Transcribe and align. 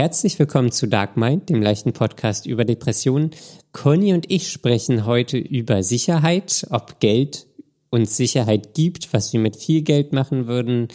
Herzlich 0.00 0.38
willkommen 0.38 0.70
zu 0.70 0.86
Dark 0.86 1.16
Mind, 1.16 1.48
dem 1.48 1.60
leichten 1.60 1.92
Podcast 1.92 2.46
über 2.46 2.64
Depressionen. 2.64 3.32
Conny 3.72 4.14
und 4.14 4.30
ich 4.30 4.48
sprechen 4.48 5.06
heute 5.06 5.38
über 5.38 5.82
Sicherheit, 5.82 6.68
ob 6.70 7.00
Geld 7.00 7.48
uns 7.90 8.16
Sicherheit 8.16 8.74
gibt, 8.74 9.12
was 9.12 9.32
wir 9.32 9.40
mit 9.40 9.56
viel 9.56 9.82
Geld 9.82 10.12
machen 10.12 10.46
würden. 10.46 10.86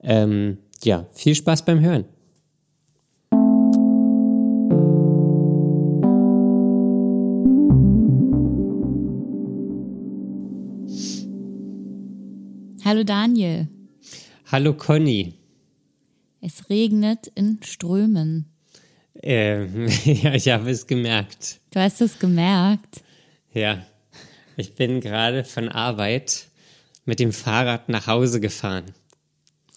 Ähm, 0.00 0.58
ja, 0.84 1.08
viel 1.12 1.34
Spaß 1.34 1.64
beim 1.64 1.80
Hören. 1.80 2.04
Hallo 12.84 13.02
Daniel. 13.02 13.66
Hallo 14.52 14.72
Conny. 14.74 15.34
Es 16.40 16.70
regnet 16.70 17.26
in 17.34 17.58
Strömen. 17.64 18.51
Ähm, 19.20 19.88
ja, 20.04 20.34
ich 20.34 20.48
habe 20.48 20.70
es 20.70 20.86
gemerkt. 20.86 21.60
Du 21.70 21.80
hast 21.80 22.00
es 22.00 22.18
gemerkt. 22.18 23.02
Ja, 23.52 23.84
ich 24.56 24.74
bin 24.74 25.00
gerade 25.00 25.44
von 25.44 25.68
Arbeit 25.68 26.48
mit 27.04 27.18
dem 27.18 27.32
Fahrrad 27.32 27.88
nach 27.88 28.06
Hause 28.06 28.40
gefahren. 28.40 28.84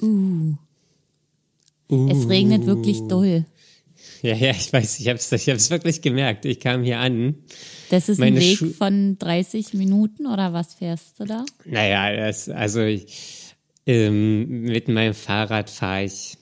Uh. 0.01 0.53
uh. 1.89 2.09
Es 2.09 2.29
regnet 2.29 2.65
wirklich 2.65 3.01
doll. 3.07 3.45
Ja, 4.21 4.35
ja, 4.35 4.51
ich 4.51 4.71
weiß, 4.71 4.99
ich 4.99 5.07
habe 5.07 5.19
es 5.19 5.31
ich 5.31 5.49
hab's 5.49 5.69
wirklich 5.69 6.01
gemerkt. 6.01 6.45
Ich 6.45 6.59
kam 6.59 6.83
hier 6.83 6.99
an. 6.99 7.35
Das 7.89 8.09
ist 8.09 8.21
ein 8.21 8.35
Weg 8.35 8.57
Schu 8.57 8.71
von 8.71 9.17
30 9.19 9.73
Minuten 9.73 10.25
oder 10.25 10.53
was 10.53 10.73
fährst 10.73 11.19
du 11.19 11.25
da? 11.25 11.45
Naja, 11.65 12.15
das, 12.15 12.49
also 12.49 12.81
ich, 12.81 13.53
ähm, 13.85 14.61
mit 14.63 14.87
meinem 14.87 15.13
Fahrrad 15.13 15.69
fahre 15.69 16.05
ich 16.05 16.37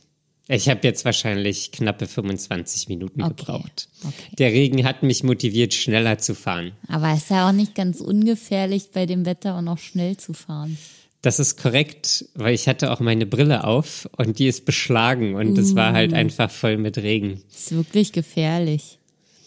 ich 0.54 0.70
habe 0.70 0.82
jetzt 0.84 1.06
wahrscheinlich 1.06 1.72
knappe 1.72 2.08
25 2.08 2.88
Minuten 2.88 3.22
okay. 3.22 3.34
gebraucht. 3.36 3.90
Okay. 4.04 4.36
Der 4.38 4.52
Regen 4.52 4.86
hat 4.86 5.04
mich 5.04 5.24
motiviert, 5.24 5.74
schneller 5.74 6.18
zu 6.18 6.36
fahren. 6.36 6.74
Aber 6.88 7.12
es 7.14 7.24
ist 7.24 7.30
ja 7.30 7.48
auch 7.48 7.54
nicht 7.54 7.76
ganz 7.76 8.02
ungefährlich, 8.02 8.92
bei 8.92 9.06
dem 9.06 9.26
Wetter 9.26 9.58
auch 9.58 9.62
noch 9.62 9.78
schnell 9.78 10.18
zu 10.18 10.34
fahren. 10.34 10.78
Das 11.22 11.40
ist 11.40 11.58
korrekt, 11.58 12.26
weil 12.36 12.54
ich 12.54 12.68
hatte 12.68 12.92
auch 12.92 13.00
meine 13.00 13.26
Brille 13.26 13.64
auf 13.64 14.10
und 14.18 14.40
die 14.40 14.48
ist 14.48 14.66
beschlagen 14.66 15.36
und 15.36 15.58
es 15.58 15.72
uh. 15.72 15.76
war 15.76 15.94
halt 15.94 16.12
uh. 16.12 16.16
einfach 16.16 16.52
voll 16.52 16.78
mit 16.78 16.98
Regen. 16.98 17.42
Das 17.50 17.62
ist 17.62 17.76
wirklich 17.76 18.12
gefährlich. 18.12 19.00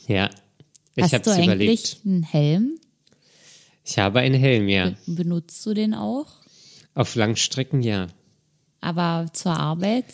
Ja, 0.09 0.31
ich 0.95 1.13
habe 1.13 1.29
es 1.29 1.39
überlegt. 1.39 1.83
Hast 1.83 2.05
du 2.05 2.09
eigentlich 2.09 2.15
einen 2.15 2.23
Helm? 2.23 2.81
Ich 3.85 3.99
habe 3.99 4.21
einen 4.21 4.41
Helm, 4.41 4.69
ja. 4.69 4.95
Benutzt 5.07 5.65
du 5.67 5.75
den 5.75 5.95
auch? 5.95 6.27
Auf 6.95 7.15
Langstrecken, 7.15 7.83
ja. 7.83 8.07
Aber 8.81 9.27
zur 9.33 9.53
Arbeit? 9.53 10.07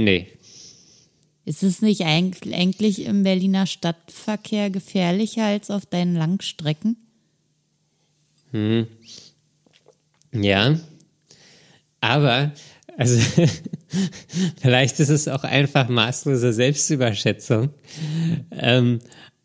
Nee. 0.00 0.28
Ist 1.44 1.62
es 1.62 1.82
nicht 1.82 2.02
eigentlich 2.02 3.04
im 3.04 3.22
Berliner 3.22 3.66
Stadtverkehr 3.66 4.70
gefährlicher 4.70 5.44
als 5.44 5.70
auf 5.70 5.84
deinen 5.84 6.14
Langstrecken? 6.14 6.96
Hm. 8.52 8.86
Ja. 10.32 10.80
Aber, 12.00 12.52
also, 12.96 13.20
vielleicht 14.62 15.00
ist 15.00 15.10
es 15.10 15.28
auch 15.28 15.44
einfach 15.44 15.90
maßlose 15.90 16.54
Selbstüberschätzung. 16.54 17.68
Ähm, 18.52 19.00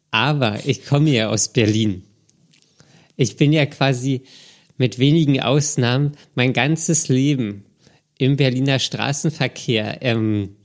aber 0.10 0.66
ich 0.66 0.86
komme 0.86 1.10
ja 1.10 1.30
aus 1.30 1.50
Berlin. 1.50 2.04
Ich 3.18 3.36
bin 3.36 3.52
ja 3.52 3.66
quasi 3.66 4.22
mit 4.78 5.00
wenigen 5.00 5.42
Ausnahmen 5.42 6.14
mein 6.34 6.54
ganzes 6.54 7.10
Leben 7.10 7.65
im 8.18 8.38
Berliner 8.38 8.80
Straßenverkehr 8.80 10.00
ähm, 10.02 10.56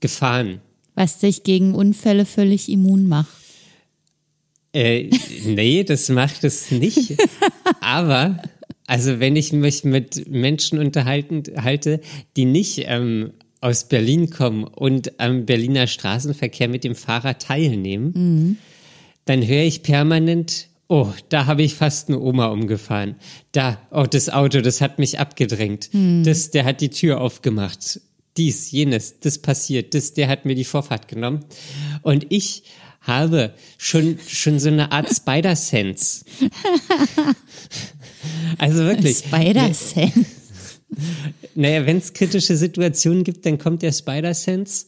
gefahren. 0.00 0.60
Was 0.94 1.18
dich 1.18 1.44
gegen 1.44 1.74
Unfälle 1.74 2.26
völlig 2.26 2.68
immun 2.68 3.06
macht. 3.06 3.28
Äh, 4.72 5.10
nee, 5.44 5.84
das 5.84 6.08
macht 6.08 6.44
es 6.44 6.70
nicht. 6.70 7.16
Aber, 7.80 8.40
also 8.86 9.20
wenn 9.20 9.36
ich 9.36 9.52
mich 9.52 9.84
mit 9.84 10.28
Menschen 10.28 10.78
unterhalten 10.78 11.42
halte, 11.56 12.00
die 12.36 12.44
nicht 12.44 12.82
ähm, 12.86 13.32
aus 13.60 13.84
Berlin 13.84 14.30
kommen 14.30 14.64
und 14.64 15.20
am 15.20 15.44
Berliner 15.44 15.86
Straßenverkehr 15.86 16.68
mit 16.68 16.84
dem 16.84 16.94
Fahrrad 16.94 17.42
teilnehmen, 17.42 18.12
mhm. 18.14 18.56
dann 19.24 19.46
höre 19.46 19.64
ich 19.64 19.82
permanent, 19.82 20.69
Oh, 20.92 21.12
da 21.28 21.46
habe 21.46 21.62
ich 21.62 21.76
fast 21.76 22.08
eine 22.08 22.18
Oma 22.18 22.48
umgefahren. 22.48 23.14
Da, 23.52 23.78
oh, 23.92 24.06
das 24.10 24.28
Auto, 24.28 24.60
das 24.60 24.80
hat 24.80 24.98
mich 24.98 25.20
abgedrängt. 25.20 25.88
Hm. 25.92 26.24
Das, 26.24 26.50
der 26.50 26.64
hat 26.64 26.80
die 26.80 26.90
Tür 26.90 27.20
aufgemacht. 27.20 28.00
Dies, 28.36 28.72
jenes, 28.72 29.20
das 29.20 29.38
passiert. 29.38 29.94
Das, 29.94 30.14
der 30.14 30.26
hat 30.26 30.46
mir 30.46 30.56
die 30.56 30.64
Vorfahrt 30.64 31.06
genommen. 31.06 31.44
Und 32.02 32.26
ich 32.30 32.64
habe 33.02 33.54
schon, 33.78 34.18
schon 34.26 34.58
so 34.58 34.66
eine 34.66 34.90
Art 34.90 35.08
Spider-Sense. 35.08 36.24
also 38.58 38.80
wirklich. 38.80 39.18
Spider-Sense. 39.18 40.26
Naja, 41.54 41.86
wenn 41.86 41.98
es 41.98 42.14
kritische 42.14 42.56
Situationen 42.56 43.22
gibt, 43.22 43.46
dann 43.46 43.58
kommt 43.58 43.82
der 43.82 43.92
Spider-Sense. 43.92 44.86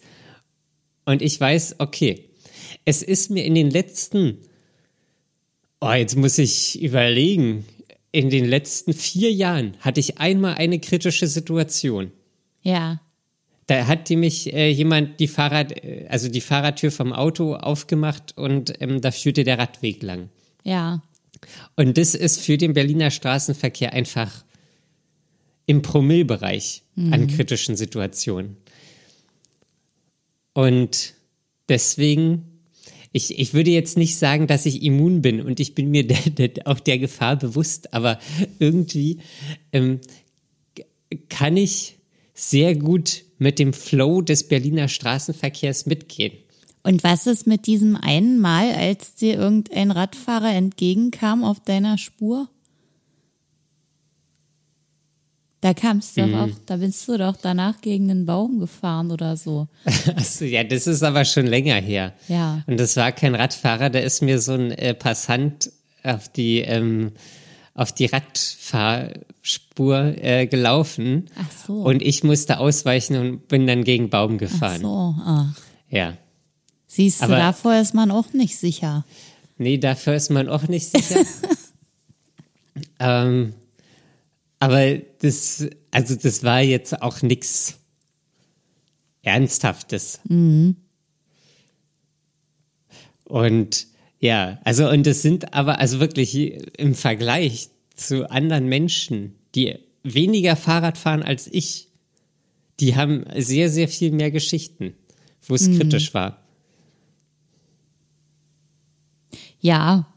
Und 1.04 1.22
ich 1.22 1.40
weiß, 1.40 1.76
okay, 1.78 2.28
es 2.84 3.04
ist 3.04 3.30
mir 3.30 3.44
in 3.44 3.54
den 3.54 3.70
letzten 3.70 4.38
Oh, 5.82 5.90
jetzt 5.90 6.16
muss 6.16 6.38
ich 6.38 6.80
überlegen. 6.80 7.64
In 8.12 8.30
den 8.30 8.44
letzten 8.44 8.92
vier 8.92 9.32
Jahren 9.32 9.76
hatte 9.80 9.98
ich 9.98 10.18
einmal 10.18 10.54
eine 10.54 10.78
kritische 10.78 11.26
Situation. 11.26 12.12
Ja. 12.62 13.00
Da 13.66 13.88
hat 13.88 14.08
die 14.08 14.14
mich 14.14 14.52
äh, 14.52 14.70
jemand 14.70 15.18
die 15.18 15.26
Fahrrad, 15.26 15.72
äh, 15.72 16.06
also 16.08 16.28
die 16.28 16.40
Fahrradtür 16.40 16.92
vom 16.92 17.12
Auto 17.12 17.56
aufgemacht 17.56 18.38
und 18.38 18.80
ähm, 18.80 19.00
da 19.00 19.10
führte 19.10 19.42
der 19.42 19.58
Radweg 19.58 20.04
lang. 20.04 20.28
Ja. 20.62 21.02
Und 21.74 21.98
das 21.98 22.14
ist 22.14 22.40
für 22.40 22.58
den 22.58 22.74
Berliner 22.74 23.10
Straßenverkehr 23.10 23.92
einfach 23.92 24.44
im 25.66 25.82
Promillbereich 25.82 26.84
mhm. 26.94 27.12
an 27.12 27.26
kritischen 27.26 27.74
Situationen. 27.74 28.56
Und 30.52 31.14
deswegen 31.68 32.51
ich, 33.12 33.38
ich 33.38 33.54
würde 33.54 33.70
jetzt 33.70 33.96
nicht 33.96 34.16
sagen, 34.16 34.46
dass 34.46 34.66
ich 34.66 34.82
immun 34.82 35.22
bin 35.22 35.40
und 35.40 35.60
ich 35.60 35.74
bin 35.74 35.90
mir 35.90 36.06
der, 36.06 36.48
der, 36.48 36.66
auch 36.66 36.80
der 36.80 36.98
Gefahr 36.98 37.36
bewusst, 37.36 37.94
aber 37.94 38.18
irgendwie 38.58 39.18
ähm, 39.72 40.00
kann 41.28 41.56
ich 41.56 41.96
sehr 42.34 42.74
gut 42.74 43.24
mit 43.38 43.58
dem 43.58 43.72
Flow 43.72 44.22
des 44.22 44.48
Berliner 44.48 44.88
Straßenverkehrs 44.88 45.86
mitgehen. 45.86 46.32
Und 46.84 47.04
was 47.04 47.26
ist 47.26 47.46
mit 47.46 47.66
diesem 47.66 47.96
einen 47.96 48.38
Mal, 48.38 48.72
als 48.72 49.14
dir 49.14 49.34
irgendein 49.34 49.90
Radfahrer 49.90 50.52
entgegenkam 50.52 51.44
auf 51.44 51.60
deiner 51.60 51.98
Spur? 51.98 52.48
Da 55.62 55.72
kamst 55.74 56.16
du 56.16 56.26
mhm. 56.26 56.32
doch 56.32 56.40
auch, 56.40 56.48
da 56.66 56.76
bist 56.76 57.06
du 57.06 57.16
doch 57.16 57.36
danach 57.36 57.80
gegen 57.80 58.10
einen 58.10 58.26
Baum 58.26 58.58
gefahren 58.58 59.12
oder 59.12 59.36
so. 59.36 59.68
Achso, 60.16 60.44
ja, 60.44 60.64
das 60.64 60.88
ist 60.88 61.04
aber 61.04 61.24
schon 61.24 61.46
länger 61.46 61.76
her. 61.76 62.14
Ja. 62.26 62.64
Und 62.66 62.80
das 62.80 62.96
war 62.96 63.12
kein 63.12 63.36
Radfahrer, 63.36 63.88
da 63.88 64.00
ist 64.00 64.22
mir 64.22 64.40
so 64.40 64.54
ein 64.54 64.72
äh, 64.72 64.92
Passant 64.92 65.70
auf 66.02 66.28
die, 66.28 66.62
ähm, 66.62 67.12
auf 67.74 67.92
die 67.92 68.06
Radfahrspur 68.06 70.14
äh, 70.16 70.48
gelaufen. 70.48 71.30
Ach 71.38 71.46
so. 71.64 71.74
Und 71.74 72.02
ich 72.02 72.24
musste 72.24 72.58
ausweichen 72.58 73.14
und 73.14 73.46
bin 73.46 73.68
dann 73.68 73.84
gegen 73.84 74.10
Baum 74.10 74.38
gefahren. 74.38 74.78
Ach 74.78 74.82
so, 74.82 75.14
ah. 75.24 75.54
Ja. 75.90 76.14
Siehst 76.88 77.22
aber, 77.22 77.36
du, 77.36 77.40
davor 77.40 77.76
ist 77.76 77.94
man 77.94 78.10
auch 78.10 78.32
nicht 78.32 78.58
sicher. 78.58 79.04
Nee, 79.58 79.78
dafür 79.78 80.14
ist 80.14 80.30
man 80.30 80.48
auch 80.48 80.66
nicht 80.66 80.90
sicher. 80.90 81.20
ähm, 82.98 83.54
aber 84.62 84.96
das, 85.18 85.66
also 85.90 86.14
das 86.14 86.44
war 86.44 86.60
jetzt 86.60 87.02
auch 87.02 87.20
nichts 87.20 87.80
Ernsthaftes. 89.22 90.20
Mhm. 90.28 90.76
Und 93.24 93.88
ja, 94.20 94.60
also 94.62 94.88
und 94.88 95.04
das 95.04 95.20
sind 95.20 95.52
aber 95.52 95.80
also 95.80 95.98
wirklich 95.98 96.78
im 96.78 96.94
Vergleich 96.94 97.70
zu 97.96 98.30
anderen 98.30 98.68
Menschen, 98.68 99.34
die 99.56 99.80
weniger 100.04 100.54
Fahrrad 100.54 100.96
fahren 100.96 101.24
als 101.24 101.48
ich, 101.48 101.88
die 102.78 102.94
haben 102.94 103.24
sehr, 103.34 103.68
sehr 103.68 103.88
viel 103.88 104.12
mehr 104.12 104.30
Geschichten, 104.30 104.94
wo 105.44 105.56
es 105.56 105.66
mhm. 105.66 105.80
kritisch 105.80 106.14
war. 106.14 106.40
Ja, 109.58 110.11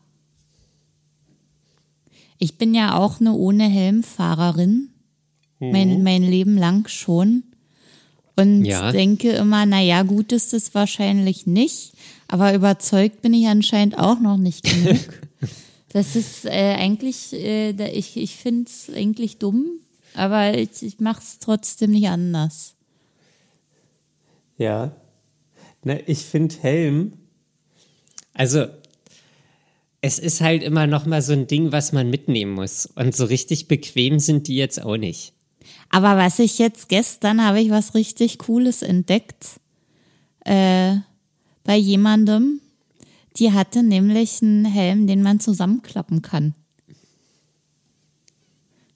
ich 2.37 2.57
bin 2.57 2.73
ja 2.75 2.97
auch 2.97 3.19
eine 3.19 3.33
ohne 3.33 3.65
Helm-Fahrerin. 3.65 4.89
Mhm. 5.59 5.71
Mein, 5.71 6.03
mein 6.03 6.23
Leben 6.23 6.57
lang 6.57 6.87
schon. 6.87 7.43
Und 8.35 8.65
ja. 8.65 8.91
denke 8.91 9.31
immer, 9.31 9.65
naja, 9.65 10.03
gut 10.03 10.31
ist 10.33 10.53
es 10.53 10.73
wahrscheinlich 10.75 11.47
nicht. 11.47 11.93
Aber 12.27 12.53
überzeugt 12.53 13.21
bin 13.21 13.33
ich 13.33 13.47
anscheinend 13.47 13.97
auch 13.97 14.19
noch 14.19 14.37
nicht 14.37 14.63
genug. 14.63 15.21
das 15.89 16.15
ist 16.15 16.45
äh, 16.45 16.75
eigentlich, 16.77 17.31
äh, 17.33 17.71
ich, 17.91 18.17
ich 18.17 18.35
finde 18.35 18.69
es 18.69 18.93
eigentlich 18.93 19.37
dumm, 19.37 19.65
aber 20.13 20.57
ich, 20.57 20.81
ich 20.81 20.99
mache 20.99 21.21
es 21.21 21.39
trotzdem 21.39 21.91
nicht 21.91 22.09
anders. 22.09 22.73
Ja. 24.57 24.91
Na, 25.83 25.97
ich 26.07 26.25
finde 26.25 26.55
Helm, 26.61 27.13
also 28.33 28.65
es 30.05 30.19
ist 30.19 30.39
halt 30.39 30.61
immer 30.61 30.85
noch 30.85 31.07
mal 31.07 31.23
so 31.23 31.33
ein 31.33 31.47
Ding, 31.47 31.71
was 31.71 31.91
man 31.91 32.11
mitnehmen 32.11 32.51
muss. 32.51 32.85
Und 32.85 33.15
so 33.15 33.25
richtig 33.25 33.67
bequem 33.67 34.19
sind 34.19 34.47
die 34.47 34.55
jetzt 34.55 34.79
auch 34.83 34.97
nicht. 34.97 35.33
Aber 35.89 36.15
was 36.15 36.37
ich 36.37 36.59
jetzt 36.59 36.89
gestern 36.89 37.43
habe 37.43 37.59
ich 37.59 37.71
was 37.71 37.95
richtig 37.95 38.37
Cooles 38.37 38.83
entdeckt 38.83 39.59
äh, 40.41 40.97
bei 41.63 41.75
jemandem. 41.75 42.61
Die 43.37 43.51
hatte 43.51 43.81
nämlich 43.81 44.43
einen 44.43 44.65
Helm, 44.65 45.07
den 45.07 45.23
man 45.23 45.39
zusammenklappen 45.39 46.21
kann. 46.21 46.53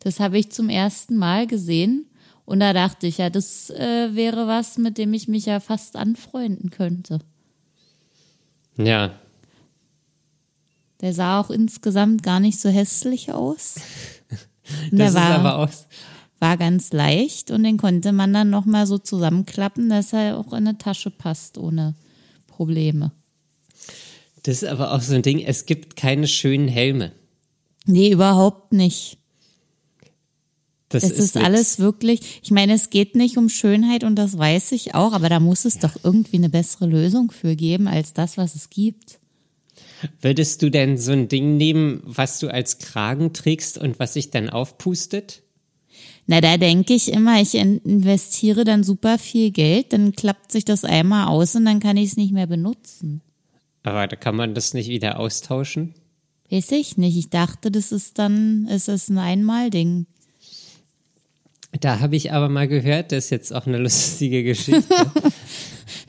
Das 0.02 0.20
habe 0.20 0.38
ich 0.38 0.52
zum 0.52 0.70
ersten 0.70 1.18
Mal 1.18 1.48
gesehen 1.48 2.06
und 2.46 2.60
da 2.60 2.72
dachte 2.72 3.08
ich, 3.08 3.18
ja, 3.18 3.32
das 3.32 3.72
äh, 3.72 4.14
wäre 4.14 4.46
was, 4.46 4.78
mit 4.78 5.00
dem 5.00 5.16
ich 5.16 5.28
mich 5.28 5.48
ja 5.48 5.60
fast 5.60 5.96
anfreunden 5.96 6.70
könnte. 6.70 7.18
Ja. 8.78 9.20
Der 11.02 11.14
sah 11.14 11.40
auch 11.40 11.50
insgesamt 11.50 12.24
gar 12.24 12.40
nicht 12.40 12.60
so 12.60 12.70
hässlich 12.70 13.32
aus. 13.32 13.76
Und 14.92 15.00
das 15.00 15.14
war, 15.14 15.30
ist 15.30 15.36
aber 15.36 15.58
auch 15.58 15.70
war 16.40 16.58
ganz 16.58 16.94
leicht 16.94 17.52
und 17.52 17.64
den 17.64 17.78
konnte 17.78 18.14
man 18.14 18.34
dann 18.34 18.50
nochmal 18.50 18.88
so 18.88 18.98
zusammenklappen, 18.98 19.90
dass 19.90 20.14
er 20.14 20.38
auch 20.38 20.54
in 20.54 20.68
eine 20.68 20.78
Tasche 20.78 21.12
passt 21.12 21.58
ohne 21.58 21.96
Probleme. 22.48 23.12
Das 24.44 24.64
ist 24.64 24.70
aber 24.70 24.94
auch 24.94 25.02
so 25.02 25.16
ein 25.16 25.22
Ding, 25.22 25.40
es 25.40 25.66
gibt 25.66 25.98
keine 25.98 26.28
schönen 26.28 26.70
Helme. 26.70 27.12
Nee, 27.86 28.12
überhaupt 28.12 28.72
nicht. 28.72 29.18
Das, 30.88 31.04
das 31.04 31.12
ist, 31.12 31.20
ist 31.20 31.38
alles 31.38 31.78
wirklich, 31.80 32.40
ich 32.42 32.50
meine, 32.50 32.74
es 32.74 32.90
geht 32.90 33.16
nicht 33.16 33.38
um 33.38 33.50
Schönheit 33.50 34.04
und 34.04 34.16
das 34.16 34.38
weiß 34.38 34.72
ich 34.72 34.96
auch, 34.96 35.14
aber 35.14 35.30
da 35.30 35.40
muss 35.40 35.66
es 35.66 35.78
doch 35.78 35.96
irgendwie 36.04 36.38
eine 36.38 36.50
bessere 36.50 36.88
Lösung 36.88 37.32
für 37.32 37.56
geben 37.56 37.88
als 37.88 38.14
das, 38.14 38.38
was 38.38 38.56
es 38.56 38.70
gibt. 38.70 39.19
Würdest 40.22 40.62
du 40.62 40.70
denn 40.70 40.98
so 40.98 41.12
ein 41.12 41.28
Ding 41.28 41.58
nehmen, 41.58 42.02
was 42.06 42.40
du 42.40 42.48
als 42.48 42.80
Kragen 42.80 43.34
trägst 43.34 43.78
und 43.78 44.00
was 44.00 44.14
sich 44.14 44.32
dann 44.32 44.50
aufpustet? 44.50 45.44
Na, 46.28 46.42
da 46.42 46.58
denke 46.58 46.94
ich 46.94 47.12
immer, 47.12 47.42
ich 47.42 47.56
investiere 47.56 48.64
dann 48.64 48.84
super 48.84 49.18
viel 49.18 49.52
Geld, 49.52 49.94
dann 49.94 50.12
klappt 50.12 50.52
sich 50.52 50.64
das 50.64 50.86
einmal 50.86 51.28
aus 51.28 51.56
und 51.56 51.66
dann 51.66 51.80
kann 51.80 51.98
ich 51.98 52.12
es 52.12 52.18
nicht 52.18 52.32
mehr 52.32 52.48
benutzen. 52.48 53.22
Aber 53.84 54.08
da 54.08 54.16
kann 54.16 54.36
man 54.36 54.54
das 54.54 54.74
nicht 54.74 54.90
wieder 54.90 55.20
austauschen? 55.20 55.96
Weiß 56.52 56.72
ich 56.72 56.98
nicht. 56.98 57.18
Ich 57.18 57.30
dachte, 57.30 57.72
das 57.72 57.92
ist 57.92 58.20
dann, 58.20 58.68
es 58.70 58.88
ist 58.88 59.10
ein 59.10 59.18
Einmal-Ding. 59.18 60.06
Da 61.80 62.00
habe 62.00 62.16
ich 62.16 62.32
aber 62.32 62.50
mal 62.50 62.68
gehört, 62.68 63.12
das 63.12 63.26
ist 63.26 63.30
jetzt 63.30 63.54
auch 63.54 63.68
eine 63.68 63.78
lustige 63.80 64.44
Geschichte. 64.44 64.84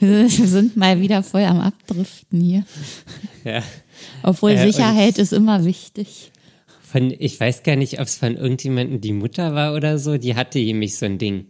Wir 0.00 0.28
sind 0.28 0.76
mal 0.76 1.00
wieder 1.00 1.22
voll 1.22 1.44
am 1.44 1.60
Abdriften 1.60 2.40
hier. 2.40 2.64
Ja. 3.44 3.62
Obwohl 4.22 4.52
äh, 4.52 4.66
Sicherheit 4.70 5.18
ist 5.18 5.32
immer 5.32 5.64
wichtig 5.64 6.30
von, 6.90 7.14
ich 7.16 7.38
weiß 7.38 7.62
gar 7.62 7.76
nicht, 7.76 8.00
ob 8.00 8.06
es 8.06 8.16
von 8.16 8.36
irgendjemandem 8.36 9.00
die 9.00 9.12
Mutter 9.12 9.54
war 9.54 9.74
oder 9.74 9.98
so, 9.98 10.18
die 10.18 10.34
hatte 10.34 10.58
nämlich 10.58 10.98
so 10.98 11.06
ein 11.06 11.18
Ding. 11.18 11.46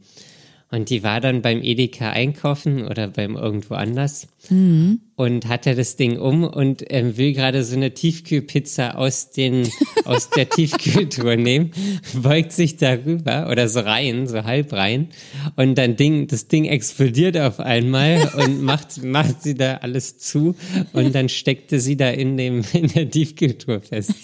Und 0.72 0.88
die 0.88 1.02
war 1.02 1.20
dann 1.20 1.43
beim 1.43 1.62
Edeka 1.62 2.11
einkaufen 2.11 2.87
oder 2.87 3.08
beim 3.08 3.34
irgendwo 3.34 3.75
anders 3.75 4.28
mhm. 4.49 5.00
und 5.17 5.49
hatte 5.49 5.75
das 5.75 5.96
Ding 5.96 6.17
um 6.17 6.44
und 6.44 6.84
ähm, 6.90 7.17
will 7.17 7.32
gerade 7.32 7.64
so 7.64 7.75
eine 7.75 7.93
Tiefkühlpizza 7.93 8.93
aus 8.93 9.32
den 9.32 9.69
aus 10.05 10.31
der 10.31 10.49
Tiefkühltour 10.49 11.34
nehmen, 11.34 11.72
beugt 12.14 12.52
sich 12.52 12.76
darüber 12.76 13.49
oder 13.50 13.69
so 13.69 13.81
rein, 13.81 14.28
so 14.28 14.44
halb 14.44 14.72
rein 14.72 15.08
und 15.56 15.76
dann 15.76 15.96
Ding, 15.96 16.28
das 16.28 16.46
Ding 16.46 16.67
explodiert 16.67 17.37
auf 17.37 17.58
einmal 17.58 18.31
und 18.37 18.62
macht 18.62 19.02
macht 19.02 19.43
sie 19.43 19.55
da 19.55 19.78
alles 19.78 20.19
zu 20.19 20.55
und 20.93 21.17
dann 21.17 21.28
steckte 21.28 21.81
sie 21.81 21.96
da 21.96 22.11
in 22.11 22.37
dem 22.37 22.62
in 22.72 22.87
der 22.87 23.11
Tiefkühltour 23.11 23.81
fest. 23.81 24.14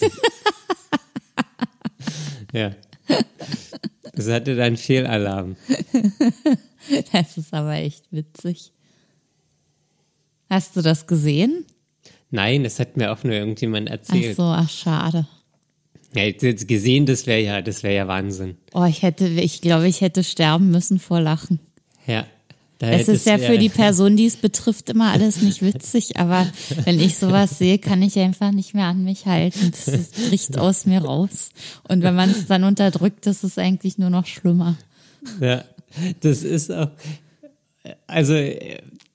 Ja. 2.53 2.71
Das 4.17 4.27
hatte 4.27 4.55
dann 4.55 4.77
Fehlalarm. 4.77 5.55
Das 7.11 7.37
ist 7.37 7.53
aber 7.53 7.73
echt 7.73 8.05
witzig. 8.11 8.71
Hast 10.49 10.75
du 10.77 10.81
das 10.81 11.05
gesehen? 11.05 11.65
Nein, 12.31 12.63
das 12.63 12.79
hat 12.79 12.95
mir 12.95 13.11
auch 13.11 13.25
nur 13.25 13.33
irgendjemand 13.33 13.89
erzählt. 13.89 14.31
Ach 14.31 14.35
so, 14.37 14.43
ach 14.43 14.69
schade. 14.69 15.27
Ja, 16.15 16.23
jetzt 16.23 16.67
gesehen, 16.67 17.05
das 17.05 17.27
wäre 17.27 17.41
ja, 17.41 17.61
das 17.61 17.83
wäre 17.83 17.95
ja 17.95 18.07
Wahnsinn. 18.07 18.57
Oh, 18.73 18.85
ich 18.85 19.01
hätte, 19.01 19.27
ich 19.27 19.59
glaube, 19.59 19.87
ich 19.87 19.99
hätte 19.99 20.23
sterben 20.23 20.71
müssen 20.71 20.99
vor 20.99 21.19
Lachen. 21.19 21.59
Ja. 22.05 22.25
Es 22.79 23.07
ist 23.07 23.25
ja 23.25 23.37
für 23.37 23.57
die 23.57 23.69
Person, 23.83 24.15
die 24.15 24.25
es 24.25 24.35
betrifft, 24.35 24.89
immer 24.89 25.11
alles 25.11 25.41
nicht 25.41 25.61
witzig, 25.61 26.17
aber 26.17 26.47
wenn 26.85 26.99
ich 26.99 27.17
sowas 27.17 27.57
sehe, 27.57 27.79
kann 27.79 28.01
ich 28.01 28.17
einfach 28.19 28.51
nicht 28.51 28.73
mehr 28.73 28.85
an 28.85 29.03
mich 29.03 29.25
halten. 29.25 29.71
Das, 29.71 29.85
das 29.85 30.29
bricht 30.29 30.57
aus 30.57 30.85
mir 30.85 31.03
raus. 31.03 31.49
Und 31.87 32.03
wenn 32.03 32.15
man 32.15 32.29
es 32.29 32.45
dann 32.45 32.63
unterdrückt, 32.63 33.25
das 33.25 33.43
ist 33.43 33.57
eigentlich 33.57 33.97
nur 33.97 34.09
noch 34.09 34.25
schlimmer. 34.25 34.77
Ja, 35.41 35.63
das 36.21 36.43
ist 36.43 36.71
auch, 36.71 36.89
also 38.05 38.35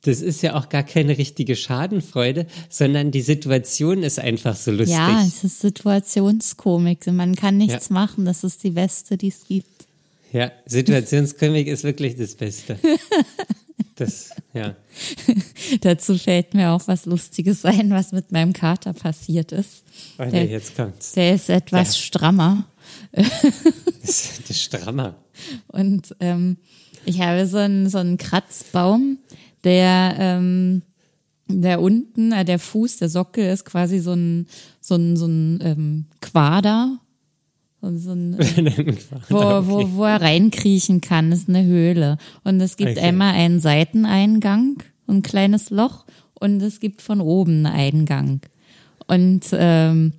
das 0.04 0.20
ist 0.20 0.42
ja 0.42 0.54
auch 0.54 0.68
gar 0.68 0.82
keine 0.82 1.16
richtige 1.16 1.54
Schadenfreude, 1.54 2.46
sondern 2.68 3.12
die 3.12 3.20
Situation 3.20 4.02
ist 4.02 4.18
einfach 4.18 4.56
so 4.56 4.72
lustig. 4.72 4.96
Ja, 4.96 5.24
es 5.24 5.44
ist 5.44 5.60
Situationskomik. 5.60 7.06
Man 7.06 7.36
kann 7.36 7.56
nichts 7.56 7.88
ja. 7.88 7.94
machen. 7.94 8.24
Das 8.24 8.42
ist 8.42 8.64
die 8.64 8.70
beste, 8.70 9.16
die 9.16 9.28
es 9.28 9.46
gibt. 9.46 9.86
Ja, 10.32 10.50
Situationskomik 10.64 11.66
ist 11.66 11.84
wirklich 11.84 12.16
das 12.16 12.34
Beste. 12.34 12.78
Das, 13.94 14.30
ja. 14.54 14.74
Dazu 15.82 16.16
fällt 16.16 16.54
mir 16.54 16.70
auch 16.70 16.88
was 16.88 17.04
Lustiges 17.04 17.64
ein, 17.66 17.90
was 17.90 18.12
mit 18.12 18.32
meinem 18.32 18.54
Kater 18.54 18.94
passiert 18.94 19.52
ist. 19.52 19.84
Oh, 20.18 20.24
der, 20.24 20.46
jetzt 20.46 20.74
kommt's. 20.74 21.12
Der 21.12 21.34
ist 21.34 21.50
etwas 21.50 21.94
ja. 21.96 22.02
strammer. 22.02 22.64
Das 23.12 24.40
ist 24.48 24.62
strammer. 24.62 25.16
Und 25.68 26.16
ähm, 26.20 26.56
ich 27.04 27.20
habe 27.20 27.46
so 27.46 27.58
einen, 27.58 27.90
so 27.90 27.98
einen 27.98 28.16
Kratzbaum, 28.16 29.18
der, 29.62 30.16
ähm, 30.18 30.82
der 31.48 31.80
unten, 31.80 32.32
äh, 32.32 32.46
der 32.46 32.58
Fuß, 32.58 32.96
der 32.96 33.10
Sockel 33.10 33.52
ist 33.52 33.66
quasi 33.66 33.98
so 33.98 34.14
ein, 34.14 34.46
so 34.80 34.94
ein, 34.94 35.16
so 35.18 35.26
ein 35.26 35.58
ähm, 35.62 36.06
Quader 36.22 36.98
und 37.82 37.98
so 37.98 38.12
ein, 38.12 38.38
wo, 39.28 39.38
wo, 39.38 39.92
wo 39.96 40.04
er 40.04 40.22
reinkriechen 40.22 41.00
kann, 41.00 41.30
das 41.30 41.40
ist 41.40 41.48
eine 41.48 41.64
Höhle. 41.64 42.16
Und 42.44 42.60
es 42.60 42.76
gibt 42.76 42.92
okay. 42.92 43.00
einmal 43.00 43.34
einen 43.34 43.60
Seiteneingang, 43.60 44.82
ein 45.08 45.22
kleines 45.22 45.70
Loch, 45.70 46.06
und 46.34 46.62
es 46.62 46.80
gibt 46.80 47.02
von 47.02 47.20
oben 47.20 47.66
einen 47.66 48.06
Eingang. 48.06 48.40
Und 49.06 49.46
ähm, 49.52 50.12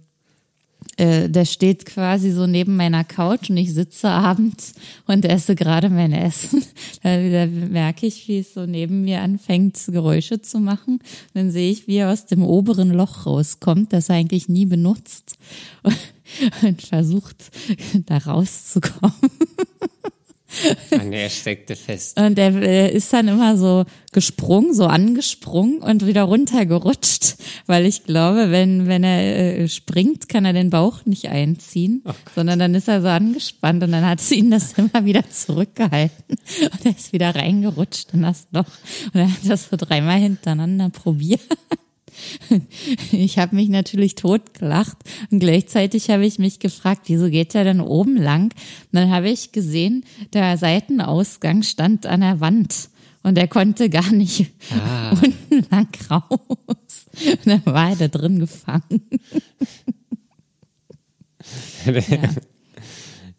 äh, 0.97 1.29
der 1.29 1.45
steht 1.45 1.85
quasi 1.85 2.31
so 2.31 2.47
neben 2.47 2.75
meiner 2.75 3.03
Couch 3.03 3.49
und 3.49 3.57
ich 3.57 3.73
sitze 3.73 4.09
abends 4.09 4.73
und 5.07 5.25
esse 5.25 5.55
gerade 5.55 5.89
mein 5.89 6.13
Essen. 6.13 6.63
Da, 7.01 7.17
da 7.17 7.47
merke 7.47 8.05
ich, 8.05 8.29
wie 8.29 8.39
es 8.39 8.53
so 8.53 8.65
neben 8.65 9.03
mir 9.03 9.19
anfängt, 9.21 9.77
Geräusche 9.87 10.41
zu 10.41 10.59
machen. 10.59 10.99
dann 11.33 11.51
sehe 11.51 11.69
ich, 11.69 11.85
wie 11.85 11.97
er 11.97 12.11
aus 12.13 12.25
dem 12.27 12.43
oberen 12.43 12.91
Loch 12.91 13.25
rauskommt, 13.25 13.91
das 13.91 14.07
er 14.07 14.15
eigentlich 14.15 14.47
nie 14.47 14.65
benutzt. 14.65 15.35
und 15.83 15.97
versucht, 16.87 17.51
da 18.05 18.17
rauszukommen. 18.17 19.13
Und 20.91 21.13
er 21.13 21.29
steckte 21.29 21.75
fest. 21.75 22.19
Und 22.19 22.37
er 22.37 22.91
ist 22.91 23.11
dann 23.11 23.27
immer 23.27 23.57
so 23.57 23.85
gesprungen, 24.11 24.73
so 24.73 24.85
angesprungen 24.85 25.79
und 25.79 26.05
wieder 26.05 26.23
runtergerutscht, 26.23 27.35
weil 27.65 27.85
ich 27.85 28.03
glaube, 28.03 28.51
wenn, 28.51 28.87
wenn 28.87 29.03
er 29.03 29.59
äh, 29.59 29.67
springt, 29.67 30.29
kann 30.29 30.45
er 30.45 30.53
den 30.53 30.69
Bauch 30.69 31.05
nicht 31.05 31.29
einziehen, 31.29 32.03
oh 32.05 32.13
sondern 32.35 32.59
dann 32.59 32.75
ist 32.75 32.87
er 32.87 33.01
so 33.01 33.07
angespannt 33.07 33.83
und 33.83 33.91
dann 33.91 34.05
hat 34.05 34.21
sie 34.21 34.35
ihn 34.35 34.51
das 34.51 34.73
immer 34.77 35.05
wieder 35.05 35.27
zurückgehalten 35.29 36.37
und 36.71 36.85
er 36.85 36.91
ist 36.91 37.13
wieder 37.13 37.35
reingerutscht 37.35 38.13
in 38.13 38.21
das 38.21 38.47
Loch 38.51 38.65
und 39.13 39.19
er 39.19 39.31
hat 39.31 39.39
das 39.47 39.69
so 39.69 39.75
dreimal 39.75 40.19
hintereinander 40.19 40.89
probiert. 40.89 41.41
Ich 43.11 43.37
habe 43.37 43.55
mich 43.55 43.69
natürlich 43.69 44.15
totgelacht 44.15 44.97
und 45.31 45.39
gleichzeitig 45.39 46.09
habe 46.09 46.25
ich 46.25 46.39
mich 46.39 46.59
gefragt, 46.59 47.03
wieso 47.05 47.29
geht 47.29 47.55
er 47.55 47.63
denn 47.63 47.81
oben 47.81 48.17
lang? 48.17 48.45
Und 48.45 48.53
dann 48.93 49.11
habe 49.11 49.29
ich 49.29 49.51
gesehen, 49.51 50.03
der 50.33 50.57
Seitenausgang 50.57 51.63
stand 51.63 52.05
an 52.05 52.21
der 52.21 52.39
Wand 52.39 52.89
und 53.23 53.37
er 53.37 53.47
konnte 53.47 53.89
gar 53.89 54.11
nicht 54.11 54.51
ah. 54.71 55.11
unten 55.23 55.65
lang 55.71 55.87
raus. 56.09 57.05
Und 57.21 57.47
dann 57.47 57.65
war 57.65 57.89
er 57.91 57.95
da 57.95 58.07
drin 58.07 58.39
gefangen. 58.39 59.01
ja. 61.85 62.29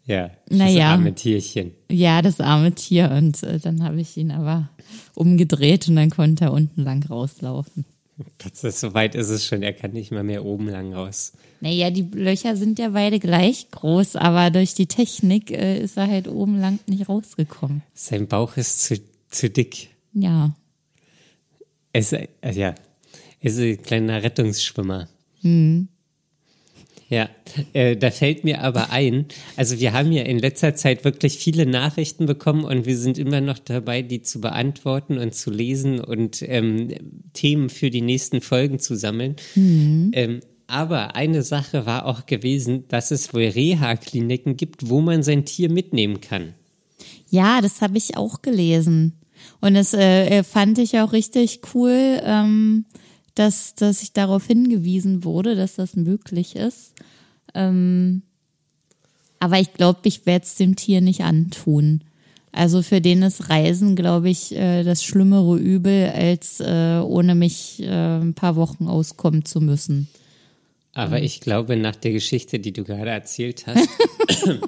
Ja, 0.07 0.27
das 0.47 0.57
naja, 0.57 0.91
arme 0.91 1.15
Tierchen. 1.15 1.71
Ja, 1.89 2.21
das 2.21 2.39
arme 2.39 2.73
Tier. 2.73 3.09
Und 3.11 3.41
äh, 3.41 3.59
dann 3.59 3.83
habe 3.83 3.99
ich 3.99 4.15
ihn 4.17 4.31
aber 4.31 4.69
umgedreht 5.15 5.87
und 5.87 5.95
dann 5.95 6.11
konnte 6.11 6.45
er 6.45 6.53
unten 6.53 6.83
lang 6.83 7.03
rauslaufen. 7.09 7.85
Das 8.61 8.79
so 8.79 8.93
weit 8.93 9.15
ist 9.15 9.29
es 9.29 9.45
schon, 9.45 9.61
er 9.61 9.73
kann 9.73 9.91
nicht 9.91 10.11
mal 10.11 10.23
mehr 10.23 10.45
oben 10.45 10.69
lang 10.69 10.93
raus. 10.93 11.33
Naja, 11.61 11.89
die 11.89 12.03
Löcher 12.03 12.55
sind 12.55 12.79
ja 12.79 12.89
beide 12.89 13.19
gleich 13.19 13.69
groß, 13.71 14.15
aber 14.15 14.51
durch 14.51 14.73
die 14.73 14.87
Technik 14.87 15.51
äh, 15.51 15.79
ist 15.79 15.97
er 15.97 16.07
halt 16.07 16.27
oben 16.27 16.59
lang 16.59 16.79
nicht 16.87 17.09
rausgekommen. 17.09 17.81
Sein 17.93 18.27
Bauch 18.27 18.57
ist 18.57 18.83
zu, 18.83 18.99
zu 19.29 19.49
dick. 19.49 19.89
Ja. 20.13 20.55
Es, 21.91 22.13
äh, 22.13 22.27
ja, 22.51 22.75
ist 23.39 23.59
ein 23.59 23.81
kleiner 23.81 24.23
Rettungsschwimmer. 24.23 25.07
Mhm. 25.41 25.87
Ja, 27.07 27.29
äh, 27.73 27.95
da 27.95 28.09
fällt 28.09 28.43
mir 28.43 28.61
aber 28.61 28.89
ein, 28.89 29.25
also 29.55 29.79
wir 29.79 29.93
haben 29.93 30.11
ja 30.11 30.23
in 30.23 30.39
letzter 30.39 30.73
Zeit 30.73 31.05
wirklich 31.05 31.37
viele 31.37 31.67
Nachrichten 31.67 32.25
bekommen 32.25 32.63
und 32.63 32.87
wir 32.87 32.97
sind 32.97 33.19
immer 33.19 33.41
noch 33.41 33.59
dabei, 33.59 34.01
die 34.01 34.23
zu 34.23 34.41
beantworten 34.41 35.19
und 35.19 35.35
zu 35.35 35.51
lesen 35.51 35.99
und 35.99 36.41
ähm, 36.41 36.89
Themen 37.33 37.69
für 37.69 37.91
die 37.91 38.01
nächsten 38.01 38.41
Folgen 38.41 38.79
zu 38.79 38.95
sammeln. 38.95 39.35
Mhm. 39.53 40.11
Ähm, 40.13 40.39
aber 40.65 41.15
eine 41.15 41.43
Sache 41.43 41.85
war 41.85 42.07
auch 42.07 42.25
gewesen, 42.25 42.85
dass 42.87 43.11
es 43.11 43.35
wohl 43.35 43.49
Reha-Kliniken 43.49 44.57
gibt, 44.57 44.89
wo 44.89 44.99
man 44.99 45.21
sein 45.21 45.45
Tier 45.45 45.69
mitnehmen 45.69 46.21
kann. 46.21 46.55
Ja, 47.29 47.61
das 47.61 47.81
habe 47.81 47.99
ich 47.99 48.17
auch 48.17 48.41
gelesen. 48.41 49.13
Und 49.61 49.75
das 49.75 49.93
äh, 49.93 50.41
fand 50.41 50.79
ich 50.79 50.99
auch 50.99 51.13
richtig 51.13 51.59
cool. 51.75 52.19
Ähm 52.23 52.85
dass, 53.35 53.75
dass 53.75 54.01
ich 54.01 54.13
darauf 54.13 54.47
hingewiesen 54.47 55.23
wurde, 55.23 55.55
dass 55.55 55.75
das 55.75 55.95
möglich 55.95 56.55
ist. 56.55 56.93
Ähm, 57.53 58.23
aber 59.39 59.59
ich 59.59 59.73
glaube, 59.73 59.99
ich 60.03 60.25
werde 60.25 60.45
es 60.45 60.55
dem 60.55 60.75
Tier 60.75 61.01
nicht 61.01 61.21
antun. 61.21 62.01
Also 62.51 62.81
für 62.81 63.01
den 63.01 63.21
ist 63.21 63.49
Reisen, 63.49 63.97
glaube 63.97 64.29
ich, 64.29 64.55
äh, 64.55 64.83
das 64.83 65.03
schlimmere 65.03 65.57
Übel, 65.57 66.09
als 66.09 66.61
äh, 66.61 66.99
ohne 67.03 67.35
mich 67.35 67.81
äh, 67.83 68.19
ein 68.19 68.33
paar 68.33 68.55
Wochen 68.55 68.87
auskommen 68.87 69.43
zu 69.43 69.59
müssen. 69.59 70.07
Aber 70.93 71.21
ich 71.21 71.41
glaube, 71.41 71.75
nach 71.75 71.97
der 71.97 72.13
Geschichte, 72.13 72.59
die 72.59 72.71
du 72.71 72.85
gerade 72.85 73.09
erzählt 73.09 73.67
hast, 73.67 73.89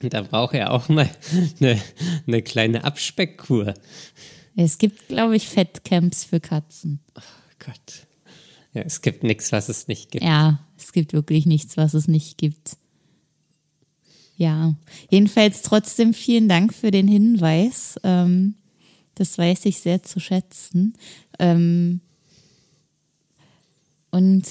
da 0.00 0.22
braucht 0.22 0.54
er 0.54 0.72
auch 0.72 0.88
mal 0.88 1.10
eine, 1.60 1.78
eine 2.26 2.40
kleine 2.40 2.84
Abspeckkur. 2.84 3.74
Es 4.56 4.78
gibt, 4.78 5.08
glaube 5.08 5.36
ich, 5.36 5.46
Fettcamps 5.46 6.24
für 6.24 6.40
Katzen. 6.40 7.00
Gott. 7.68 8.06
Ja, 8.72 8.82
es 8.82 9.02
gibt 9.02 9.24
nichts, 9.24 9.52
was 9.52 9.68
es 9.68 9.88
nicht 9.88 10.10
gibt. 10.10 10.24
Ja, 10.24 10.60
es 10.78 10.92
gibt 10.92 11.12
wirklich 11.12 11.44
nichts, 11.44 11.76
was 11.76 11.92
es 11.92 12.08
nicht 12.08 12.38
gibt. 12.38 12.76
Ja, 14.36 14.74
jedenfalls 15.10 15.62
trotzdem 15.62 16.14
vielen 16.14 16.48
Dank 16.48 16.72
für 16.72 16.90
den 16.90 17.08
Hinweis. 17.08 17.98
Ähm, 18.04 18.54
das 19.16 19.36
weiß 19.36 19.66
ich 19.66 19.80
sehr 19.80 20.02
zu 20.02 20.20
schätzen. 20.20 20.94
Ähm, 21.38 22.00
und 24.10 24.46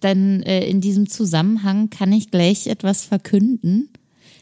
dann 0.00 0.42
äh, 0.42 0.64
in 0.66 0.80
diesem 0.80 1.08
Zusammenhang 1.08 1.90
kann 1.90 2.12
ich 2.12 2.30
gleich 2.30 2.66
etwas 2.66 3.02
verkünden. 3.02 3.88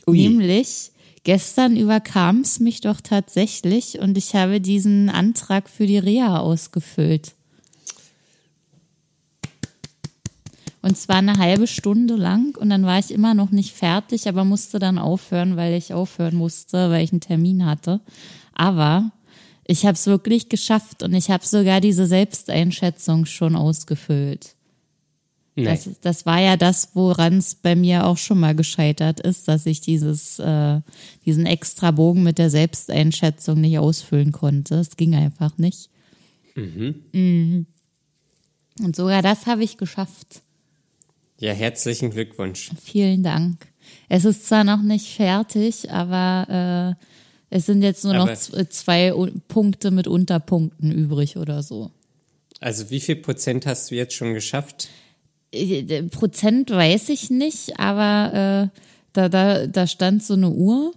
Ui. 0.07 0.19
Nämlich, 0.19 0.91
gestern 1.25 1.77
überkam 1.77 2.41
es 2.41 2.61
mich 2.61 2.83
doch 2.83 3.01
tatsächlich 3.01 4.01
und 4.01 4.19
ich 4.19 4.35
habe 4.35 4.61
diesen 4.61 5.09
Antrag 5.09 5.71
für 5.71 5.87
die 5.87 5.99
Reha 5.99 6.41
ausgefüllt. 6.41 7.36
Und 10.87 10.97
zwar 10.97 11.17
eine 11.17 11.39
halbe 11.39 11.67
Stunde 11.67 12.15
lang 12.15 12.57
und 12.57 12.71
dann 12.71 12.85
war 12.85 13.01
ich 13.01 13.11
immer 13.11 13.35
noch 13.35 13.51
nicht 13.51 13.75
fertig, 13.75 14.29
aber 14.29 14.45
musste 14.45 14.79
dann 14.79 14.99
aufhören, 14.99 15.57
weil 15.57 15.75
ich 15.75 15.93
aufhören 15.93 16.37
musste, 16.37 16.91
weil 16.91 17.03
ich 17.03 17.11
einen 17.11 17.21
Termin 17.21 17.67
hatte. 17.67 18.01
Aber 18.53 19.11
ich 19.67 19.85
habe 19.85 19.95
es 19.95 20.07
wirklich 20.07 20.49
geschafft 20.49 21.03
und 21.03 21.13
ich 21.13 21.29
habe 21.29 21.45
sogar 21.45 21.81
diese 21.81 22.07
Selbsteinschätzung 22.07 23.27
schon 23.27 23.57
ausgefüllt. 23.57 24.55
Nee. 25.57 25.65
Das, 25.65 25.91
das 26.03 26.25
war 26.25 26.41
ja 26.41 26.57
das, 26.57 26.91
woran 26.95 27.39
es 27.39 27.57
bei 27.57 27.75
mir 27.75 28.07
auch 28.07 28.19
schon 28.19 28.39
mal 28.39 28.55
gescheitert 28.55 29.19
ist, 29.19 29.49
dass 29.49 29.67
ich 29.67 29.81
dieses, 29.81 30.39
äh, 30.39 30.83
diesen 31.25 31.47
extra 31.47 31.91
Bogen 31.91 32.23
mit 32.23 32.39
der 32.39 32.51
Selbsteinschätzung 32.51 33.61
nicht 33.61 33.81
ausfüllen 33.81 34.31
konnte. 34.31 34.77
Es 34.77 34.97
ging 34.97 35.17
einfach 35.17 35.59
nicht. 35.59 35.91
Mhm. 36.55 36.95
mhm. 37.13 37.67
Und 38.79 38.95
sogar 38.95 39.23
das 39.23 39.47
habe 39.47 39.65
ich 39.65 39.79
geschafft. 39.79 40.43
Ja, 41.39 41.53
herzlichen 41.53 42.11
Glückwunsch. 42.11 42.71
Vielen 42.83 43.23
Dank. 43.23 43.67
Es 44.09 44.25
ist 44.25 44.47
zwar 44.47 44.65
noch 44.65 44.83
nicht 44.83 45.15
fertig, 45.15 45.91
aber 45.91 46.97
äh, 46.99 47.05
es 47.51 47.67
sind 47.67 47.83
jetzt 47.83 48.05
nur 48.05 48.15
aber 48.15 48.31
noch 48.31 48.69
zwei 48.69 49.13
Punkte 49.49 49.91
mit 49.91 50.07
Unterpunkten 50.07 50.91
übrig 50.91 51.37
oder 51.37 51.63
so. 51.63 51.91
Also 52.61 52.91
wie 52.91 53.01
viel 53.01 53.17
Prozent 53.17 53.67
hast 53.67 53.91
du 53.91 53.95
jetzt 53.95 54.15
schon 54.15 54.35
geschafft? 54.35 54.89
Äh, 55.53 56.03
Prozent 56.05 56.71
weiß 56.71 57.11
ich 57.11 57.31
nicht, 57.31 57.79
aber 57.79 58.71
äh, 58.73 58.81
da, 59.13 59.29
da, 59.29 59.67
da 59.67 59.87
stand 59.87 60.23
so 60.23 60.35
eine 60.35 60.51
Uhr 60.51 60.93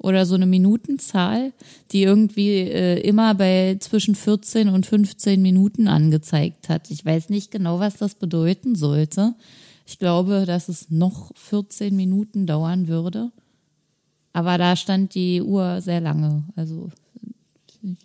oder 0.00 0.24
so 0.24 0.34
eine 0.34 0.46
Minutenzahl, 0.46 1.52
die 1.92 2.02
irgendwie 2.02 2.58
äh, 2.58 3.00
immer 3.00 3.34
bei 3.34 3.76
zwischen 3.80 4.14
14 4.14 4.68
und 4.68 4.86
15 4.86 5.40
Minuten 5.40 5.88
angezeigt 5.88 6.68
hat. 6.68 6.90
Ich 6.90 7.04
weiß 7.04 7.28
nicht 7.28 7.50
genau, 7.50 7.78
was 7.78 7.96
das 7.96 8.14
bedeuten 8.14 8.74
sollte. 8.74 9.34
Ich 9.86 9.98
glaube, 9.98 10.46
dass 10.46 10.68
es 10.68 10.90
noch 10.90 11.32
14 11.36 11.94
Minuten 11.94 12.46
dauern 12.46 12.88
würde. 12.88 13.30
Aber 14.32 14.56
da 14.56 14.74
stand 14.74 15.14
die 15.14 15.42
Uhr 15.42 15.80
sehr 15.82 16.00
lange. 16.00 16.44
Also 16.56 16.90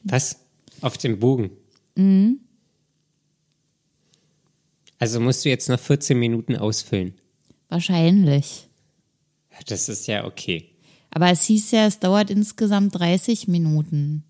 was? 0.04 0.40
Auf 0.82 0.98
dem 0.98 1.20
Bogen? 1.20 1.52
Mhm. 1.96 2.40
Also 5.00 5.20
musst 5.20 5.46
du 5.46 5.50
jetzt 5.50 5.70
noch 5.70 5.80
14 5.80 6.18
Minuten 6.18 6.56
ausfüllen? 6.58 7.14
Wahrscheinlich. 7.70 8.68
Das 9.68 9.88
ist 9.88 10.08
ja 10.08 10.26
okay. 10.26 10.75
Aber 11.16 11.32
es 11.32 11.46
hieß 11.46 11.72
ja, 11.72 11.86
es 11.86 12.00
dauert 12.00 12.30
insgesamt 12.30 13.00
30 13.00 13.48
Minuten. 13.48 14.26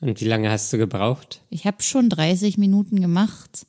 Und 0.00 0.20
wie 0.20 0.26
lange 0.26 0.48
hast 0.48 0.72
du 0.72 0.78
gebraucht? 0.78 1.42
Ich 1.50 1.66
habe 1.66 1.82
schon 1.82 2.08
30 2.08 2.58
Minuten 2.58 3.00
gemacht. 3.00 3.66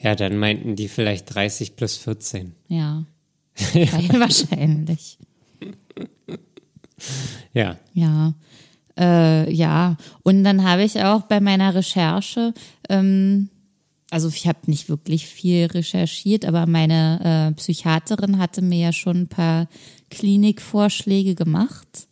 Ja, 0.00 0.14
dann 0.14 0.38
meinten 0.38 0.76
die 0.76 0.86
vielleicht 0.86 1.34
30 1.34 1.74
plus 1.74 1.96
14. 1.96 2.54
Ja. 2.68 3.06
Wahrscheinlich. 3.74 5.18
ja. 7.52 7.76
Ja. 7.92 8.34
Äh, 8.96 9.52
ja. 9.52 9.96
Und 10.22 10.44
dann 10.44 10.62
habe 10.62 10.84
ich 10.84 11.02
auch 11.02 11.22
bei 11.22 11.40
meiner 11.40 11.74
Recherche 11.74 12.54
ähm, 12.88 13.50
also 14.10 14.28
ich 14.28 14.46
habe 14.48 14.58
nicht 14.66 14.88
wirklich 14.88 15.26
viel 15.26 15.66
recherchiert, 15.66 16.44
aber 16.44 16.66
meine 16.66 17.50
äh, 17.50 17.54
Psychiaterin 17.54 18.38
hatte 18.38 18.60
mir 18.60 18.78
ja 18.78 18.92
schon 18.92 19.22
ein 19.22 19.28
paar 19.28 19.68
Klinikvorschläge 20.10 21.36
gemacht, 21.36 22.08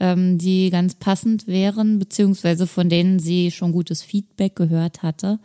ähm, 0.00 0.38
die 0.38 0.70
ganz 0.70 0.94
passend 0.94 1.46
wären, 1.46 1.98
beziehungsweise 1.98 2.66
von 2.66 2.88
denen 2.88 3.18
sie 3.18 3.50
schon 3.50 3.72
gutes 3.72 4.02
Feedback 4.02 4.56
gehört 4.56 5.02
hatte. 5.02 5.38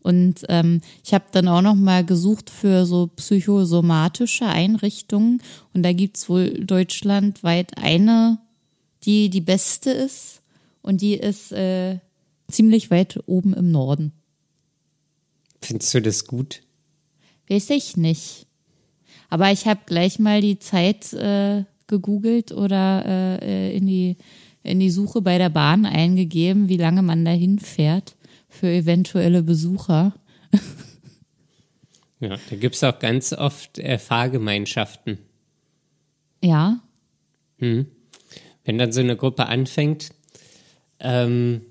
Und 0.00 0.44
ähm, 0.48 0.80
ich 1.04 1.14
habe 1.14 1.26
dann 1.32 1.48
auch 1.48 1.62
noch 1.62 1.74
mal 1.74 2.04
gesucht 2.04 2.50
für 2.50 2.86
so 2.86 3.08
psychosomatische 3.08 4.46
Einrichtungen. 4.46 5.42
Und 5.74 5.82
da 5.82 5.92
gibt's 5.92 6.28
wohl 6.28 6.64
deutschlandweit 6.64 7.76
eine, 7.76 8.38
die 9.04 9.28
die 9.28 9.40
beste 9.40 9.90
ist. 9.90 10.40
Und 10.82 11.02
die 11.02 11.14
ist 11.14 11.52
äh, 11.52 11.98
ziemlich 12.50 12.90
weit 12.90 13.20
oben 13.26 13.52
im 13.52 13.70
Norden. 13.70 14.12
Findest 15.60 15.94
du 15.94 16.02
das 16.02 16.26
gut? 16.26 16.62
Weiß 17.48 17.70
ich 17.70 17.96
nicht. 17.96 18.46
Aber 19.30 19.50
ich 19.52 19.66
habe 19.66 19.80
gleich 19.86 20.18
mal 20.18 20.40
die 20.40 20.58
Zeit 20.58 21.12
äh, 21.12 21.64
gegoogelt 21.86 22.52
oder 22.52 23.40
äh, 23.42 23.76
in, 23.76 23.86
die, 23.86 24.16
in 24.62 24.80
die 24.80 24.90
Suche 24.90 25.20
bei 25.20 25.38
der 25.38 25.50
Bahn 25.50 25.86
eingegeben, 25.86 26.68
wie 26.68 26.76
lange 26.76 27.02
man 27.02 27.24
da 27.24 27.30
hinfährt 27.30 28.16
für 28.48 28.68
eventuelle 28.68 29.42
Besucher. 29.42 30.14
ja, 32.20 32.36
da 32.48 32.56
gibt 32.56 32.74
es 32.74 32.84
auch 32.84 32.98
ganz 32.98 33.32
oft 33.32 33.78
äh, 33.78 33.98
Fahrgemeinschaften. 33.98 35.18
Ja. 36.42 36.80
Hm. 37.58 37.86
Wenn 38.64 38.78
dann 38.78 38.92
so 38.92 39.00
eine 39.00 39.16
Gruppe 39.16 39.46
anfängt, 39.46 40.10
ähm, 41.00 41.62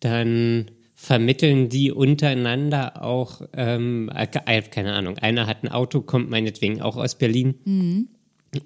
dann 0.00 0.70
vermitteln 1.06 1.68
die 1.68 1.92
untereinander 1.92 3.04
auch, 3.04 3.40
ähm, 3.52 4.10
äh, 4.12 4.26
keine 4.26 4.92
Ahnung, 4.92 5.18
einer 5.18 5.46
hat 5.46 5.62
ein 5.62 5.68
Auto, 5.68 6.00
kommt 6.00 6.30
meinetwegen 6.30 6.82
auch 6.82 6.96
aus 6.96 7.14
Berlin 7.14 7.54
mhm. 7.64 8.08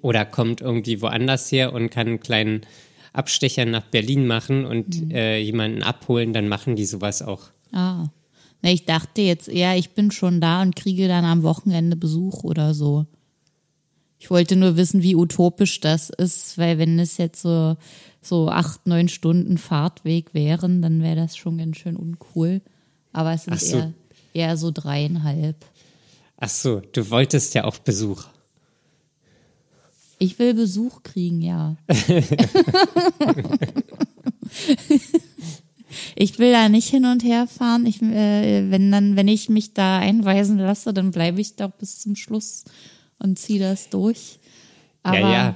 oder 0.01 0.25
kommt 0.25 0.59
irgendwie 0.59 1.03
woanders 1.03 1.51
her 1.51 1.71
und 1.71 1.91
kann 1.91 2.07
einen 2.07 2.19
kleinen 2.19 2.61
Abstecher 3.13 3.65
nach 3.65 3.83
Berlin 3.83 4.25
machen 4.25 4.65
und 4.65 5.03
mhm. 5.03 5.11
äh, 5.11 5.37
jemanden 5.37 5.83
abholen, 5.83 6.33
dann 6.33 6.47
machen 6.47 6.75
die 6.75 6.85
sowas 6.85 7.21
auch. 7.21 7.51
Ah. 7.73 8.05
Na, 8.63 8.71
ich 8.71 8.85
dachte 8.85 9.21
jetzt 9.21 9.47
eher, 9.47 9.77
ich 9.77 9.91
bin 9.91 10.09
schon 10.09 10.41
da 10.41 10.63
und 10.63 10.75
kriege 10.75 11.07
dann 11.07 11.25
am 11.25 11.43
Wochenende 11.43 11.95
Besuch 11.95 12.43
oder 12.43 12.73
so. 12.73 13.05
Ich 14.17 14.31
wollte 14.31 14.55
nur 14.55 14.77
wissen, 14.77 15.03
wie 15.03 15.15
utopisch 15.15 15.79
das 15.79 16.09
ist, 16.09 16.57
weil 16.57 16.79
wenn 16.79 16.97
es 16.97 17.17
jetzt 17.17 17.43
so, 17.43 17.77
so 18.21 18.49
acht, 18.49 18.87
neun 18.87 19.09
Stunden 19.09 19.57
Fahrtweg 19.57 20.33
wären, 20.33 20.81
dann 20.81 21.01
wäre 21.01 21.15
das 21.15 21.37
schon 21.37 21.57
ganz 21.57 21.77
schön 21.77 21.95
uncool. 21.95 22.61
Aber 23.13 23.33
es 23.33 23.45
sind 23.45 23.59
so. 23.59 23.77
eher, 23.77 23.93
eher 24.33 24.57
so 24.57 24.71
dreieinhalb. 24.71 25.57
Ach 26.37 26.49
so, 26.49 26.81
du 26.91 27.09
wolltest 27.09 27.53
ja 27.53 27.65
auch 27.65 27.77
Besuch. 27.79 28.25
Ich 30.19 30.37
will 30.37 30.53
Besuch 30.53 31.03
kriegen, 31.03 31.41
ja. 31.41 31.75
Ich 36.15 36.39
will 36.39 36.51
da 36.51 36.69
nicht 36.69 36.89
hin 36.89 37.05
und 37.05 37.23
her 37.23 37.47
fahren. 37.47 37.85
Ich, 37.85 38.01
äh, 38.01 38.69
wenn 38.69 38.91
dann, 38.91 39.15
wenn 39.15 39.27
ich 39.27 39.49
mich 39.49 39.73
da 39.73 39.99
einweisen 39.99 40.57
lasse, 40.57 40.93
dann 40.93 41.11
bleibe 41.11 41.41
ich 41.41 41.55
doch 41.55 41.71
bis 41.71 41.99
zum 41.99 42.15
Schluss 42.15 42.63
und 43.19 43.37
ziehe 43.37 43.59
das 43.59 43.89
durch. 43.89 44.39
Aber 45.03 45.19
ja, 45.19 45.31
ja. 45.31 45.55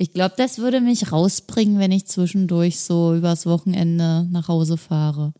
Ich 0.00 0.14
glaube, 0.14 0.34
das 0.38 0.56
würde 0.58 0.80
mich 0.80 1.12
rausbringen, 1.12 1.78
wenn 1.78 1.92
ich 1.92 2.06
zwischendurch 2.06 2.80
so 2.80 3.14
übers 3.14 3.44
Wochenende 3.44 4.26
nach 4.30 4.48
Hause 4.48 4.78
fahre. 4.78 5.34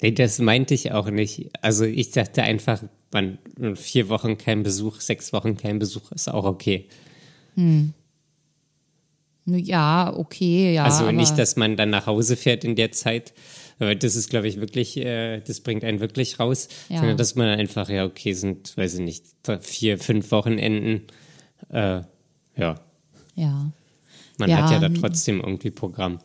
Nee, 0.00 0.12
das 0.12 0.38
meinte 0.38 0.74
ich 0.74 0.92
auch 0.92 1.10
nicht. 1.10 1.50
Also 1.60 1.84
ich 1.84 2.12
dachte 2.12 2.44
einfach, 2.44 2.84
man, 3.10 3.38
vier 3.74 4.08
Wochen 4.08 4.38
kein 4.38 4.62
Besuch, 4.62 5.00
sechs 5.00 5.32
Wochen 5.32 5.56
kein 5.56 5.80
Besuch 5.80 6.12
ist 6.12 6.28
auch 6.28 6.44
okay. 6.44 6.86
Hm. 7.56 7.92
Ja, 9.46 10.14
okay, 10.16 10.74
ja. 10.74 10.84
Also 10.84 11.10
nicht, 11.10 11.36
dass 11.36 11.56
man 11.56 11.76
dann 11.76 11.90
nach 11.90 12.06
Hause 12.06 12.36
fährt 12.36 12.62
in 12.62 12.76
der 12.76 12.92
Zeit, 12.92 13.32
aber 13.80 13.96
das 13.96 14.14
ist, 14.14 14.30
glaube 14.30 14.46
ich, 14.46 14.60
wirklich, 14.60 14.96
äh, 14.98 15.40
das 15.40 15.62
bringt 15.62 15.82
einen 15.82 15.98
wirklich 15.98 16.38
raus, 16.38 16.68
ja. 16.88 16.98
sondern 16.98 17.16
dass 17.16 17.34
man 17.34 17.48
einfach, 17.48 17.88
ja, 17.88 18.04
okay, 18.04 18.34
sind, 18.34 18.76
weiß 18.76 18.94
ich 18.94 19.00
nicht, 19.00 19.24
vier, 19.62 19.98
fünf 19.98 20.30
Wochenenden, 20.30 21.08
äh, 21.70 22.02
ja. 22.56 22.80
Ja. 23.34 23.70
Man 24.38 24.50
ja. 24.50 24.62
hat 24.62 24.70
ja 24.70 24.78
da 24.78 24.88
trotzdem 24.88 25.40
irgendwie 25.40 25.70
Programm. 25.70 26.18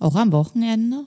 Auch 0.00 0.14
am 0.14 0.32
Wochenende? 0.32 1.06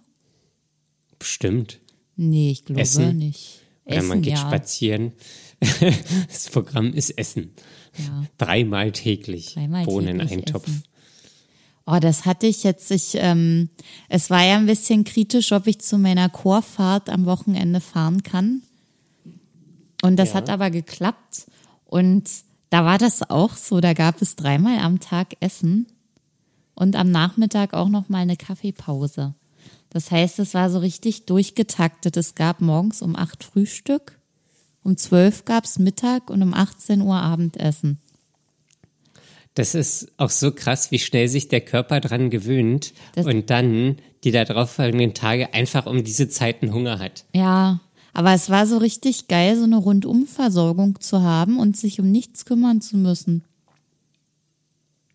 Bestimmt. 1.18 1.80
Nee, 2.16 2.52
ich 2.52 2.66
glaube 2.66 2.82
Essen. 2.82 3.18
nicht. 3.18 3.60
Oder 3.86 3.98
Essen, 3.98 4.08
man 4.08 4.22
geht 4.22 4.34
ja. 4.34 4.40
spazieren. 4.40 5.14
das 6.28 6.50
Programm 6.50 6.94
ist 6.94 7.12
Essen. 7.12 7.52
Ja. 7.98 8.26
Dreimal 8.38 8.92
täglich. 8.92 9.54
Dreimal 9.54 9.86
Bohnen 9.86 10.20
täglich 10.20 10.32
Eintopf. 10.40 10.68
essen. 10.68 10.84
Oh, 11.86 11.98
das 12.00 12.26
hatte 12.26 12.48
ich 12.48 12.64
jetzt. 12.64 12.92
Ich, 12.92 13.12
ähm, 13.16 13.70
es 14.08 14.30
war 14.30 14.46
ja 14.46 14.58
ein 14.58 14.66
bisschen 14.66 15.04
kritisch, 15.04 15.52
ob 15.52 15.68
ich 15.68 15.80
zu 15.80 15.98
meiner 15.98 16.30
Chorfahrt 16.30 17.10
am 17.10 17.26
Wochenende 17.26 17.82
fahren 17.82 18.24
kann. 18.24 18.62
Und 20.04 20.18
das 20.18 20.30
Ja. 20.30 20.36
hat 20.36 20.50
aber 20.50 20.70
geklappt. 20.70 21.48
Und 21.86 22.30
da 22.72 22.86
war 22.86 22.98
das 22.98 23.30
auch 23.30 23.56
so. 23.56 23.82
Da 23.82 23.94
gab 23.94 24.22
es 24.22 24.36
dreimal 24.36 24.80
am 24.80 25.00
Tag 25.00 25.36
Essen 25.42 25.86
und 26.74 26.96
am 26.96 27.12
Nachmittag 27.12 27.74
auch 27.75 27.90
noch 27.90 28.10
mal 28.10 28.20
eine 28.20 28.38
Kaffeepause. 28.38 29.36
Das 29.90 30.10
heißt, 30.10 30.40
es 30.40 30.54
war 30.54 30.72
so 30.72 30.80
richtig 30.80 31.25
durchgetaktet. 31.25 32.16
Es 32.16 32.34
gab 32.34 32.62
morgens 32.62 33.01
um 33.01 33.16
acht 33.16 33.44
Frühstück, 33.44 34.18
um 34.84 34.96
zwölf 34.96 35.44
gab's 35.44 35.80
Mittag 35.80 36.30
und 36.30 36.42
um 36.42 36.54
18 36.54 37.01
Uhr 37.01 37.18
Abendessen. 37.18 38.00
Das 39.54 39.75
ist 39.75 40.13
auch 40.16 40.30
so 40.30 40.54
krass, 40.54 40.92
wie 40.92 41.00
schnell 41.00 41.28
sich 41.28 41.50
der 41.50 41.60
Körper 41.60 42.00
dran 42.00 42.30
gewöhnt 42.30 42.94
Das- 43.16 43.25
und 43.25 43.50
dann 43.50 43.98
die 44.24 44.32
darauffolgenden 44.32 45.13
Tage 45.13 45.54
einfach 45.54 45.88
um 45.88 46.06
diese 46.06 46.30
Zeiten 46.30 46.74
Hunger 46.74 47.00
hat. 47.00 47.25
Ja, 47.34 47.82
aber 48.13 48.34
es 48.34 48.50
war 48.50 48.68
so 48.68 48.77
richtig 48.77 49.27
geil, 49.27 49.58
so 49.58 49.63
eine 49.63 49.77
Rundumversorgung 49.77 51.00
zu 51.00 51.22
haben 51.22 51.60
und 51.60 51.77
sich 51.77 52.00
um 52.00 52.12
nichts 52.12 52.46
kümmern 52.46 52.82
zu 52.82 52.98
müssen. 52.98 53.44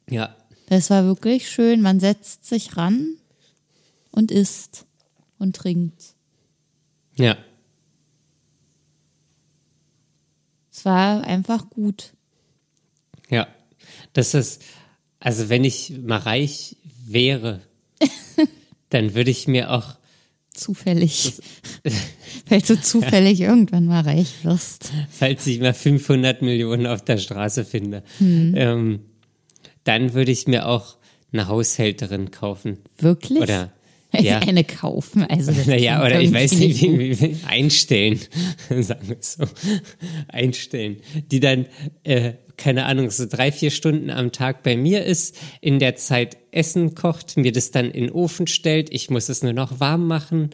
Ja, 0.09 0.35
Das 0.69 0.91
war 0.91 1.05
wirklich 1.05 1.49
schön. 1.51 1.83
Man 1.83 2.01
setzt 2.01 2.45
sich 2.45 2.77
ran 2.77 3.09
und 4.13 4.31
isst 4.31 4.87
und 5.39 5.57
trinkt. 5.57 6.15
ja. 7.17 7.37
Es 10.73 10.85
war 10.85 11.25
einfach 11.25 11.71
gut. 11.71 12.13
Ja, 13.31 13.49
das 14.13 14.35
ist, 14.35 14.63
also 15.19 15.49
wenn 15.49 15.65
ich 15.65 15.91
mal 16.03 16.19
reich 16.19 16.77
wäre, 17.07 17.63
dann 18.91 19.15
würde 19.15 19.31
ich 19.31 19.49
mir 19.49 19.71
auch, 19.71 19.95
Zufällig. 20.57 21.35
Weil 22.49 22.61
du 22.63 22.81
zufällig 22.81 23.41
irgendwann 23.41 23.87
mal 23.87 24.01
reich 24.03 24.33
wirst. 24.43 24.91
falls 25.11 25.47
ich 25.47 25.61
mal 25.61 25.75
500 25.75 26.43
Millionen 26.43 26.87
auf 26.87 27.05
der 27.05 27.19
Straße 27.19 27.65
finde, 27.65 28.03
Hm. 28.19 28.55
ähm, 28.57 29.01
dann 29.85 30.15
würde 30.15 30.33
ich 30.33 30.47
mir 30.47 30.67
auch 30.67 30.97
eine 31.33 31.49
Haushälterin 31.49 32.31
kaufen. 32.31 32.79
Wirklich? 32.99 33.39
Oder, 33.41 33.73
ja. 34.19 34.39
Eine 34.39 34.65
kaufen. 34.65 35.25
Also 35.25 35.53
Naja, 35.67 36.01
oder 36.05 36.21
ich 36.21 36.33
weiß 36.33 36.53
nicht, 36.53 36.81
wie, 36.83 37.21
wie, 37.21 37.37
einstellen, 37.47 38.19
sagen 38.71 39.09
wir 39.09 39.19
es 39.19 39.35
so, 39.35 39.45
einstellen, 40.29 40.97
die 41.31 41.41
dann, 41.41 41.67
äh, 42.05 42.33
keine 42.57 42.87
Ahnung, 42.87 43.11
so 43.11 43.27
drei, 43.29 43.53
vier 43.53 43.71
Stunden 43.71 44.09
am 44.11 44.33
Tag 44.33 44.63
bei 44.63 44.77
mir 44.77 45.05
ist, 45.05 45.37
in 45.61 45.79
der 45.79 45.97
Zeit 45.97 46.39
Essen 46.57 46.95
kocht, 46.95 47.37
mir 47.37 47.53
das 47.53 47.71
dann 47.71 47.91
in 47.91 48.05
den 48.05 48.13
Ofen 48.13 48.47
stellt, 48.47 48.93
ich 48.93 49.11
muss 49.11 49.29
es 49.29 49.43
nur 49.43 49.53
noch 49.53 49.81
warm 49.81 50.07
machen, 50.07 50.51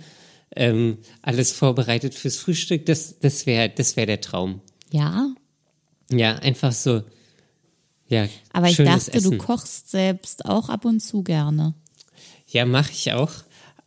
ähm, 0.55 0.99
alles 1.23 1.53
vorbereitet 1.53 2.15
fürs 2.15 2.37
Frühstück, 2.37 2.87
das, 2.87 3.19
das 3.21 3.47
wäre 3.47 3.71
das 3.71 3.97
wär 3.97 4.07
der 4.07 4.21
Traum. 4.21 4.61
Ja, 4.91 5.29
Ja, 6.11 6.37
einfach 6.37 6.73
so, 6.73 7.03
ja, 8.09 8.29
aber 8.53 8.69
ich 8.69 8.77
dachte, 8.77 9.15
Essen. 9.15 9.31
du 9.31 9.39
kochst 9.39 9.91
selbst 9.91 10.45
auch 10.45 10.69
ab 10.69 10.85
und 10.85 11.01
zu 11.01 11.23
gerne. 11.23 11.75
Ja, 12.47 12.67
mache 12.67 12.93
ich 12.93 13.13
auch. 13.13 13.33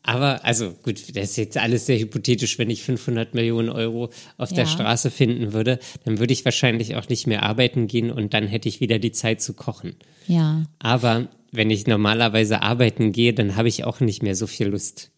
Aber, 0.08 0.46
also 0.46 0.72
gut, 0.84 1.16
das 1.18 1.32
ist 1.32 1.36
jetzt 1.38 1.58
alles 1.58 1.88
sehr 1.88 1.98
hypothetisch. 1.98 2.60
Wenn 2.60 2.70
ich 2.70 2.84
500 2.84 3.34
Millionen 3.34 3.70
Euro 3.70 4.12
auf 4.38 4.50
der 4.50 4.66
Ja. 4.66 4.70
Straße 4.70 5.10
finden 5.10 5.52
würde, 5.52 5.80
dann 6.04 6.20
würde 6.20 6.32
ich 6.32 6.46
wahrscheinlich 6.46 6.96
auch 6.96 7.10
nicht 7.10 7.26
mehr 7.26 7.42
arbeiten 7.42 7.88
gehen 7.88 8.12
und 8.12 8.36
dann 8.36 8.48
hätte 8.48 8.70
ich 8.70 8.80
wieder 8.82 9.00
die 9.00 9.12
Zeit 9.12 9.42
zu 9.42 9.54
kochen. 9.56 9.96
Ja. 10.28 10.64
Aber 10.78 11.28
wenn 11.52 11.72
ich 11.72 11.88
normalerweise 11.88 12.62
arbeiten 12.62 13.14
gehe, 13.14 13.34
dann 13.34 13.56
habe 13.56 13.68
ich 13.68 13.84
auch 13.84 14.00
nicht 14.00 14.22
mehr 14.22 14.36
so 14.36 14.46
viel 14.46 14.68
Lust. 14.68 15.10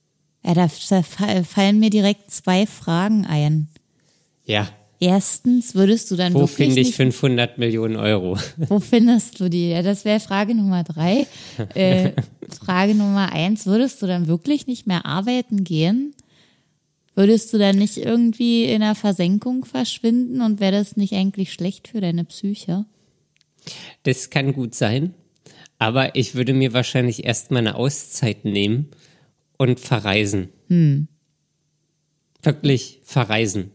Ja, 0.46 0.54
da, 0.54 0.70
da 0.90 1.02
fa- 1.04 1.44
fallen 1.44 1.80
mir 1.80 1.90
direkt 1.90 2.32
zwei 2.32 2.66
Fragen 2.66 3.26
ein. 3.26 3.68
Ja, 4.46 4.70
Erstens, 5.00 5.76
würdest 5.76 6.10
du 6.10 6.16
dann 6.16 6.34
wo 6.34 6.48
finde 6.48 6.82
ich 6.82 6.88
nicht 6.88 6.96
500 6.96 7.60
Millionen 7.60 7.98
Euro? 7.98 8.38
Wo 8.58 8.80
findest 8.80 9.40
du 9.40 9.50
die? 9.50 9.70
Ja, 9.70 9.84
das 9.84 10.06
wäre 10.06 10.20
Frage 10.20 10.56
Nummer 10.56 10.84
drei. 10.84 11.28
Äh, 11.76 12.14
Frage 12.50 12.96
Nummer 12.96 13.32
eins, 13.32 13.66
würdest 13.66 14.02
du 14.02 14.08
dann 14.08 14.28
wirklich 14.28 14.68
nicht 14.68 14.88
mehr 14.88 15.06
arbeiten 15.06 15.64
gehen? 15.64 16.16
Würdest 17.16 17.54
du 17.54 17.58
dann 17.58 17.78
nicht 17.78 17.98
irgendwie 17.98 18.66
in 18.66 18.82
der 18.82 18.96
Versenkung 18.96 19.66
verschwinden 19.66 20.42
und 20.42 20.60
wäre 20.60 20.72
das 20.72 20.98
nicht 20.98 21.14
eigentlich 21.14 21.52
schlecht 21.52 21.88
für 21.88 22.02
deine 22.02 22.26
Psyche? 22.26 22.86
Das 24.04 24.30
kann 24.30 24.54
gut 24.54 24.76
sein. 24.76 25.14
Aber 25.80 26.16
ich 26.16 26.36
würde 26.36 26.54
mir 26.54 26.74
wahrscheinlich 26.74 27.26
erstmal 27.26 27.62
eine 27.62 27.76
Auszeit 27.76 28.46
nehmen 28.46 28.90
und 29.58 29.80
verreisen. 29.80 30.50
Hm. 30.68 31.08
Wirklich 32.42 33.02
verreisen. 33.04 33.72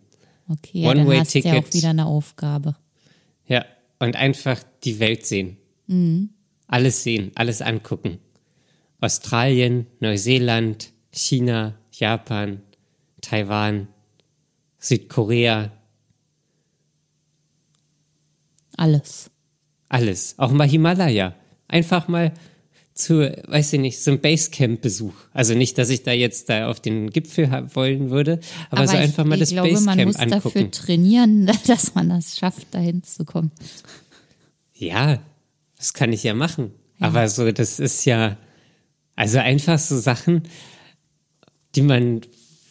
Okay, 0.48 0.82
ja, 0.82 0.94
dann 0.94 1.08
hast 1.18 1.34
du 1.34 1.38
ja 1.40 1.58
auch 1.58 1.72
wieder 1.72 1.90
eine 1.90 2.06
Aufgabe. 2.06 2.76
Ja, 3.46 3.64
und 3.98 4.16
einfach 4.16 4.62
die 4.84 4.98
Welt 4.98 5.26
sehen. 5.26 5.56
Alles 6.66 7.02
sehen, 7.02 7.32
alles 7.34 7.62
angucken. 7.62 8.18
Australien, 9.00 9.86
Neuseeland, 10.00 10.92
China, 11.10 11.74
Japan, 11.92 12.62
Taiwan, 13.20 13.88
Südkorea, 14.78 15.70
Alles. 18.76 19.30
alles. 19.88 20.38
Auch 20.38 20.50
mal 20.50 20.66
Himalaya. 20.68 21.34
Einfach 21.68 22.08
mal 22.08 22.32
zu, 22.94 23.20
weiß 23.46 23.72
ich 23.72 23.80
nicht, 23.80 24.00
so 24.00 24.10
ein 24.10 24.20
Basecamp-Besuch. 24.20 25.14
Also 25.32 25.54
nicht, 25.54 25.78
dass 25.78 25.88
ich 25.88 26.02
da 26.02 26.12
jetzt 26.12 26.48
da 26.48 26.68
auf 26.68 26.80
den 26.80 27.10
Gipfel 27.10 27.48
wollen 27.74 28.10
würde, 28.10 28.40
aber, 28.70 28.86
so 28.86 28.94
ich, 28.94 29.00
einfach 29.00 29.24
mal 29.24 29.34
ich 29.34 29.40
das 29.40 29.50
glaube, 29.50 29.72
man 29.80 29.98
Basecamp 29.98 30.06
muss 30.06 30.16
dafür 30.16 30.36
angucken. 30.36 30.72
trainieren, 30.72 31.46
dass 31.66 31.94
man 31.94 32.10
das 32.10 32.38
schafft, 32.38 32.74
dahin 32.74 33.02
zu 33.02 33.24
kommen. 33.24 33.50
Ja, 34.74 35.20
das 35.76 35.94
kann 35.94 36.12
ich 36.12 36.22
ja 36.22 36.34
machen. 36.34 36.72
Aber 37.00 37.28
so, 37.28 37.50
das 37.50 37.80
ist 37.80 38.04
ja, 38.04 38.36
also 39.16 39.38
einfach 39.38 39.78
so 39.78 39.98
Sachen, 39.98 40.42
die 41.74 41.82
man, 41.82 42.20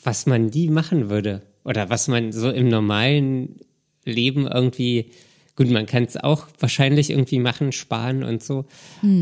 was 0.04 0.26
man 0.26 0.52
die 0.52 0.70
machen 0.70 1.10
würde. 1.10 1.42
Oder 1.64 1.90
was 1.90 2.08
man 2.08 2.32
so 2.32 2.50
im 2.50 2.70
normalen 2.70 3.60
Leben 4.06 4.48
irgendwie, 4.48 5.12
gut, 5.56 5.70
man 5.70 5.86
kann 5.86 6.04
es 6.04 6.18
auch 6.18 6.48
wahrscheinlich 6.60 7.10
irgendwie 7.10 7.40
machen, 7.40 7.72
sparen 7.72 8.24
und 8.24 8.44
so. 8.44 8.66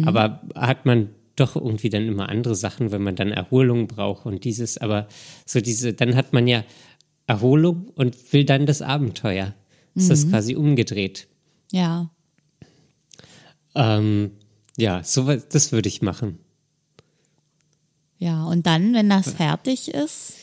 Aber 0.06 0.42
hat 0.56 0.86
man 0.86 1.10
doch 1.36 1.56
irgendwie 1.56 1.90
dann 1.90 2.08
immer 2.08 2.30
andere 2.30 2.56
Sachen, 2.56 2.92
wenn 2.92 3.02
man 3.02 3.16
dann 3.16 3.32
Erholung 3.32 3.88
braucht 3.88 4.26
und 4.26 4.44
dieses, 4.44 4.78
aber 4.78 5.08
so 5.46 5.62
diese, 5.62 5.94
dann 5.94 6.16
hat 6.16 6.34
man 6.34 6.48
ja 6.48 6.64
Erholung 7.28 7.90
und 7.96 8.34
will 8.34 8.44
dann 8.44 8.66
das 8.66 8.82
Abenteuer. 8.82 9.54
Das 9.96 10.10
ist 10.10 10.30
quasi 10.30 10.56
umgedreht. 10.56 11.28
Ja. 11.72 12.10
Ähm, 13.76 14.32
ja, 14.78 15.04
so, 15.04 15.34
das 15.36 15.72
würde 15.72 15.90
ich 15.90 16.02
machen. 16.02 16.40
Ja, 18.18 18.46
und 18.46 18.66
dann, 18.66 18.94
wenn 18.94 19.10
das 19.10 19.32
fertig 19.32 19.94
ist, 19.94 20.34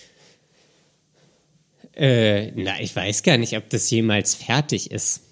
Äh, 1.96 2.52
na, 2.54 2.78
ich 2.80 2.94
weiß 2.94 3.22
gar 3.22 3.38
nicht, 3.38 3.56
ob 3.56 3.70
das 3.70 3.90
jemals 3.90 4.34
fertig 4.34 4.90
ist. 4.90 5.22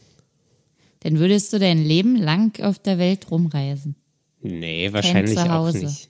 Dann 1.04 1.18
würdest 1.18 1.52
du 1.52 1.58
dein 1.58 1.84
Leben 1.84 2.16
lang 2.16 2.58
auf 2.62 2.78
der 2.78 2.98
Welt 2.98 3.30
rumreisen. 3.30 3.94
Nee, 4.40 4.90
wahrscheinlich 4.92 5.38
auch 5.38 5.70
nicht. 5.70 6.08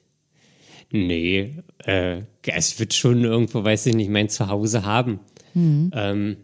Nee, 0.93 1.57
äh, 1.85 2.23
es 2.47 2.79
wird 2.79 2.95
schon 2.95 3.25
irgendwo, 3.25 3.65
weiß 3.65 3.87
ich 3.87 3.97
nicht, 3.97 4.09
mein 4.09 4.29
Zuhause 4.29 4.85
haben. 4.85 5.19
Mhm. 5.53 5.91
Ähm, 5.93 6.37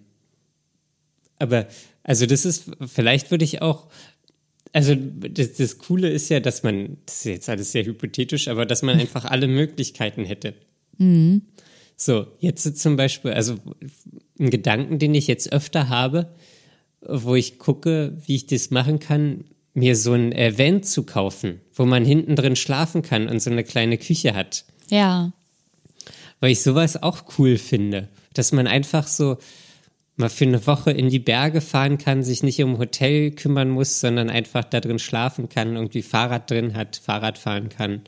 aber, 1.38 1.68
also 2.02 2.26
das 2.26 2.44
ist, 2.44 2.72
vielleicht 2.86 3.30
würde 3.30 3.44
ich 3.44 3.62
auch, 3.62 3.88
also 4.72 4.96
das, 4.96 5.52
das, 5.52 5.78
Coole 5.78 6.10
ist 6.10 6.28
ja, 6.28 6.40
dass 6.40 6.64
man, 6.64 6.96
das 7.06 7.18
ist 7.18 7.24
jetzt 7.26 7.48
alles 7.48 7.70
sehr 7.70 7.84
hypothetisch, 7.84 8.48
aber 8.48 8.66
dass 8.66 8.82
man 8.82 8.98
einfach 9.00 9.26
alle 9.26 9.46
Möglichkeiten 9.46 10.24
hätte. 10.24 10.54
Mhm. 10.98 11.42
So, 11.96 12.26
jetzt 12.40 12.78
zum 12.78 12.96
Beispiel, 12.96 13.30
also 13.30 13.58
ein 14.40 14.50
Gedanken, 14.50 14.98
den 14.98 15.14
ich 15.14 15.28
jetzt 15.28 15.52
öfter 15.52 15.88
habe, 15.88 16.34
wo 17.02 17.34
ich 17.34 17.58
gucke, 17.58 18.16
wie 18.26 18.36
ich 18.36 18.46
das 18.46 18.70
machen 18.70 18.98
kann, 18.98 19.44
mir 19.74 19.96
so 19.96 20.12
ein 20.12 20.32
Event 20.32 20.86
zu 20.86 21.04
kaufen, 21.04 21.60
wo 21.74 21.86
man 21.86 22.04
hinten 22.04 22.36
drin 22.36 22.56
schlafen 22.56 23.02
kann 23.02 23.28
und 23.28 23.40
so 23.40 23.50
eine 23.50 23.64
kleine 23.64 23.98
Küche 23.98 24.34
hat. 24.34 24.64
Ja. 24.88 25.32
Weil 26.40 26.52
ich 26.52 26.62
sowas 26.62 27.02
auch 27.02 27.22
cool 27.38 27.56
finde, 27.56 28.08
dass 28.34 28.52
man 28.52 28.66
einfach 28.66 29.06
so 29.06 29.38
mal 30.16 30.28
für 30.28 30.44
eine 30.44 30.66
Woche 30.66 30.90
in 30.90 31.08
die 31.08 31.18
Berge 31.18 31.60
fahren 31.60 31.98
kann, 31.98 32.22
sich 32.22 32.42
nicht 32.42 32.62
um 32.62 32.78
Hotel 32.78 33.30
kümmern 33.30 33.70
muss, 33.70 34.00
sondern 34.00 34.28
einfach 34.28 34.64
da 34.64 34.80
drin 34.80 34.98
schlafen 34.98 35.48
kann, 35.48 35.76
irgendwie 35.76 36.02
Fahrrad 36.02 36.50
drin 36.50 36.74
hat, 36.74 36.96
Fahrrad 36.96 37.38
fahren 37.38 37.68
kann. 37.70 38.02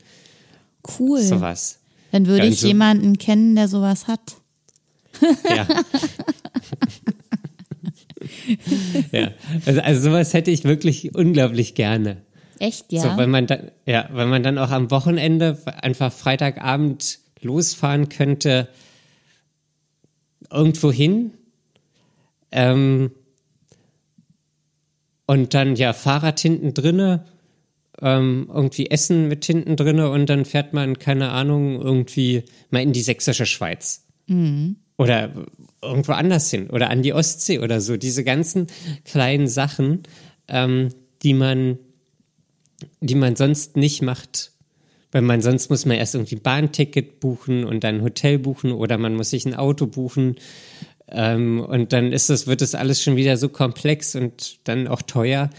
Cool. 0.99 1.21
Sowas. 1.21 1.79
Dann 2.11 2.27
würde 2.27 2.45
ja, 2.45 2.51
ich 2.51 2.59
so 2.59 2.67
jemanden 2.67 3.17
kennen, 3.17 3.55
der 3.55 3.67
sowas 3.67 4.07
hat. 4.07 4.37
Ja. 5.49 5.67
ja, 9.11 9.31
also, 9.65 9.81
also 9.81 10.01
sowas 10.09 10.33
hätte 10.33 10.51
ich 10.51 10.63
wirklich 10.63 11.15
unglaublich 11.15 11.75
gerne. 11.75 12.21
Echt, 12.59 12.91
ja? 12.91 13.01
So, 13.01 13.17
weil 13.17 13.27
man 13.27 13.47
dann, 13.47 13.71
ja, 13.85 14.07
weil 14.11 14.27
man 14.27 14.43
dann 14.43 14.57
auch 14.57 14.71
am 14.71 14.91
Wochenende 14.91 15.57
einfach 15.81 16.13
Freitagabend 16.13 17.19
losfahren 17.41 18.09
könnte, 18.09 18.69
irgendwo 20.51 20.91
hin. 20.91 21.31
Ähm, 22.51 23.11
und 25.25 25.53
dann 25.53 25.75
ja 25.75 25.93
Fahrrad 25.93 26.39
hinten 26.39 26.73
drinne, 26.73 27.25
ähm, 28.01 28.49
irgendwie 28.53 28.89
Essen 28.89 29.27
mit 29.27 29.45
hinten 29.45 29.75
drinne 29.75 30.09
und 30.09 30.27
dann 30.27 30.45
fährt 30.45 30.73
man, 30.73 30.99
keine 30.99 31.31
Ahnung, 31.31 31.81
irgendwie 31.81 32.43
mal 32.69 32.81
in 32.81 32.93
die 32.93 33.01
sächsische 33.01 33.45
Schweiz. 33.45 34.05
Mhm. 34.27 34.77
Oder 34.97 35.31
irgendwo 35.83 36.13
anders 36.13 36.49
hin 36.49 36.69
oder 36.69 36.89
an 36.89 37.01
die 37.01 37.13
Ostsee 37.13 37.59
oder 37.59 37.81
so. 37.81 37.97
Diese 37.97 38.23
ganzen 38.23 38.67
kleinen 39.05 39.47
Sachen, 39.47 40.03
ähm, 40.47 40.89
die 41.21 41.33
man, 41.33 41.77
die 43.01 43.15
man 43.15 43.35
sonst 43.35 43.77
nicht 43.77 44.01
macht. 44.01 44.51
Weil 45.11 45.21
man 45.21 45.43
sonst 45.43 45.69
muss 45.69 45.85
man 45.85 45.97
erst 45.97 46.15
irgendwie 46.15 46.37
ein 46.37 46.41
Bahnticket 46.41 47.19
buchen 47.19 47.65
und 47.65 47.83
dann 47.83 47.97
ein 47.97 48.01
Hotel 48.01 48.39
buchen 48.39 48.71
oder 48.71 48.97
man 48.97 49.15
muss 49.15 49.29
sich 49.29 49.45
ein 49.45 49.53
Auto 49.53 49.85
buchen. 49.85 50.37
Ähm, 51.07 51.59
und 51.59 51.93
dann 51.93 52.11
ist 52.11 52.29
das, 52.29 52.47
wird 52.47 52.61
das 52.61 52.73
alles 52.73 53.03
schon 53.03 53.15
wieder 53.15 53.37
so 53.37 53.49
komplex 53.49 54.15
und 54.15 54.59
dann 54.63 54.87
auch 54.87 55.03
teuer. 55.03 55.51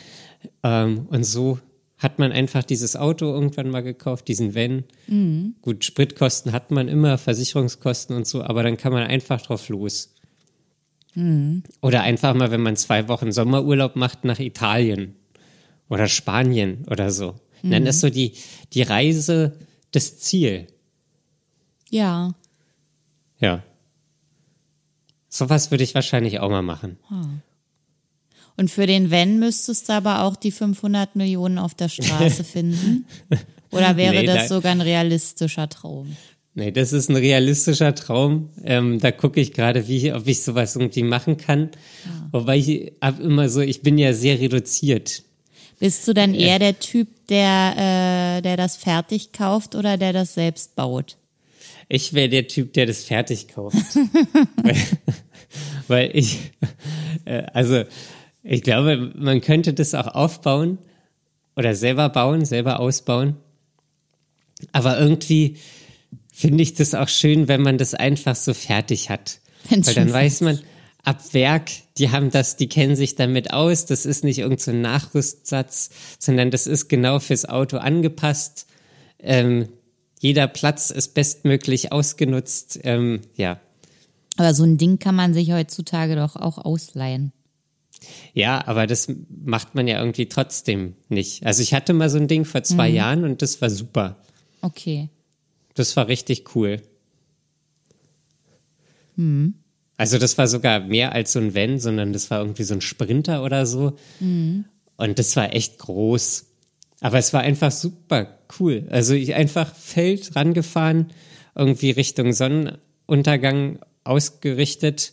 Ähm, 0.64 1.06
und 1.08 1.24
so 1.24 1.60
hat 1.98 2.18
man 2.18 2.32
einfach 2.32 2.64
dieses 2.64 2.96
Auto 2.96 3.26
irgendwann 3.26 3.70
mal 3.70 3.82
gekauft, 3.82 4.28
diesen 4.28 4.54
Van. 4.54 4.84
Mhm. 5.06 5.54
Gut, 5.62 5.84
Spritkosten 5.84 6.52
hat 6.52 6.70
man 6.70 6.88
immer, 6.88 7.16
Versicherungskosten 7.18 8.14
und 8.16 8.26
so, 8.26 8.42
aber 8.42 8.62
dann 8.62 8.76
kann 8.76 8.92
man 8.92 9.04
einfach 9.04 9.40
drauf 9.40 9.68
los. 9.68 10.13
Mhm. 11.14 11.62
Oder 11.80 12.02
einfach 12.02 12.34
mal, 12.34 12.50
wenn 12.50 12.62
man 12.62 12.76
zwei 12.76 13.08
Wochen 13.08 13.32
Sommerurlaub 13.32 13.96
macht, 13.96 14.24
nach 14.24 14.38
Italien 14.38 15.16
oder 15.88 16.08
Spanien 16.08 16.84
oder 16.90 17.10
so. 17.10 17.36
Mhm. 17.62 17.70
Dann 17.70 17.86
ist 17.86 18.00
so 18.00 18.10
die, 18.10 18.34
die 18.72 18.82
Reise 18.82 19.56
das 19.92 20.18
Ziel. 20.18 20.66
Ja. 21.90 22.34
Ja. 23.38 23.62
Sowas 25.28 25.70
würde 25.70 25.84
ich 25.84 25.94
wahrscheinlich 25.94 26.40
auch 26.40 26.50
mal 26.50 26.62
machen. 26.62 26.98
Hm. 27.08 27.40
Und 28.56 28.70
für 28.70 28.86
den 28.86 29.10
Wenn 29.10 29.40
müsstest 29.40 29.88
du 29.88 29.94
aber 29.94 30.22
auch 30.22 30.36
die 30.36 30.52
500 30.52 31.16
Millionen 31.16 31.58
auf 31.58 31.74
der 31.74 31.88
Straße 31.88 32.44
finden? 32.44 33.06
Oder 33.70 33.96
wäre 33.96 34.14
nee, 34.14 34.26
das 34.26 34.48
da, 34.48 34.54
sogar 34.54 34.72
ein 34.72 34.80
realistischer 34.80 35.68
Traum? 35.68 36.16
Nee, 36.56 36.70
das 36.70 36.92
ist 36.92 37.10
ein 37.10 37.16
realistischer 37.16 37.94
Traum. 37.96 38.50
Ähm, 38.62 39.00
da 39.00 39.10
gucke 39.10 39.40
ich 39.40 39.52
gerade, 39.52 39.88
wie, 39.88 40.12
ob 40.12 40.28
ich 40.28 40.42
sowas 40.42 40.76
irgendwie 40.76 41.02
machen 41.02 41.36
kann. 41.36 41.70
Ja. 42.04 42.28
Wobei 42.30 42.58
ich 42.58 42.92
habe 43.00 43.22
immer 43.22 43.48
so, 43.48 43.60
ich 43.60 43.82
bin 43.82 43.98
ja 43.98 44.12
sehr 44.12 44.38
reduziert. 44.38 45.24
Bist 45.80 46.06
du 46.06 46.14
dann 46.14 46.32
eher 46.32 46.60
der 46.60 46.78
Typ, 46.78 47.08
der, 47.28 48.38
äh, 48.38 48.42
der 48.42 48.56
das 48.56 48.76
fertig 48.76 49.32
kauft 49.32 49.74
oder 49.74 49.96
der 49.96 50.12
das 50.12 50.34
selbst 50.34 50.76
baut? 50.76 51.16
Ich 51.88 52.14
wäre 52.14 52.28
der 52.28 52.46
Typ, 52.46 52.72
der 52.72 52.86
das 52.86 53.02
fertig 53.02 53.48
kauft. 53.48 53.76
weil, 54.62 54.76
weil 55.88 56.10
ich, 56.14 56.52
äh, 57.24 57.42
also 57.52 57.82
ich 58.44 58.62
glaube, 58.62 59.12
man 59.16 59.40
könnte 59.40 59.74
das 59.74 59.94
auch 59.94 60.06
aufbauen 60.06 60.78
oder 61.56 61.74
selber 61.74 62.08
bauen, 62.10 62.44
selber 62.44 62.78
ausbauen. 62.78 63.36
Aber 64.72 64.98
irgendwie 65.00 65.56
finde 66.34 66.64
ich 66.64 66.74
das 66.74 66.94
auch 66.94 67.08
schön, 67.08 67.46
wenn 67.46 67.62
man 67.62 67.78
das 67.78 67.94
einfach 67.94 68.34
so 68.34 68.54
fertig 68.54 69.08
hat. 69.08 69.38
Wenn's 69.68 69.86
Weil 69.86 69.94
dann 69.94 70.12
weiß 70.12 70.40
man, 70.40 70.58
ab 71.04 71.32
Werk, 71.32 71.70
die 71.96 72.10
haben 72.10 72.30
das, 72.30 72.56
die 72.56 72.68
kennen 72.68 72.96
sich 72.96 73.14
damit 73.14 73.52
aus. 73.52 73.86
Das 73.86 74.04
ist 74.04 74.24
nicht 74.24 74.38
irgendein 74.40 74.64
so 74.64 74.72
Nachrüstsatz, 74.72 75.90
sondern 76.18 76.50
das 76.50 76.66
ist 76.66 76.88
genau 76.88 77.20
fürs 77.20 77.48
Auto 77.48 77.76
angepasst. 77.76 78.66
Ähm, 79.20 79.68
jeder 80.18 80.48
Platz 80.48 80.90
ist 80.90 81.14
bestmöglich 81.14 81.92
ausgenutzt. 81.92 82.80
Ähm, 82.82 83.20
ja. 83.36 83.60
Aber 84.36 84.54
so 84.54 84.64
ein 84.64 84.76
Ding 84.76 84.98
kann 84.98 85.14
man 85.14 85.34
sich 85.34 85.52
heutzutage 85.52 86.16
doch 86.16 86.34
auch 86.34 86.58
ausleihen. 86.58 87.32
Ja, 88.32 88.66
aber 88.66 88.88
das 88.88 89.08
macht 89.28 89.76
man 89.76 89.86
ja 89.86 90.00
irgendwie 90.00 90.26
trotzdem 90.26 90.96
nicht. 91.08 91.46
Also 91.46 91.62
ich 91.62 91.74
hatte 91.74 91.92
mal 91.92 92.10
so 92.10 92.18
ein 92.18 92.26
Ding 92.26 92.44
vor 92.44 92.64
zwei 92.64 92.90
mhm. 92.90 92.96
Jahren 92.96 93.24
und 93.24 93.40
das 93.40 93.62
war 93.62 93.70
super. 93.70 94.16
Okay. 94.62 95.08
Das 95.74 95.96
war 95.96 96.08
richtig 96.08 96.54
cool. 96.54 96.80
Mhm. 99.16 99.54
Also 99.96 100.18
das 100.18 100.38
war 100.38 100.48
sogar 100.48 100.80
mehr 100.80 101.12
als 101.12 101.32
so 101.32 101.38
ein 101.38 101.54
Van, 101.54 101.78
sondern 101.78 102.12
das 102.12 102.30
war 102.30 102.40
irgendwie 102.40 102.64
so 102.64 102.74
ein 102.74 102.80
Sprinter 102.80 103.44
oder 103.44 103.66
so. 103.66 103.96
Mhm. 104.20 104.64
Und 104.96 105.18
das 105.18 105.36
war 105.36 105.54
echt 105.54 105.78
groß. 105.78 106.46
Aber 107.00 107.18
es 107.18 107.32
war 107.32 107.42
einfach 107.42 107.70
super 107.70 108.38
cool. 108.58 108.86
Also 108.90 109.14
ich 109.14 109.34
einfach 109.34 109.74
Feld 109.74 110.34
rangefahren, 110.36 111.12
irgendwie 111.54 111.90
Richtung 111.90 112.32
Sonnenuntergang 112.32 113.78
ausgerichtet 114.04 115.12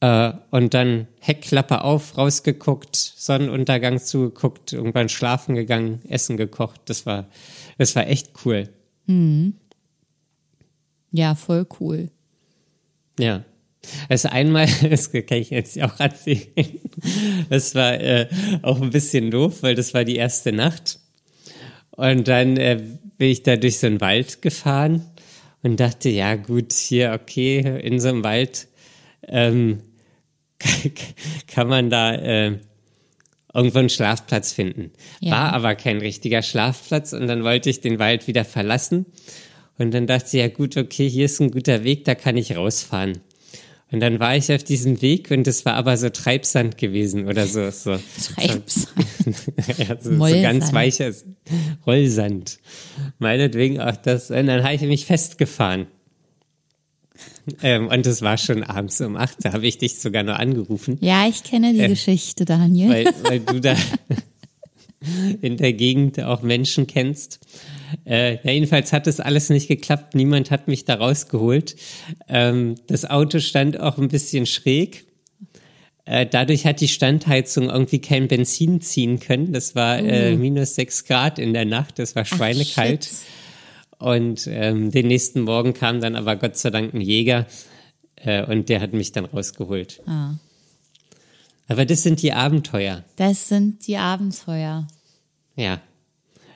äh, 0.00 0.32
und 0.50 0.74
dann 0.74 1.06
Heckklappe 1.20 1.82
auf, 1.82 2.16
rausgeguckt, 2.18 2.96
Sonnenuntergang 2.96 4.00
zugeguckt, 4.00 4.72
irgendwann 4.72 5.08
schlafen 5.08 5.54
gegangen, 5.54 6.00
Essen 6.08 6.36
gekocht. 6.36 6.80
Das 6.86 7.06
war, 7.06 7.28
das 7.78 7.94
war 7.94 8.06
echt 8.08 8.30
cool. 8.44 8.68
Mhm. 9.06 9.54
Ja, 11.12 11.34
voll 11.34 11.66
cool. 11.78 12.10
Ja. 13.18 13.44
Also 14.08 14.28
einmal, 14.28 14.66
das 14.90 15.12
kann 15.12 15.38
ich 15.38 15.50
jetzt 15.50 15.80
auch 15.80 15.98
erzählen, 16.00 16.80
das 17.50 17.74
war 17.74 17.94
äh, 17.94 18.28
auch 18.62 18.80
ein 18.80 18.90
bisschen 18.90 19.30
doof, 19.30 19.62
weil 19.62 19.74
das 19.74 19.94
war 19.94 20.04
die 20.04 20.16
erste 20.16 20.52
Nacht. 20.52 20.98
Und 21.90 22.28
dann 22.28 22.56
äh, 22.56 22.82
bin 23.18 23.28
ich 23.28 23.42
da 23.42 23.56
durch 23.56 23.78
so 23.78 23.86
einen 23.86 24.00
Wald 24.00 24.42
gefahren 24.42 25.04
und 25.62 25.78
dachte, 25.78 26.08
ja 26.08 26.36
gut, 26.36 26.72
hier, 26.72 27.12
okay, 27.12 27.58
in 27.82 28.00
so 28.00 28.08
einem 28.08 28.24
Wald 28.24 28.68
ähm, 29.28 29.80
kann 31.46 31.68
man 31.68 31.90
da 31.90 32.14
äh, 32.14 32.58
irgendwo 33.54 33.78
einen 33.78 33.88
Schlafplatz 33.88 34.52
finden. 34.52 34.92
Ja. 35.20 35.32
War 35.32 35.52
aber 35.52 35.74
kein 35.74 35.98
richtiger 35.98 36.42
Schlafplatz 36.42 37.12
und 37.12 37.26
dann 37.26 37.44
wollte 37.44 37.70
ich 37.70 37.80
den 37.80 37.98
Wald 37.98 38.26
wieder 38.26 38.44
verlassen. 38.44 39.06
Und 39.78 39.92
dann 39.92 40.06
dachte 40.06 40.26
ich, 40.26 40.32
ja 40.34 40.48
gut, 40.48 40.76
okay, 40.76 41.08
hier 41.08 41.26
ist 41.26 41.40
ein 41.40 41.50
guter 41.50 41.84
Weg, 41.84 42.04
da 42.04 42.14
kann 42.14 42.36
ich 42.36 42.56
rausfahren. 42.56 43.20
Und 43.92 44.00
dann 44.00 44.20
war 44.20 44.34
ich 44.34 44.50
auf 44.50 44.64
diesem 44.64 45.02
Weg 45.02 45.30
und 45.30 45.46
es 45.46 45.66
war 45.66 45.74
aber 45.74 45.98
so 45.98 46.08
Treibsand 46.08 46.78
gewesen 46.78 47.28
oder 47.28 47.46
so. 47.46 47.70
so 47.70 47.98
Treibsand. 48.34 48.88
ja, 49.78 49.96
so, 50.00 50.12
so 50.12 50.42
ganz 50.42 50.72
weicher 50.72 51.12
Rollsand. 51.86 52.58
Meinetwegen 53.18 53.80
auch 53.80 53.96
das. 53.96 54.30
Und 54.30 54.46
dann 54.46 54.64
habe 54.64 54.74
ich 54.74 54.80
mich 54.82 55.04
festgefahren. 55.04 55.88
Ähm, 57.62 57.88
und 57.88 58.06
es 58.06 58.22
war 58.22 58.38
schon 58.38 58.62
abends 58.62 59.00
um 59.00 59.16
acht, 59.16 59.44
da 59.44 59.52
habe 59.52 59.66
ich 59.66 59.76
dich 59.76 59.98
sogar 59.98 60.22
noch 60.22 60.38
angerufen. 60.38 60.96
Ja, 61.00 61.26
ich 61.28 61.42
kenne 61.42 61.74
die 61.74 61.80
äh, 61.80 61.88
Geschichte, 61.88 62.44
Daniel. 62.44 62.88
Weil, 62.88 63.04
weil 63.24 63.40
du 63.40 63.60
da 63.60 63.76
in 65.42 65.56
der 65.56 65.72
Gegend 65.72 66.18
auch 66.20 66.42
Menschen 66.42 66.86
kennst. 66.86 67.40
Äh, 68.04 68.34
ja, 68.44 68.52
jedenfalls 68.52 68.92
hat 68.92 69.06
das 69.06 69.20
alles 69.20 69.50
nicht 69.50 69.68
geklappt. 69.68 70.14
Niemand 70.14 70.50
hat 70.50 70.68
mich 70.68 70.84
da 70.84 70.94
rausgeholt. 70.94 71.76
Ähm, 72.28 72.74
das 72.86 73.08
Auto 73.08 73.38
stand 73.38 73.80
auch 73.80 73.98
ein 73.98 74.08
bisschen 74.08 74.46
schräg. 74.46 75.06
Äh, 76.04 76.26
dadurch 76.26 76.66
hat 76.66 76.80
die 76.80 76.88
Standheizung 76.88 77.70
irgendwie 77.70 78.00
kein 78.00 78.28
Benzin 78.28 78.80
ziehen 78.80 79.20
können. 79.20 79.52
Das 79.52 79.74
war 79.74 79.98
äh, 79.98 80.36
minus 80.36 80.74
sechs 80.74 81.04
Grad 81.04 81.38
in 81.38 81.52
der 81.52 81.64
Nacht, 81.64 81.98
das 81.98 82.16
war 82.16 82.24
schweinekalt. 82.24 83.08
Ach, 83.10 83.42
und 84.02 84.48
ähm, 84.48 84.90
den 84.90 85.06
nächsten 85.06 85.42
Morgen 85.42 85.74
kam 85.74 86.00
dann 86.00 86.16
aber 86.16 86.34
Gott 86.34 86.56
sei 86.56 86.70
Dank 86.70 86.92
ein 86.92 87.00
Jäger 87.00 87.46
äh, 88.16 88.44
und 88.44 88.68
der 88.68 88.80
hat 88.80 88.92
mich 88.92 89.12
dann 89.12 89.26
rausgeholt. 89.26 90.02
Ah. 90.06 90.34
Aber 91.68 91.84
das 91.84 92.02
sind 92.02 92.20
die 92.20 92.32
Abenteuer. 92.32 93.04
Das 93.14 93.48
sind 93.48 93.86
die 93.86 93.96
Abenteuer. 93.96 94.88
Ja. 95.54 95.80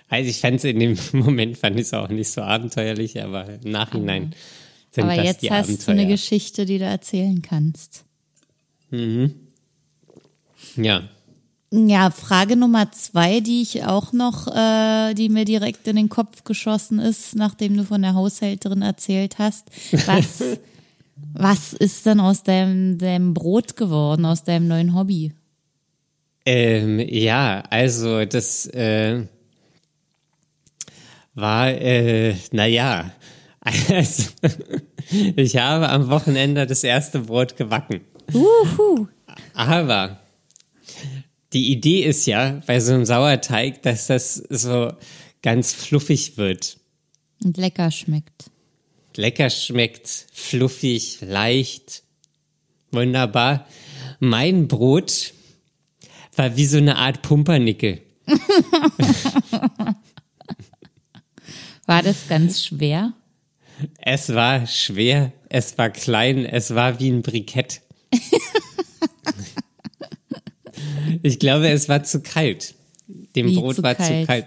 Also 0.09 0.31
ich 0.31 0.40
fand 0.40 0.57
es 0.57 0.64
in 0.64 0.79
dem 0.79 0.99
Moment 1.12 1.59
fand 1.59 1.77
ich 1.77 1.87
es 1.87 1.95
auch 1.95 2.09
nicht 2.09 2.31
so 2.31 2.42
abenteuerlich, 2.42 3.23
aber 3.23 3.47
im 3.62 3.71
Nachhinein 3.71 4.25
aber, 4.25 4.35
sind 4.90 5.05
aber 5.05 5.16
das 5.16 5.25
jetzt 5.25 5.42
die 5.42 5.51
hast 5.51 5.69
Abenteuer. 5.69 5.95
du 5.95 6.01
eine 6.01 6.11
Geschichte, 6.11 6.66
die 6.66 6.79
du 6.79 6.85
erzählen 6.85 7.42
kannst. 7.42 8.05
Mhm. 8.90 9.35
Ja. 10.77 11.09
Ja, 11.73 12.11
Frage 12.11 12.57
Nummer 12.57 12.92
zwei, 12.92 13.40
die 13.40 13.61
ich 13.61 13.85
auch 13.85 14.12
noch, 14.12 14.47
äh, 14.47 15.14
die 15.14 15.29
mir 15.29 15.45
direkt 15.45 15.87
in 15.88 15.97
den 15.97 16.09
Kopf 16.09 16.45
geschossen 16.45 17.01
ist, 17.01 17.35
nachdem 17.35 17.77
du 17.77 17.85
von 17.85 18.03
der 18.03 18.14
Haushälterin 18.14 18.83
erzählt 18.83 19.38
hast. 19.38 19.66
Was, 20.07 20.42
was 21.35 21.73
ist 21.73 22.07
denn 22.07 22.21
aus 22.21 22.45
deinem, 22.45 22.99
deinem 22.99 23.35
Brot 23.35 23.77
geworden, 23.77 24.25
aus 24.25 24.45
deinem 24.45 24.69
neuen 24.69 24.95
Hobby? 24.95 25.33
Ähm, 26.47 27.01
ja, 27.01 27.64
also 27.69 28.25
das 28.25 28.66
äh, 28.66 29.25
war, 31.37 31.68
äh, 31.68 32.35
naja, 32.51 33.12
also, 33.61 34.25
ich 35.37 35.57
habe 35.57 35.88
am 35.88 36.09
Wochenende 36.09 36.66
das 36.66 36.83
erste 36.83 37.20
Brot 37.20 37.57
gebacken. 37.57 38.01
Uhu. 38.33 39.07
Aber 39.55 40.20
die 41.53 41.72
Idee 41.72 42.03
ist 42.03 42.27
ja 42.27 42.61
bei 42.66 42.81
so 42.81 42.94
einem 42.94 43.05
Sauerteig, 43.05 43.83
dass 43.83 44.07
das 44.07 44.35
so 44.35 44.92
ganz 45.42 45.72
fluffig 45.72 46.37
wird. 46.37 46.79
Und 47.44 47.57
lecker 47.57 47.90
schmeckt. 47.90 48.51
Lecker 49.16 49.51
schmeckt, 49.51 50.27
fluffig, 50.33 51.18
leicht, 51.22 52.03
wunderbar. 52.90 53.66
Mein 54.20 54.68
Brot 54.68 55.33
war 56.35 56.57
wie 56.57 56.66
so 56.66 56.79
eine 56.79 56.96
Art 56.96 57.22
Pumpernickel. 57.22 58.01
war 61.87 62.03
das 62.03 62.29
ganz 62.29 62.64
schwer? 62.64 63.12
Es 64.01 64.35
war 64.35 64.66
schwer, 64.66 65.33
es 65.49 65.77
war 65.79 65.90
klein, 65.90 66.44
es 66.44 66.75
war 66.75 66.99
wie 66.99 67.11
ein 67.11 67.22
Brikett. 67.22 67.83
ich 71.22 71.38
glaube, 71.38 71.68
es 71.68 71.88
war 71.88 72.03
zu 72.03 72.20
kalt. 72.20 72.75
Dem 73.35 73.49
wie 73.49 73.57
Brot 73.57 73.77
zu 73.77 73.83
war 73.83 73.94
kalt? 73.94 74.22
zu 74.22 74.27
kalt. 74.27 74.46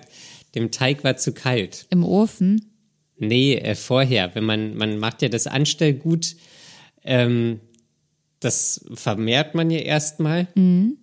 Dem 0.55 0.71
Teig 0.71 1.03
war 1.03 1.17
zu 1.17 1.31
kalt. 1.31 1.85
Im 1.91 2.03
Ofen? 2.03 2.65
Nee, 3.17 3.55
äh, 3.55 3.75
vorher. 3.75 4.33
Wenn 4.33 4.45
man, 4.45 4.75
man 4.75 4.97
macht 4.97 5.21
ja 5.21 5.29
das 5.29 5.45
Anstellgut, 5.45 6.35
ähm, 7.03 7.59
das 8.39 8.85
vermehrt 8.93 9.55
man 9.55 9.69
ja 9.69 9.79
erstmal. 9.79 10.47
Mhm. 10.55 10.97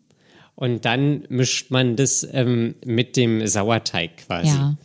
Und 0.55 0.85
dann 0.87 1.25
mischt 1.29 1.71
man 1.71 1.97
das 1.97 2.27
ähm, 2.33 2.75
mit 2.85 3.17
dem 3.17 3.47
Sauerteig 3.47 4.17
quasi. 4.27 4.49
Ja. 4.49 4.77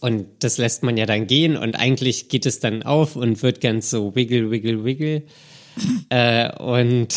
Und 0.00 0.26
das 0.40 0.58
lässt 0.58 0.82
man 0.82 0.96
ja 0.96 1.06
dann 1.06 1.26
gehen 1.26 1.56
und 1.56 1.74
eigentlich 1.74 2.28
geht 2.28 2.44
es 2.46 2.60
dann 2.60 2.82
auf 2.82 3.16
und 3.16 3.42
wird 3.42 3.60
ganz 3.60 3.90
so 3.90 4.14
wiggle, 4.14 4.50
wiggle, 4.50 4.84
wiggle. 4.84 5.22
äh, 6.10 6.54
und, 6.58 7.14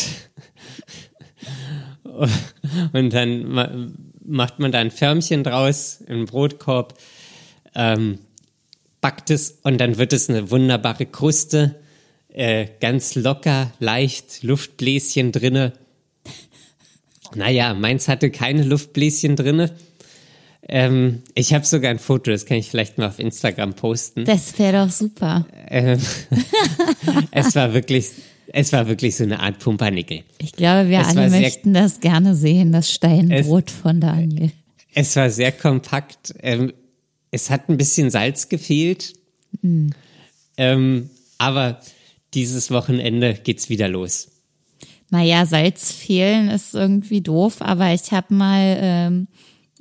und 2.92 3.12
dann 3.12 3.94
macht 4.24 4.58
man 4.58 4.72
da 4.72 4.78
ein 4.78 4.90
Förmchen 4.90 5.44
draus, 5.44 6.02
einen 6.08 6.24
Brotkorb, 6.24 6.98
ähm, 7.74 8.18
backt 9.00 9.30
es 9.30 9.58
und 9.62 9.78
dann 9.78 9.98
wird 9.98 10.14
es 10.14 10.30
eine 10.30 10.50
wunderbare 10.50 11.04
Kruste, 11.04 11.76
äh, 12.28 12.66
ganz 12.80 13.14
locker, 13.14 13.72
leicht, 13.78 14.42
Luftbläschen 14.42 15.32
drinne. 15.32 15.74
Naja, 17.34 17.74
meins 17.74 18.08
hatte 18.08 18.30
keine 18.30 18.62
Luftbläschen 18.62 19.36
drinne. 19.36 19.76
Ähm, 20.68 21.22
ich 21.34 21.52
habe 21.52 21.64
sogar 21.64 21.90
ein 21.90 21.98
Foto, 21.98 22.30
das 22.30 22.46
kann 22.46 22.56
ich 22.56 22.70
vielleicht 22.70 22.98
mal 22.98 23.08
auf 23.08 23.18
Instagram 23.18 23.74
posten. 23.74 24.24
Das 24.24 24.58
wäre 24.58 24.84
doch 24.84 24.92
super. 24.92 25.46
Ähm, 25.68 26.00
es 27.30 27.54
war 27.54 27.74
wirklich, 27.74 28.10
es 28.46 28.72
war 28.72 28.88
wirklich 28.88 29.16
so 29.16 29.24
eine 29.24 29.40
Art 29.40 29.58
Pumpernickel. 29.58 30.22
Ich 30.38 30.52
glaube, 30.52 30.88
wir 30.88 31.00
es 31.00 31.08
alle 31.08 31.28
möchten 31.28 31.74
sehr, 31.74 31.82
das 31.82 32.00
gerne 32.00 32.34
sehen, 32.34 32.72
das 32.72 32.90
Steinbrot 32.90 33.70
es, 33.70 33.76
von 33.76 34.00
Daniel. 34.00 34.52
Es 34.94 35.16
war 35.16 35.28
sehr 35.30 35.52
kompakt. 35.52 36.34
Ähm, 36.40 36.72
es 37.30 37.50
hat 37.50 37.68
ein 37.68 37.76
bisschen 37.76 38.10
Salz 38.10 38.48
gefehlt. 38.48 39.14
Mhm. 39.60 39.90
Aber 41.38 41.80
dieses 42.32 42.70
Wochenende 42.70 43.34
geht's 43.34 43.68
wieder 43.68 43.88
los. 43.88 44.28
Naja, 45.10 45.46
Salz 45.46 45.92
fehlen 45.92 46.48
ist 46.48 46.74
irgendwie 46.74 47.20
doof, 47.20 47.56
aber 47.60 47.92
ich 47.92 48.12
habe 48.12 48.34
mal 48.34 48.76
ähm, 48.80 49.28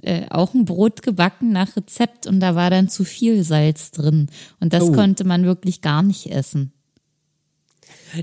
äh, 0.03 0.25
auch 0.29 0.53
ein 0.53 0.65
Brot 0.65 1.01
gebacken 1.01 1.51
nach 1.51 1.75
Rezept 1.75 2.27
und 2.27 2.39
da 2.39 2.55
war 2.55 2.69
dann 2.69 2.89
zu 2.89 3.03
viel 3.03 3.43
Salz 3.43 3.91
drin. 3.91 4.27
Und 4.59 4.73
das 4.73 4.83
oh. 4.83 4.91
konnte 4.91 5.23
man 5.23 5.45
wirklich 5.45 5.81
gar 5.81 6.03
nicht 6.03 6.27
essen. 6.27 6.73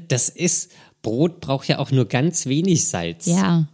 Das 0.08 0.28
ist, 0.28 0.72
Brot 1.02 1.40
braucht 1.40 1.68
ja 1.68 1.78
auch 1.78 1.90
nur 1.90 2.06
ganz 2.06 2.46
wenig 2.46 2.86
Salz. 2.86 3.26
Ja. 3.26 3.66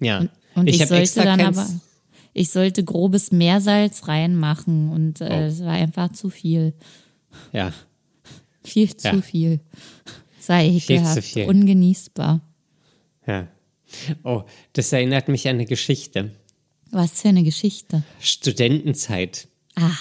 Ja. 0.00 0.20
Und, 0.20 0.30
und 0.54 0.66
ich, 0.68 0.80
ich 0.80 0.88
sollte 0.88 1.22
dann 1.22 1.40
aber, 1.40 1.68
ich 2.32 2.50
sollte 2.50 2.84
grobes 2.84 3.32
Meersalz 3.32 4.06
reinmachen 4.06 4.90
und 4.90 5.20
äh, 5.20 5.28
oh. 5.30 5.46
es 5.46 5.60
war 5.60 5.72
einfach 5.72 6.12
zu 6.12 6.30
viel. 6.30 6.74
Ja. 7.52 7.72
Viel 8.64 8.96
zu 8.96 9.08
ja. 9.08 9.22
viel. 9.22 9.60
Sei 10.38 10.68
ekelhaft, 10.68 11.36
ungenießbar. 11.36 12.40
Ja. 13.26 13.48
Oh, 14.22 14.44
das 14.72 14.92
erinnert 14.92 15.28
mich 15.28 15.48
an 15.48 15.56
eine 15.56 15.66
Geschichte. 15.66 16.32
Was 16.90 17.20
für 17.20 17.28
eine 17.28 17.42
Geschichte? 17.42 18.02
Studentenzeit. 18.20 19.48
Ah. 19.74 19.96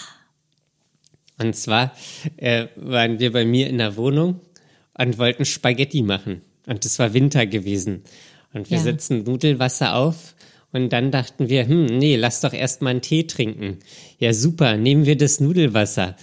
Und 1.39 1.56
zwar 1.56 1.93
äh, 2.38 2.67
waren 2.76 3.19
wir 3.19 3.32
bei 3.32 3.45
mir 3.45 3.67
in 3.67 3.78
der 3.78 3.95
Wohnung 3.97 4.41
und 4.97 5.17
wollten 5.17 5.45
Spaghetti 5.45 6.02
machen. 6.02 6.41
Und 6.65 6.86
es 6.86 6.97
war 7.00 7.13
Winter 7.13 7.45
gewesen. 7.45 8.04
Und 8.54 8.69
wir 8.69 8.78
ja. 8.78 8.84
setzen 8.84 9.23
Nudelwasser 9.23 9.95
auf. 9.95 10.36
Und 10.71 10.91
dann 10.91 11.12
dachten 11.12 11.50
wir, 11.50 11.67
hm, 11.67 11.86
nee, 11.86 12.15
lass 12.15 12.41
doch 12.41 12.54
erst 12.54 12.82
mal 12.82 12.89
einen 12.89 13.02
Tee 13.02 13.23
trinken. 13.23 13.80
Ja, 14.19 14.34
super, 14.34 14.78
nehmen 14.78 15.06
wir 15.06 15.17
das 15.17 15.39
Nudelwasser. 15.39 16.15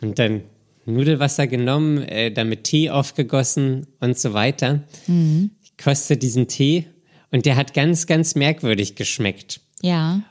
Und 0.00 0.18
dann 0.18 0.42
Nudelwasser 0.86 1.46
genommen, 1.46 2.02
äh, 2.02 2.32
damit 2.32 2.64
Tee 2.64 2.90
aufgegossen 2.90 3.86
und 4.00 4.18
so 4.18 4.32
weiter. 4.32 4.82
Mhm 5.06 5.50
koste 5.82 6.16
diesen 6.16 6.48
Tee 6.48 6.86
und 7.30 7.46
der 7.46 7.56
hat 7.56 7.74
ganz, 7.74 8.06
ganz 8.06 8.34
merkwürdig 8.34 8.94
geschmeckt. 8.94 9.60
Ja. 9.82 10.22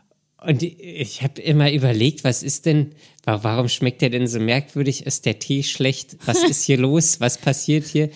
Und 0.41 0.63
ich 0.63 1.21
habe 1.21 1.41
immer 1.41 1.71
überlegt, 1.71 2.23
was 2.23 2.43
ist 2.43 2.65
denn, 2.65 2.91
warum 3.25 3.67
schmeckt 3.67 4.01
der 4.01 4.09
denn 4.09 4.25
so 4.25 4.39
merkwürdig? 4.39 5.05
Ist 5.05 5.25
der 5.25 5.39
Tee 5.39 5.63
schlecht? 5.63 6.15
Was 6.25 6.43
ist 6.49 6.63
hier 6.63 6.77
los? 6.77 7.19
Was 7.19 7.37
passiert 7.37 7.85
hier? 7.85 8.09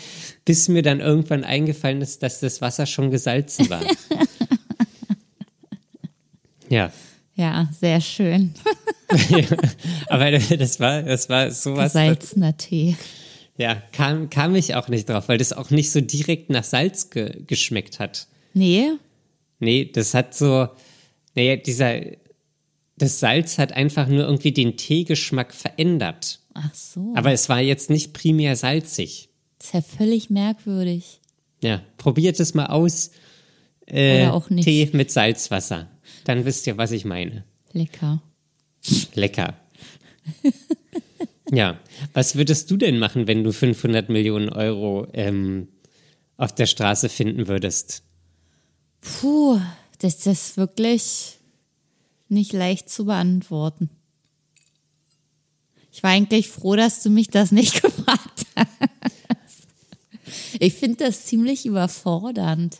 Bis 0.46 0.70
mir 0.70 0.84
dann 0.84 1.02
irgendwann 1.02 1.44
eingefallen 1.44 2.02
ist, 2.02 2.24
dass 2.24 2.40
das 2.40 2.62
Wasser 2.62 2.86
schon 2.86 3.12
gesalzen 3.12 3.70
war. 3.70 3.82
ja. 6.70 6.92
Ja, 7.36 7.70
sehr 7.78 8.00
schön. 8.00 8.54
aber 10.08 10.32
das 10.32 10.80
war, 10.80 11.02
das 11.02 11.30
war 11.30 11.52
sowas. 11.52 11.94
Gesalzener 11.94 12.56
Tee. 12.56 12.96
Ja, 13.58 13.76
kam, 13.92 14.30
kam 14.30 14.56
ich 14.56 14.76
auch 14.76 14.88
nicht 14.88 15.10
drauf, 15.10 15.30
weil 15.30 15.38
das 15.38 15.54
auch 15.54 15.70
nicht 15.70 15.92
so 15.92 16.02
direkt 16.02 16.50
nach 16.50 16.64
Salz 16.64 17.10
ge 17.10 17.44
geschmeckt 17.46 18.00
hat. 18.00 18.28
Nee. 18.54 18.92
Nee, 19.60 19.86
das 19.86 20.14
hat 20.14 20.34
so, 20.36 20.68
naja, 21.36 21.56
dieser, 21.56 22.02
das 22.98 23.20
Salz 23.20 23.58
hat 23.60 23.72
einfach 23.72 24.08
nur 24.08 24.24
irgendwie 24.24 24.52
den 24.52 24.76
Teegeschmack 24.76 25.54
verändert. 25.54 26.40
Ach 26.54 26.74
so. 26.74 27.14
Aber 27.16 27.32
es 27.32 27.50
war 27.50 27.62
jetzt 27.62 27.90
nicht 27.90 28.14
primär 28.14 28.56
salzig. 28.56 29.30
Das 29.58 29.68
ist 29.68 29.74
ja 29.74 29.82
völlig 29.82 30.30
merkwürdig. 30.30 31.22
Ja, 31.62 31.82
probiert 31.98 32.40
es 32.40 32.54
mal 32.54 32.68
aus. 32.68 33.12
Äh, 33.86 34.24
Oder 34.24 34.34
auch 34.34 34.50
nicht. 34.50 34.66
Tee 34.66 34.90
mit 34.94 35.12
Salzwasser. 35.12 35.90
Dann 36.26 36.46
wisst 36.46 36.68
ihr, 36.68 36.78
was 36.78 36.92
ich 36.92 37.06
meine. 37.06 37.44
Lecker. 37.72 38.22
Lecker. 39.14 39.56
Ja, 41.54 41.80
was 42.14 42.36
würdest 42.36 42.72
du 42.72 42.78
denn 42.78 42.98
machen, 42.98 43.28
wenn 43.28 43.44
du 43.44 43.54
500 43.54 44.10
Millionen 44.10 44.50
Euro 44.50 45.08
ähm, 45.14 45.68
auf 46.36 46.56
der 46.56 46.66
Straße 46.66 47.10
finden 47.10 47.48
würdest? 47.48 48.02
Puh, 49.02 49.60
das 50.00 50.26
ist 50.26 50.58
wirklich 50.58 51.38
nicht 52.28 52.54
leicht 52.54 52.90
zu 52.90 53.06
beantworten. 53.06 53.92
Ich 55.92 56.02
war 56.02 56.10
eigentlich 56.10 56.50
froh, 56.50 56.76
dass 56.76 57.04
du 57.04 57.12
mich 57.12 57.28
das 57.28 57.52
nicht 57.52 57.84
gefragt 57.84 58.48
hast. 58.56 59.68
Ich 60.60 60.74
finde 60.74 61.06
das 61.06 61.26
ziemlich 61.26 61.68
überfordernd. 61.68 62.80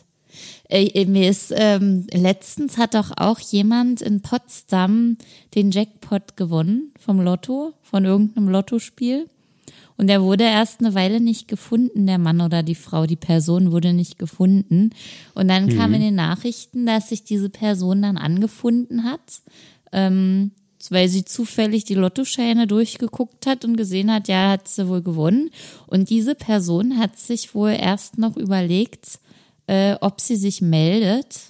Äh, 0.68 1.04
mir 1.06 1.28
ist, 1.28 1.52
ähm, 1.56 2.06
letztens 2.12 2.78
hat 2.78 2.94
doch 2.94 3.12
auch 3.16 3.38
jemand 3.38 4.02
in 4.02 4.22
Potsdam 4.22 5.16
den 5.54 5.70
Jackpot 5.70 6.36
gewonnen 6.36 6.92
vom 6.98 7.20
Lotto, 7.20 7.74
von 7.82 8.04
irgendeinem 8.04 8.48
Lottospiel. 8.48 9.28
Und 9.96 10.08
er 10.08 10.22
wurde 10.22 10.44
erst 10.44 10.80
eine 10.80 10.94
Weile 10.94 11.20
nicht 11.20 11.46
gefunden, 11.46 12.06
der 12.06 12.18
Mann 12.18 12.40
oder 12.40 12.62
die 12.62 12.74
Frau, 12.74 13.06
die 13.06 13.16
Person 13.16 13.70
wurde 13.70 13.92
nicht 13.92 14.18
gefunden. 14.18 14.90
Und 15.34 15.48
dann 15.48 15.66
mhm. 15.66 15.78
kam 15.78 15.94
in 15.94 16.00
den 16.00 16.14
Nachrichten, 16.16 16.86
dass 16.86 17.10
sich 17.10 17.22
diese 17.24 17.48
Person 17.48 18.02
dann 18.02 18.16
angefunden 18.16 19.04
hat, 19.04 19.42
ähm, 19.92 20.50
weil 20.90 21.08
sie 21.08 21.24
zufällig 21.24 21.84
die 21.84 21.94
Lottoscheine 21.94 22.66
durchgeguckt 22.66 23.46
hat 23.46 23.64
und 23.64 23.76
gesehen 23.76 24.12
hat, 24.12 24.28
ja, 24.28 24.50
hat 24.50 24.68
sie 24.68 24.88
wohl 24.88 25.00
gewonnen. 25.00 25.50
Und 25.86 26.10
diese 26.10 26.34
Person 26.34 26.98
hat 26.98 27.18
sich 27.18 27.54
wohl 27.54 27.70
erst 27.70 28.18
noch 28.18 28.36
überlegt, 28.36 29.20
äh, 29.66 29.96
ob 30.00 30.20
sie 30.20 30.36
sich 30.36 30.60
meldet 30.60 31.40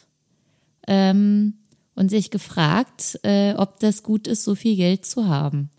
ähm, 0.86 1.54
und 1.94 2.10
sich 2.10 2.30
gefragt, 2.30 3.18
äh, 3.22 3.54
ob 3.54 3.80
das 3.80 4.02
gut 4.02 4.26
ist, 4.26 4.44
so 4.44 4.54
viel 4.54 4.76
Geld 4.76 5.06
zu 5.06 5.28
haben. 5.28 5.70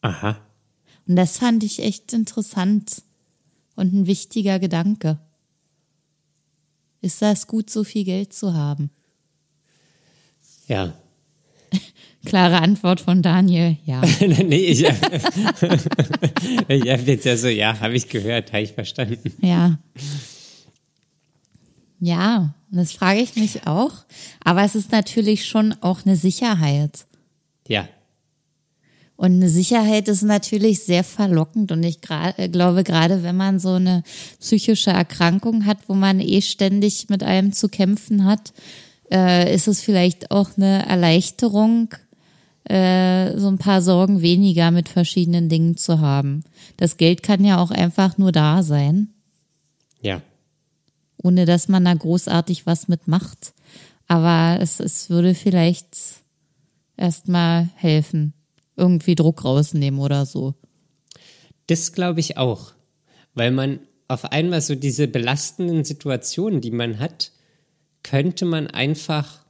Aha. 0.00 0.38
Und 1.06 1.16
das 1.16 1.38
fand 1.38 1.64
ich 1.64 1.80
echt 1.80 2.12
interessant 2.12 3.02
und 3.76 3.92
ein 3.92 4.06
wichtiger 4.06 4.58
Gedanke. 4.58 5.18
Ist 7.00 7.20
das 7.20 7.46
gut, 7.48 7.68
so 7.68 7.82
viel 7.84 8.04
Geld 8.04 8.32
zu 8.32 8.54
haben? 8.54 8.90
Ja. 10.68 10.94
Klare 12.24 12.60
Antwort 12.60 13.00
von 13.00 13.22
Daniel, 13.22 13.76
ja. 13.84 14.00
nee, 14.20 14.66
ich, 14.66 14.82
ich 16.68 16.90
habe 16.90 17.02
jetzt 17.02 17.24
ja 17.24 17.36
so, 17.36 17.48
ja, 17.48 17.80
habe 17.80 17.94
ich 17.94 18.08
gehört, 18.08 18.52
habe 18.52 18.62
ich 18.62 18.72
verstanden. 18.72 19.32
Ja. 19.40 19.78
Ja, 22.04 22.54
das 22.70 22.92
frage 22.92 23.20
ich 23.20 23.36
mich 23.36 23.66
auch. 23.66 23.92
Aber 24.42 24.64
es 24.64 24.74
ist 24.74 24.90
natürlich 24.90 25.46
schon 25.46 25.74
auch 25.80 26.04
eine 26.04 26.16
Sicherheit. 26.16 27.06
Ja, 27.68 27.88
und 29.22 29.34
eine 29.34 29.48
Sicherheit 29.48 30.08
ist 30.08 30.22
natürlich 30.22 30.80
sehr 30.80 31.04
verlockend. 31.04 31.70
Und 31.70 31.84
ich 31.84 31.98
äh, 32.10 32.48
glaube, 32.48 32.82
gerade 32.82 33.22
wenn 33.22 33.36
man 33.36 33.60
so 33.60 33.74
eine 33.74 34.02
psychische 34.40 34.90
Erkrankung 34.90 35.64
hat, 35.64 35.78
wo 35.86 35.94
man 35.94 36.18
eh 36.18 36.40
ständig 36.40 37.08
mit 37.08 37.22
allem 37.22 37.52
zu 37.52 37.68
kämpfen 37.68 38.24
hat, 38.24 38.52
äh, 39.12 39.54
ist 39.54 39.68
es 39.68 39.80
vielleicht 39.80 40.32
auch 40.32 40.56
eine 40.56 40.84
Erleichterung, 40.86 41.94
äh, 42.64 43.38
so 43.38 43.46
ein 43.46 43.58
paar 43.58 43.80
Sorgen 43.80 44.22
weniger 44.22 44.72
mit 44.72 44.88
verschiedenen 44.88 45.48
Dingen 45.48 45.76
zu 45.76 46.00
haben. 46.00 46.42
Das 46.76 46.96
Geld 46.96 47.22
kann 47.22 47.44
ja 47.44 47.58
auch 47.58 47.70
einfach 47.70 48.18
nur 48.18 48.32
da 48.32 48.64
sein. 48.64 49.10
Ja. 50.00 50.20
Ohne 51.22 51.46
dass 51.46 51.68
man 51.68 51.84
da 51.84 51.94
großartig 51.94 52.66
was 52.66 52.88
mitmacht. 52.88 53.54
Aber 54.08 54.60
es, 54.60 54.80
es 54.80 55.08
würde 55.08 55.34
vielleicht 55.34 55.96
erstmal 56.96 57.70
helfen 57.76 58.34
irgendwie 58.76 59.14
Druck 59.14 59.44
rausnehmen 59.44 60.00
oder 60.00 60.26
so. 60.26 60.54
Das 61.66 61.92
glaube 61.92 62.20
ich 62.20 62.36
auch, 62.36 62.72
weil 63.34 63.50
man 63.50 63.80
auf 64.08 64.26
einmal 64.26 64.60
so 64.60 64.74
diese 64.74 65.08
belastenden 65.08 65.84
Situationen, 65.84 66.60
die 66.60 66.70
man 66.70 66.98
hat, 66.98 67.32
könnte 68.02 68.44
man 68.44 68.66
einfach 68.66 69.44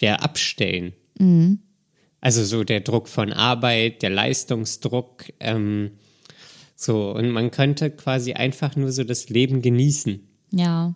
ja, 0.00 0.16
abstellen. 0.16 0.92
Mhm. 1.18 1.60
Also 2.20 2.44
so 2.44 2.64
der 2.64 2.80
Druck 2.80 3.08
von 3.08 3.32
Arbeit, 3.32 4.02
der 4.02 4.10
Leistungsdruck, 4.10 5.26
ähm, 5.40 5.92
so 6.74 7.12
und 7.12 7.30
man 7.30 7.50
könnte 7.50 7.90
quasi 7.90 8.32
einfach 8.32 8.76
nur 8.76 8.92
so 8.92 9.04
das 9.04 9.28
Leben 9.28 9.62
genießen. 9.62 10.20
Ja. 10.50 10.94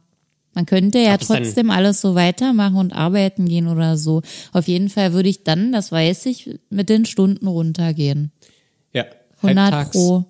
Man 0.55 0.67
könnte 0.67 0.99
ja 0.99 1.17
trotzdem 1.19 1.71
alles 1.71 2.01
so 2.01 2.15
weitermachen 2.15 2.77
und 2.77 2.93
arbeiten 2.93 3.47
gehen 3.47 3.69
oder 3.69 3.97
so. 3.97 4.23
Auf 4.53 4.67
jeden 4.67 4.89
Fall 4.89 5.13
würde 5.13 5.29
ich 5.29 5.45
dann, 5.45 5.73
das 5.73 5.93
weiß 5.93 6.27
ich, 6.27 6.59
mit 6.69 6.89
den 6.89 7.05
Stunden 7.05 7.47
runtergehen. 7.47 8.33
Ja. 8.93 9.05
100 9.43 9.57
Halbtags, 9.73 9.91
pro. 9.93 10.25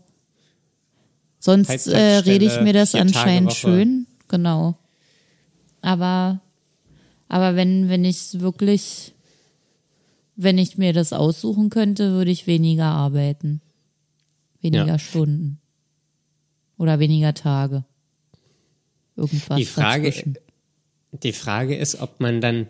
Sonst 1.39 1.87
äh, 1.87 2.19
rede 2.19 2.45
ich 2.45 2.61
mir 2.61 2.73
das 2.73 2.95
anscheinend 2.95 3.55
schön. 3.55 4.07
Genau. 4.29 4.77
Aber, 5.81 6.41
aber 7.29 7.57
wenn, 7.57 7.89
wenn 7.89 8.05
ich 8.05 8.41
wirklich, 8.41 9.15
wenn 10.37 10.59
ich 10.59 10.77
mir 10.77 10.93
das 10.93 11.13
aussuchen 11.13 11.71
könnte, 11.71 12.13
würde 12.13 12.31
ich 12.33 12.47
weniger 12.47 12.87
arbeiten. 12.87 13.63
Weniger 14.61 14.87
ja. 14.87 14.99
Stunden. 14.99 15.61
Oder 16.77 16.99
weniger 16.99 17.35
Tage 17.35 17.85
irgendwas. 19.19 19.59
Die 19.59 19.65
Frage, 19.67 20.15
die 21.13 21.33
Frage 21.33 21.77
ist, 21.77 22.01
ob 22.01 22.21
man 22.21 22.41
dann, 22.41 22.67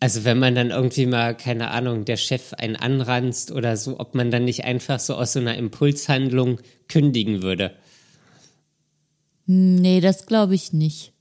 also 0.00 0.24
wenn 0.24 0.38
man 0.38 0.54
dann 0.54 0.70
irgendwie 0.70 1.06
mal, 1.06 1.36
keine 1.36 1.70
Ahnung, 1.70 2.04
der 2.04 2.16
Chef 2.16 2.54
einen 2.54 2.76
anranzt 2.76 3.50
oder 3.50 3.76
so, 3.76 3.98
ob 3.98 4.14
man 4.14 4.30
dann 4.30 4.44
nicht 4.44 4.64
einfach 4.64 5.00
so 5.00 5.16
aus 5.16 5.34
so 5.34 5.40
einer 5.40 5.56
Impulshandlung 5.56 6.60
kündigen 6.88 7.42
würde. 7.42 7.72
Nee, 9.46 10.00
das 10.00 10.26
glaube 10.26 10.54
ich 10.54 10.72
nicht. 10.72 11.12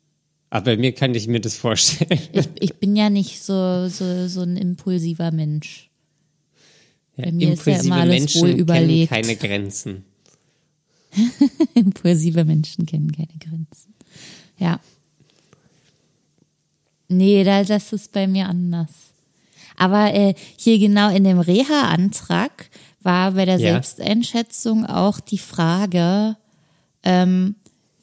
Aber 0.49 0.65
bei 0.65 0.77
mir 0.77 0.93
kann 0.93 1.13
ich 1.15 1.27
mir 1.27 1.41
das 1.41 1.57
vorstellen. 1.57 2.19
Ich, 2.31 2.47
ich 2.59 2.75
bin 2.75 2.95
ja 2.95 3.09
nicht 3.09 3.41
so, 3.41 3.87
so, 3.89 4.27
so 4.27 4.41
ein 4.41 4.55
impulsiver 4.55 5.31
Mensch. 5.31 5.89
Bei 7.17 7.31
mir 7.31 7.49
impulsive 7.49 7.71
ist 7.71 7.85
ja 7.85 7.85
immer 7.85 8.01
alles 8.01 8.19
Menschen 8.19 8.41
wohl 8.41 8.49
überlegt. 8.49 9.11
kennen 9.11 9.23
keine 9.23 9.35
Grenzen. 9.37 10.05
impulsive 11.75 12.43
Menschen 12.43 12.85
kennen 12.85 13.11
keine 13.11 13.37
Grenzen. 13.39 13.93
Ja. 14.57 14.79
Nee, 17.07 17.43
das 17.43 17.93
ist 17.93 18.11
bei 18.11 18.27
mir 18.27 18.49
anders. 18.49 18.89
Aber 19.77 20.13
äh, 20.13 20.33
hier 20.57 20.79
genau 20.79 21.13
in 21.13 21.23
dem 21.23 21.39
Reha-Antrag 21.39 22.69
war 23.01 23.31
bei 23.33 23.45
der 23.45 23.59
ja. 23.59 23.73
Selbsteinschätzung 23.73 24.85
auch 24.85 25.19
die 25.19 25.37
Frage, 25.37 26.37
ähm, 27.03 27.55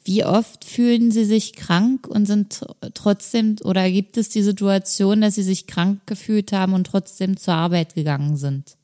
wie 0.05 0.25
oft 0.25 0.65
fühlen 0.65 1.11
Sie 1.11 1.25
sich 1.25 1.53
krank 1.53 2.07
und 2.07 2.25
sind 2.25 2.65
trotzdem, 2.93 3.55
oder 3.63 3.89
gibt 3.89 4.17
es 4.17 4.29
die 4.29 4.43
Situation, 4.43 5.21
dass 5.21 5.35
Sie 5.35 5.43
sich 5.43 5.67
krank 5.67 6.01
gefühlt 6.05 6.51
haben 6.51 6.73
und 6.73 6.85
trotzdem 6.85 7.37
zur 7.37 7.53
Arbeit 7.53 7.95
gegangen 7.95 8.37
sind? 8.37 8.75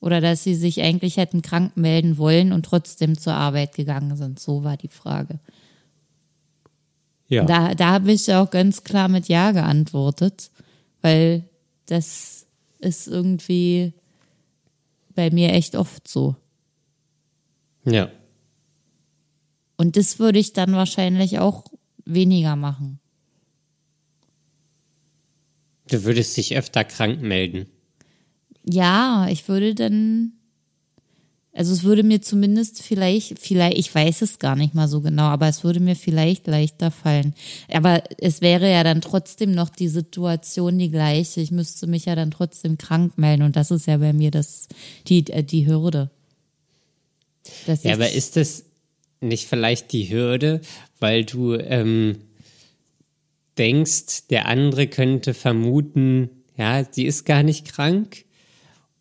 Oder 0.00 0.20
dass 0.20 0.44
Sie 0.44 0.54
sich 0.54 0.80
eigentlich 0.80 1.16
hätten 1.16 1.42
krank 1.42 1.76
melden 1.76 2.18
wollen 2.18 2.52
und 2.52 2.64
trotzdem 2.64 3.18
zur 3.18 3.34
Arbeit 3.34 3.74
gegangen 3.74 4.16
sind? 4.16 4.38
So 4.38 4.62
war 4.62 4.76
die 4.76 4.88
Frage. 4.88 5.40
Ja. 7.28 7.44
Da, 7.44 7.74
da 7.74 7.92
habe 7.92 8.12
ich 8.12 8.32
auch 8.32 8.50
ganz 8.50 8.84
klar 8.84 9.08
mit 9.08 9.28
Ja 9.28 9.52
geantwortet, 9.52 10.50
weil 11.02 11.44
das 11.86 12.46
ist 12.78 13.08
irgendwie 13.08 13.92
bei 15.14 15.30
mir 15.30 15.52
echt 15.52 15.74
oft 15.74 16.06
so. 16.06 16.36
Ja. 17.84 18.10
Und 19.76 19.96
das 19.96 20.18
würde 20.18 20.38
ich 20.38 20.52
dann 20.52 20.72
wahrscheinlich 20.72 21.38
auch 21.38 21.64
weniger 22.04 22.56
machen. 22.56 23.00
Du 25.90 26.04
würdest 26.04 26.36
dich 26.36 26.56
öfter 26.56 26.84
krank 26.84 27.20
melden. 27.20 27.66
Ja, 28.68 29.26
ich 29.30 29.48
würde 29.48 29.74
dann 29.74 30.32
also 31.58 31.72
es 31.72 31.82
würde 31.82 32.04
mir 32.04 32.22
zumindest 32.22 32.84
vielleicht, 32.84 33.36
vielleicht, 33.40 33.78
ich 33.78 33.92
weiß 33.92 34.22
es 34.22 34.38
gar 34.38 34.54
nicht 34.54 34.76
mal 34.76 34.86
so 34.86 35.00
genau, 35.00 35.24
aber 35.24 35.48
es 35.48 35.64
würde 35.64 35.80
mir 35.80 35.96
vielleicht 35.96 36.46
leichter 36.46 36.92
fallen. 36.92 37.34
Aber 37.68 38.04
es 38.18 38.40
wäre 38.40 38.70
ja 38.70 38.84
dann 38.84 39.00
trotzdem 39.00 39.50
noch 39.50 39.68
die 39.68 39.88
Situation 39.88 40.78
die 40.78 40.92
gleiche. 40.92 41.40
Ich 41.40 41.50
müsste 41.50 41.88
mich 41.88 42.04
ja 42.04 42.14
dann 42.14 42.30
trotzdem 42.30 42.78
krank 42.78 43.18
melden 43.18 43.42
und 43.42 43.56
das 43.56 43.72
ist 43.72 43.88
ja 43.88 43.96
bei 43.96 44.12
mir 44.12 44.30
das, 44.30 44.68
die, 45.08 45.28
äh, 45.30 45.42
die 45.42 45.66
Hürde. 45.66 46.10
Ja, 47.82 47.94
aber 47.94 48.12
ist 48.12 48.36
das 48.36 48.64
nicht 49.20 49.48
vielleicht 49.48 49.90
die 49.92 50.10
Hürde, 50.10 50.60
weil 51.00 51.24
du 51.24 51.54
ähm, 51.54 52.18
denkst, 53.56 54.28
der 54.28 54.46
andere 54.46 54.86
könnte 54.86 55.34
vermuten, 55.34 56.30
ja, 56.56 56.86
sie 56.88 57.04
ist 57.04 57.24
gar 57.24 57.42
nicht 57.42 57.66
krank 57.66 58.27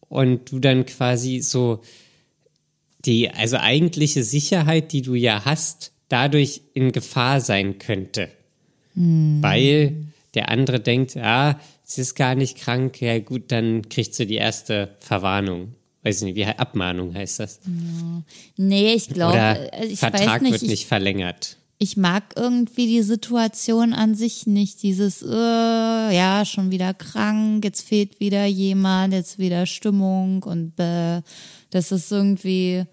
und 0.09 0.51
du 0.51 0.59
dann 0.59 0.85
quasi 0.85 1.39
so 1.39 1.81
die 3.05 3.29
also 3.29 3.57
eigentliche 3.57 4.23
Sicherheit, 4.23 4.91
die 4.91 5.01
du 5.01 5.15
ja 5.15 5.45
hast, 5.45 5.91
dadurch 6.09 6.61
in 6.73 6.91
Gefahr 6.91 7.41
sein 7.41 7.79
könnte. 7.79 8.29
Hm. 8.93 9.39
Weil 9.41 10.07
der 10.33 10.49
andere 10.49 10.79
denkt, 10.79 11.15
ja, 11.15 11.59
sie 11.83 12.01
ist 12.01 12.15
gar 12.15 12.35
nicht 12.35 12.57
krank, 12.57 13.01
ja 13.01 13.19
gut, 13.19 13.51
dann 13.51 13.89
kriegt 13.89 14.13
sie 14.13 14.25
die 14.25 14.35
erste 14.35 14.95
Verwarnung. 14.99 15.73
Weiß 16.03 16.21
nicht, 16.21 16.35
wie 16.35 16.45
Abmahnung 16.45 17.13
heißt 17.13 17.39
das? 17.39 17.59
Ja. 17.65 18.23
Nee, 18.55 18.93
ich 18.93 19.09
glaube, 19.09 19.37
äh, 19.37 19.85
ich 19.87 19.99
Vertrag 19.99 20.41
nicht, 20.41 20.53
wird 20.53 20.63
nicht 20.63 20.87
verlängert. 20.87 21.56
Ich 21.79 21.95
mag 21.95 22.33
irgendwie 22.35 22.87
die 22.87 23.03
Situation 23.03 23.93
an 23.93 24.15
sich 24.15 24.47
nicht. 24.47 24.81
Dieses, 24.81 25.21
äh, 25.21 25.27
ja, 26.15 26.43
schon 26.43 26.71
wieder 26.71 26.95
krank, 26.95 27.63
jetzt 27.63 27.87
fehlt 27.87 28.19
wieder 28.19 28.45
jemand, 28.45 29.13
jetzt 29.13 29.37
wieder 29.37 29.67
Stimmung 29.67 30.41
und 30.41 30.79
äh, 30.79 31.21
das 31.69 31.91
ist 31.91 32.11
irgendwie, 32.11 32.83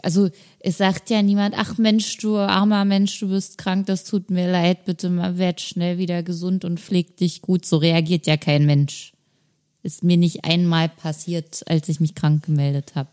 also 0.00 0.28
es 0.60 0.78
sagt 0.78 1.10
ja 1.10 1.22
niemand, 1.22 1.56
ach 1.58 1.76
Mensch, 1.76 2.18
du 2.18 2.36
armer 2.36 2.84
Mensch, 2.84 3.18
du 3.18 3.30
bist 3.30 3.58
krank, 3.58 3.86
das 3.86 4.04
tut 4.04 4.30
mir 4.30 4.48
leid, 4.50 4.84
bitte 4.84 5.10
mal 5.10 5.36
werd 5.36 5.60
schnell 5.60 5.98
wieder 5.98 6.22
gesund 6.22 6.64
und 6.64 6.78
pfleg 6.78 7.16
dich 7.16 7.42
gut. 7.42 7.66
So 7.66 7.78
reagiert 7.78 8.28
ja 8.28 8.36
kein 8.36 8.64
Mensch. 8.64 9.12
Ist 9.82 10.04
mir 10.04 10.16
nicht 10.16 10.44
einmal 10.44 10.88
passiert, 10.88 11.64
als 11.66 11.88
ich 11.88 11.98
mich 11.98 12.14
krank 12.14 12.44
gemeldet 12.44 12.92
habe. 12.94 13.08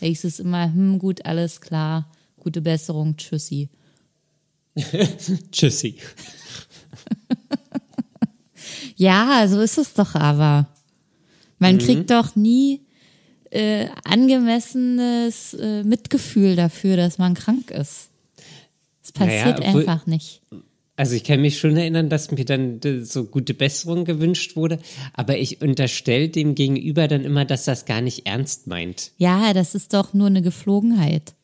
Da 0.00 0.06
hieß 0.06 0.24
es 0.24 0.40
immer, 0.40 0.64
hm, 0.64 0.98
gut, 0.98 1.24
alles 1.24 1.62
klar, 1.62 2.10
gute 2.38 2.60
Besserung, 2.60 3.16
tschüssi. 3.16 3.70
tschüssi. 5.52 5.96
ja, 8.96 9.46
so 9.48 9.60
ist 9.60 9.78
es 9.78 9.94
doch 9.94 10.14
aber. 10.14 10.66
Man 11.58 11.74
mhm. 11.74 11.78
kriegt 11.78 12.10
doch 12.10 12.36
nie 12.36 12.82
äh, 13.50 13.88
angemessenes 14.04 15.54
äh, 15.54 15.82
Mitgefühl 15.82 16.56
dafür, 16.56 16.96
dass 16.96 17.18
man 17.18 17.34
krank 17.34 17.70
ist. 17.70 18.10
Es 19.02 19.12
passiert 19.12 19.60
naja, 19.60 19.74
einfach 19.74 20.06
nicht. 20.06 20.42
Also 20.96 21.14
ich 21.14 21.22
kann 21.22 21.40
mich 21.40 21.58
schon 21.58 21.76
erinnern, 21.76 22.08
dass 22.08 22.32
mir 22.32 22.44
dann 22.44 22.80
so 23.04 23.24
gute 23.24 23.54
Besserung 23.54 24.04
gewünscht 24.04 24.56
wurde, 24.56 24.80
aber 25.12 25.38
ich 25.38 25.62
unterstelle 25.62 26.28
dem 26.28 26.56
Gegenüber 26.56 27.06
dann 27.06 27.24
immer, 27.24 27.44
dass 27.44 27.64
das 27.64 27.84
gar 27.84 28.00
nicht 28.00 28.26
ernst 28.26 28.66
meint. 28.66 29.12
Ja, 29.16 29.54
das 29.54 29.76
ist 29.76 29.94
doch 29.94 30.12
nur 30.12 30.26
eine 30.26 30.42
Geflogenheit. 30.42 31.34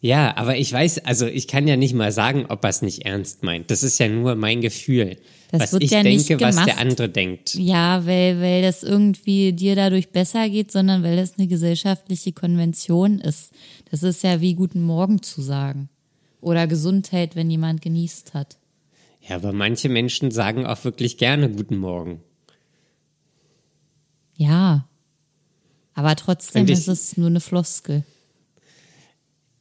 Ja, 0.00 0.36
aber 0.36 0.56
ich 0.56 0.72
weiß, 0.72 1.04
also 1.04 1.26
ich 1.26 1.48
kann 1.48 1.66
ja 1.66 1.76
nicht 1.76 1.94
mal 1.94 2.12
sagen, 2.12 2.46
ob 2.48 2.62
er 2.62 2.70
es 2.70 2.82
nicht 2.82 3.04
ernst 3.04 3.42
meint. 3.42 3.70
Das 3.70 3.82
ist 3.82 3.98
ja 3.98 4.08
nur 4.08 4.36
mein 4.36 4.60
Gefühl. 4.60 5.16
Das 5.50 5.72
was 5.72 5.80
ich 5.80 5.90
ja 5.90 6.02
denke, 6.02 6.38
was 6.40 6.64
der 6.64 6.78
andere 6.78 7.08
denkt. 7.08 7.54
Ja, 7.54 8.06
weil, 8.06 8.40
weil 8.40 8.62
das 8.62 8.82
irgendwie 8.82 9.52
dir 9.52 9.74
dadurch 9.74 10.10
besser 10.10 10.48
geht, 10.48 10.70
sondern 10.70 11.02
weil 11.02 11.16
das 11.16 11.38
eine 11.38 11.48
gesellschaftliche 11.48 12.32
Konvention 12.32 13.18
ist. 13.18 13.52
Das 13.90 14.02
ist 14.02 14.22
ja 14.22 14.40
wie 14.40 14.54
Guten 14.54 14.82
Morgen 14.82 15.22
zu 15.22 15.40
sagen. 15.40 15.88
Oder 16.40 16.66
Gesundheit, 16.66 17.34
wenn 17.34 17.50
jemand 17.50 17.82
genießt 17.82 18.34
hat. 18.34 18.58
Ja, 19.26 19.36
aber 19.36 19.52
manche 19.52 19.88
Menschen 19.88 20.30
sagen 20.30 20.66
auch 20.66 20.84
wirklich 20.84 21.16
gerne 21.18 21.50
Guten 21.50 21.78
Morgen. 21.78 22.20
Ja. 24.36 24.86
Aber 25.94 26.14
trotzdem 26.14 26.66
ich, 26.66 26.72
ist 26.72 26.88
es 26.88 27.16
nur 27.16 27.26
eine 27.26 27.40
Floskel. 27.40 28.04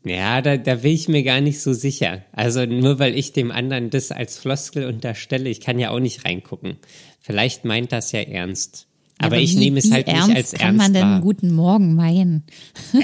Ja, 0.10 0.41
da, 0.41 0.58
da 0.58 0.76
bin 0.76 0.91
ich 0.91 1.08
mir 1.08 1.24
gar 1.24 1.41
nicht 1.41 1.62
so 1.62 1.74
sicher. 1.74 2.24
Also 2.32 2.66
nur 2.66 2.99
weil 2.99 3.18
ich 3.18 3.34
dem 3.34 3.51
anderen 3.51 3.89
das 3.89 4.12
als 4.12 4.38
Floskel 4.38 4.86
unterstelle, 4.86 5.49
ich 5.49 5.62
kann 5.62 5.80
ja 5.80 5.91
auch 5.91 5.99
nicht 5.99 6.26
reingucken. 6.26 6.78
Vielleicht 7.20 7.66
meint 7.66 7.91
das 7.91 8.12
ja 8.12 8.22
ernst. 8.22 8.88
Aber, 9.18 9.28
aber 9.28 9.38
ich 9.38 9.55
wie, 9.55 9.60
nehme 9.60 9.80
es 9.80 9.91
halt 9.91 10.08
nicht 10.08 10.18
als 10.18 10.53
ernst. 10.53 10.60
Kann 10.60 10.76
man 10.76 10.93
denn 10.93 11.03
einen 11.03 11.22
guten 11.22 11.53
Morgen 11.53 11.95
meinen? 11.95 12.43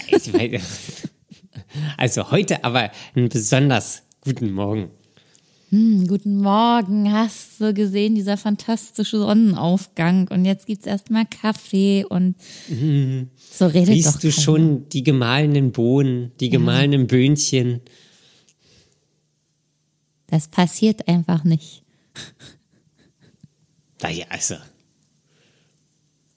ich 0.07 0.31
meine, 0.31 0.59
also 1.97 2.31
heute 2.31 2.63
aber 2.63 2.91
einen 3.15 3.29
besonders 3.29 4.03
guten 4.21 4.51
Morgen. 4.51 4.91
Hm, 5.73 6.05
guten 6.05 6.37
Morgen, 6.37 7.11
hast 7.11 7.59
du 7.59 7.73
gesehen, 7.73 8.13
dieser 8.13 8.37
fantastische 8.37 9.17
Sonnenaufgang 9.17 10.27
und 10.27 10.45
jetzt 10.45 10.67
gibt's 10.67 10.85
erstmal 10.85 11.25
Kaffee 11.25 12.05
und 12.07 12.35
mhm. 12.67 13.31
so 13.37 13.65
redet 13.65 13.95
Siehst 13.95 14.07
doch 14.07 14.19
du 14.19 14.29
keiner. 14.29 14.41
schon 14.43 14.89
die 14.89 15.01
gemahlenen 15.01 15.71
Bohnen, 15.71 16.31
die 16.39 16.45
ja. 16.45 16.51
gemahlenen 16.51 17.07
Böhnchen? 17.07 17.81
Das 20.27 20.47
passiert 20.47 21.07
einfach 21.07 21.43
nicht. 21.43 21.81
Naja, 24.03 24.25
also. 24.29 24.55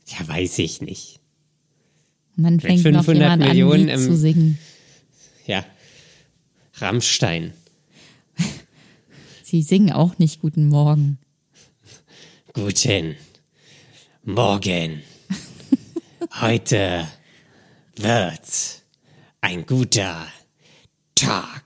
Ja, 0.06 0.28
weiß 0.28 0.60
ich 0.60 0.80
nicht. 0.80 1.20
Man 2.36 2.58
fängt 2.58 2.84
noch 2.84 3.06
jemand 3.06 3.42
Millionen 3.42 3.90
an, 3.90 3.98
Lied 3.98 4.08
zu 4.08 4.16
singen. 4.16 4.58
Ja, 5.46 5.62
Rammstein. 6.76 7.52
Sie 9.56 9.62
singen 9.62 9.90
auch 9.90 10.18
nicht 10.18 10.42
Guten 10.42 10.68
Morgen. 10.68 11.16
Guten 12.52 13.16
Morgen. 14.22 15.00
Heute 16.42 17.06
wird 17.96 18.82
ein 19.40 19.64
guter 19.64 20.26
Tag. 21.14 21.62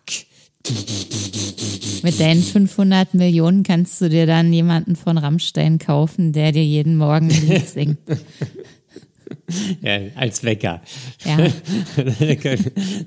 Mit 2.05 2.21
deinen 2.21 2.45
500 2.45 3.15
Millionen 3.15 3.65
kannst 3.65 4.01
du 4.01 4.09
dir 4.09 4.27
dann 4.27 4.53
jemanden 4.53 4.95
von 4.95 5.19
Rammstein 5.19 5.81
kaufen, 5.81 6.33
der 6.33 6.53
dir 6.53 6.65
jeden 6.65 6.97
Morgen 6.97 7.29
ein 7.29 7.49
Lied 7.49 7.69
singt. 7.69 7.99
Ja, 9.83 9.99
als 10.15 10.45
Wecker. 10.45 10.81
Ja. 11.25 11.37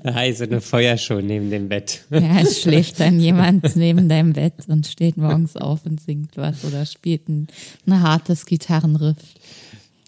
da 0.02 0.14
heißt 0.14 0.42
eine 0.42 0.60
Feuershow 0.60 1.20
neben 1.20 1.50
dem 1.50 1.68
Bett. 1.68 2.04
Ja, 2.10 2.40
es 2.40 2.62
schläft 2.62 3.00
dann 3.00 3.20
jemand 3.20 3.76
neben 3.76 4.08
deinem 4.08 4.32
Bett 4.32 4.54
und 4.68 4.86
steht 4.86 5.16
morgens 5.16 5.56
auf 5.56 5.86
und 5.86 6.00
singt 6.00 6.36
was 6.36 6.64
oder 6.64 6.84
spielt 6.86 7.28
ein, 7.28 7.48
ein 7.86 8.02
hartes 8.02 8.46
Gitarrenriff. 8.46 9.16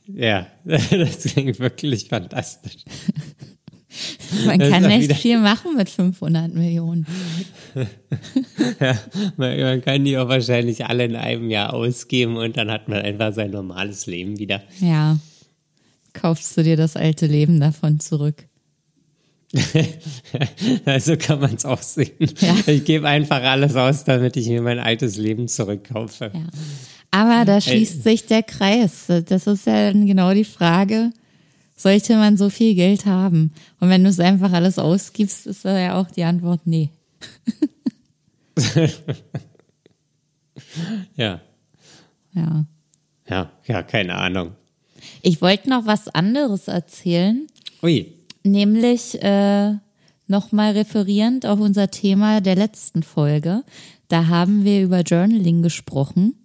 Ja, 0.06 0.46
das 0.64 1.24
klingt 1.24 1.58
wirklich 1.58 2.08
fantastisch. 2.08 2.84
Man 4.44 4.58
kann 4.58 4.84
echt 4.84 5.14
viel 5.14 5.40
machen 5.40 5.74
mit 5.74 5.88
500 5.88 6.52
Millionen. 6.52 7.06
ja, 8.78 8.98
man, 9.38 9.58
man, 9.58 9.80
kann 9.80 10.04
die 10.04 10.18
auch 10.18 10.28
wahrscheinlich 10.28 10.84
alle 10.84 11.06
in 11.06 11.16
einem 11.16 11.50
Jahr 11.50 11.72
ausgeben 11.72 12.36
und 12.36 12.58
dann 12.58 12.70
hat 12.70 12.88
man 12.88 12.98
einfach 12.98 13.32
sein 13.32 13.52
normales 13.52 14.06
Leben 14.06 14.38
wieder. 14.38 14.62
Ja 14.80 15.18
kaufst 16.16 16.56
du 16.56 16.62
dir 16.62 16.76
das 16.76 16.96
alte 16.96 17.26
Leben 17.26 17.60
davon 17.60 18.00
zurück. 18.00 18.46
also 20.84 21.16
kann 21.16 21.40
man 21.40 21.54
es 21.54 21.64
auch 21.64 21.82
sehen. 21.82 22.32
Ja. 22.40 22.56
Ich 22.66 22.84
gebe 22.84 23.06
einfach 23.06 23.42
alles 23.42 23.76
aus, 23.76 24.04
damit 24.04 24.36
ich 24.36 24.48
mir 24.48 24.60
mein 24.62 24.78
altes 24.78 25.16
Leben 25.16 25.46
zurückkaufe. 25.48 26.32
Ja. 26.34 26.46
Aber 27.10 27.44
da 27.44 27.60
schließt 27.60 28.02
sich 28.02 28.26
der 28.26 28.42
Kreis. 28.42 29.06
Das 29.06 29.46
ist 29.46 29.66
ja 29.66 29.92
genau 29.92 30.34
die 30.34 30.44
Frage, 30.44 31.12
sollte 31.76 32.16
man 32.16 32.36
so 32.36 32.50
viel 32.50 32.74
Geld 32.74 33.06
haben? 33.06 33.52
Und 33.80 33.88
wenn 33.88 34.02
du 34.02 34.10
es 34.10 34.18
einfach 34.18 34.52
alles 34.52 34.78
ausgibst, 34.78 35.46
ist 35.46 35.64
da 35.64 35.78
ja 35.78 36.00
auch 36.00 36.10
die 36.10 36.24
Antwort 36.24 36.62
nee. 36.64 36.90
ja. 41.16 41.40
Ja. 42.32 42.66
Ja, 43.28 43.50
ja, 43.66 43.82
keine 43.82 44.14
Ahnung. 44.16 44.54
Ich 45.26 45.42
wollte 45.42 45.68
noch 45.68 45.86
was 45.86 46.06
anderes 46.06 46.68
erzählen. 46.68 47.48
Ui. 47.82 48.12
Nämlich 48.44 49.20
äh, 49.20 49.72
nochmal 50.28 50.70
referierend 50.74 51.46
auf 51.46 51.58
unser 51.58 51.90
Thema 51.90 52.40
der 52.40 52.54
letzten 52.54 53.02
Folge. 53.02 53.64
Da 54.06 54.28
haben 54.28 54.62
wir 54.62 54.84
über 54.84 55.00
Journaling 55.00 55.62
gesprochen. 55.62 56.36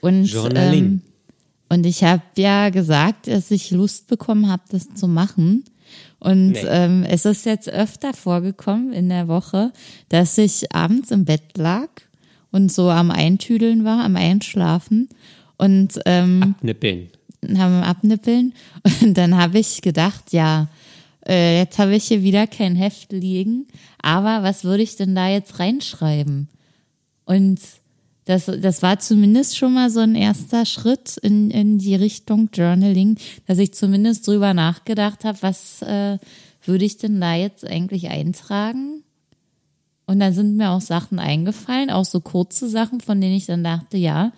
Und, 0.00 0.24
Journaling. 0.24 0.84
Ähm, 0.84 1.02
und 1.68 1.84
ich 1.84 2.02
habe 2.04 2.22
ja 2.38 2.70
gesagt, 2.70 3.26
dass 3.26 3.50
ich 3.50 3.70
Lust 3.70 4.06
bekommen 4.06 4.48
habe, 4.48 4.62
das 4.70 4.94
zu 4.94 5.06
machen. 5.06 5.64
Und 6.20 6.52
nee. 6.52 6.64
ähm, 6.68 7.04
es 7.06 7.26
ist 7.26 7.44
jetzt 7.44 7.68
öfter 7.68 8.14
vorgekommen 8.14 8.94
in 8.94 9.10
der 9.10 9.28
Woche, 9.28 9.74
dass 10.08 10.38
ich 10.38 10.74
abends 10.74 11.10
im 11.10 11.26
Bett 11.26 11.58
lag 11.58 11.90
und 12.50 12.72
so 12.72 12.88
am 12.88 13.10
Eintüdeln 13.10 13.84
war, 13.84 14.02
am 14.02 14.16
Einschlafen 14.16 15.10
und 15.58 16.00
ähm, 16.06 16.54
Abnippeln 16.56 17.10
haben 17.42 17.82
abnippeln. 17.82 18.54
Und 19.02 19.14
dann 19.14 19.36
habe 19.36 19.58
ich 19.58 19.82
gedacht, 19.82 20.32
ja, 20.32 20.68
äh, 21.26 21.58
jetzt 21.58 21.78
habe 21.78 21.94
ich 21.94 22.04
hier 22.04 22.22
wieder 22.22 22.46
kein 22.46 22.76
Heft 22.76 23.12
liegen, 23.12 23.66
aber 24.00 24.42
was 24.42 24.64
würde 24.64 24.82
ich 24.82 24.96
denn 24.96 25.14
da 25.14 25.28
jetzt 25.28 25.58
reinschreiben? 25.58 26.48
Und 27.24 27.60
das, 28.24 28.46
das 28.46 28.82
war 28.82 28.98
zumindest 28.98 29.56
schon 29.56 29.74
mal 29.74 29.90
so 29.90 30.00
ein 30.00 30.14
erster 30.14 30.66
Schritt 30.66 31.16
in, 31.18 31.50
in 31.50 31.78
die 31.78 31.94
Richtung 31.94 32.50
Journaling, 32.52 33.16
dass 33.46 33.58
ich 33.58 33.72
zumindest 33.72 34.26
drüber 34.26 34.52
nachgedacht 34.54 35.24
habe, 35.24 35.38
was 35.40 35.82
äh, 35.82 36.18
würde 36.64 36.84
ich 36.84 36.98
denn 36.98 37.20
da 37.20 37.34
jetzt 37.34 37.66
eigentlich 37.66 38.08
eintragen? 38.08 39.02
Und 40.06 40.20
dann 40.20 40.32
sind 40.32 40.56
mir 40.56 40.70
auch 40.70 40.80
Sachen 40.80 41.18
eingefallen, 41.18 41.90
auch 41.90 42.04
so 42.04 42.20
kurze 42.20 42.68
Sachen, 42.68 43.00
von 43.00 43.20
denen 43.20 43.34
ich 43.34 43.46
dann 43.46 43.64
dachte, 43.64 43.96
ja, 43.96 44.32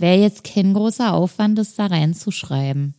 wäre 0.00 0.18
jetzt 0.18 0.44
kein 0.44 0.74
großer 0.74 1.12
Aufwand, 1.12 1.58
das 1.58 1.74
da 1.74 1.86
reinzuschreiben. 1.86 2.94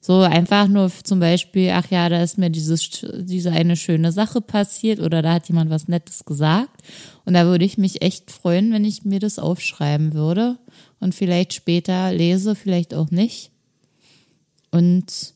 So 0.00 0.20
einfach 0.20 0.68
nur 0.68 0.90
zum 1.02 1.20
Beispiel, 1.20 1.70
ach 1.70 1.90
ja, 1.90 2.08
da 2.08 2.22
ist 2.22 2.38
mir 2.38 2.50
dieses, 2.50 3.04
diese 3.14 3.50
eine 3.50 3.76
schöne 3.76 4.12
Sache 4.12 4.40
passiert 4.40 5.00
oder 5.00 5.22
da 5.22 5.34
hat 5.34 5.48
jemand 5.48 5.70
was 5.70 5.88
Nettes 5.88 6.24
gesagt. 6.24 6.82
Und 7.24 7.34
da 7.34 7.44
würde 7.46 7.64
ich 7.64 7.78
mich 7.78 8.00
echt 8.00 8.30
freuen, 8.30 8.72
wenn 8.72 8.84
ich 8.84 9.04
mir 9.04 9.18
das 9.18 9.38
aufschreiben 9.38 10.14
würde 10.14 10.56
und 11.00 11.14
vielleicht 11.14 11.52
später 11.52 12.12
lese, 12.12 12.54
vielleicht 12.54 12.94
auch 12.94 13.10
nicht. 13.10 13.50
Und 14.70 15.34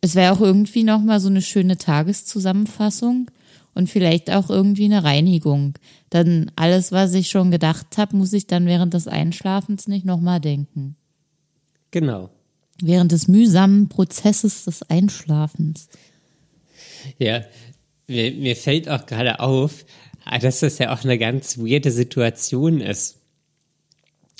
es 0.00 0.14
wäre 0.14 0.32
auch 0.32 0.40
irgendwie 0.40 0.82
nochmal 0.82 1.20
so 1.20 1.28
eine 1.28 1.42
schöne 1.42 1.78
Tageszusammenfassung 1.78 3.30
und 3.74 3.88
vielleicht 3.88 4.30
auch 4.30 4.50
irgendwie 4.50 4.86
eine 4.86 5.04
Reinigung. 5.04 5.74
Dann 6.10 6.50
alles, 6.56 6.90
was 6.92 7.14
ich 7.14 7.28
schon 7.28 7.50
gedacht 7.50 7.96
habe, 7.96 8.16
muss 8.16 8.32
ich 8.32 8.46
dann 8.46 8.66
während 8.66 8.94
des 8.94 9.06
Einschlafens 9.06 9.86
nicht 9.88 10.04
nochmal 10.04 10.40
denken. 10.40 10.96
Genau. 11.92 12.30
Während 12.82 13.12
des 13.12 13.28
mühsamen 13.28 13.88
Prozesses 13.88 14.64
des 14.64 14.82
Einschlafens. 14.90 15.88
Ja, 17.18 17.44
mir, 18.06 18.32
mir 18.32 18.56
fällt 18.56 18.88
auch 18.88 19.06
gerade 19.06 19.40
auf, 19.40 19.84
dass 20.40 20.60
das 20.60 20.78
ja 20.78 20.92
auch 20.92 21.04
eine 21.04 21.18
ganz 21.18 21.58
weirde 21.58 21.90
Situation 21.90 22.80
ist. 22.80 23.18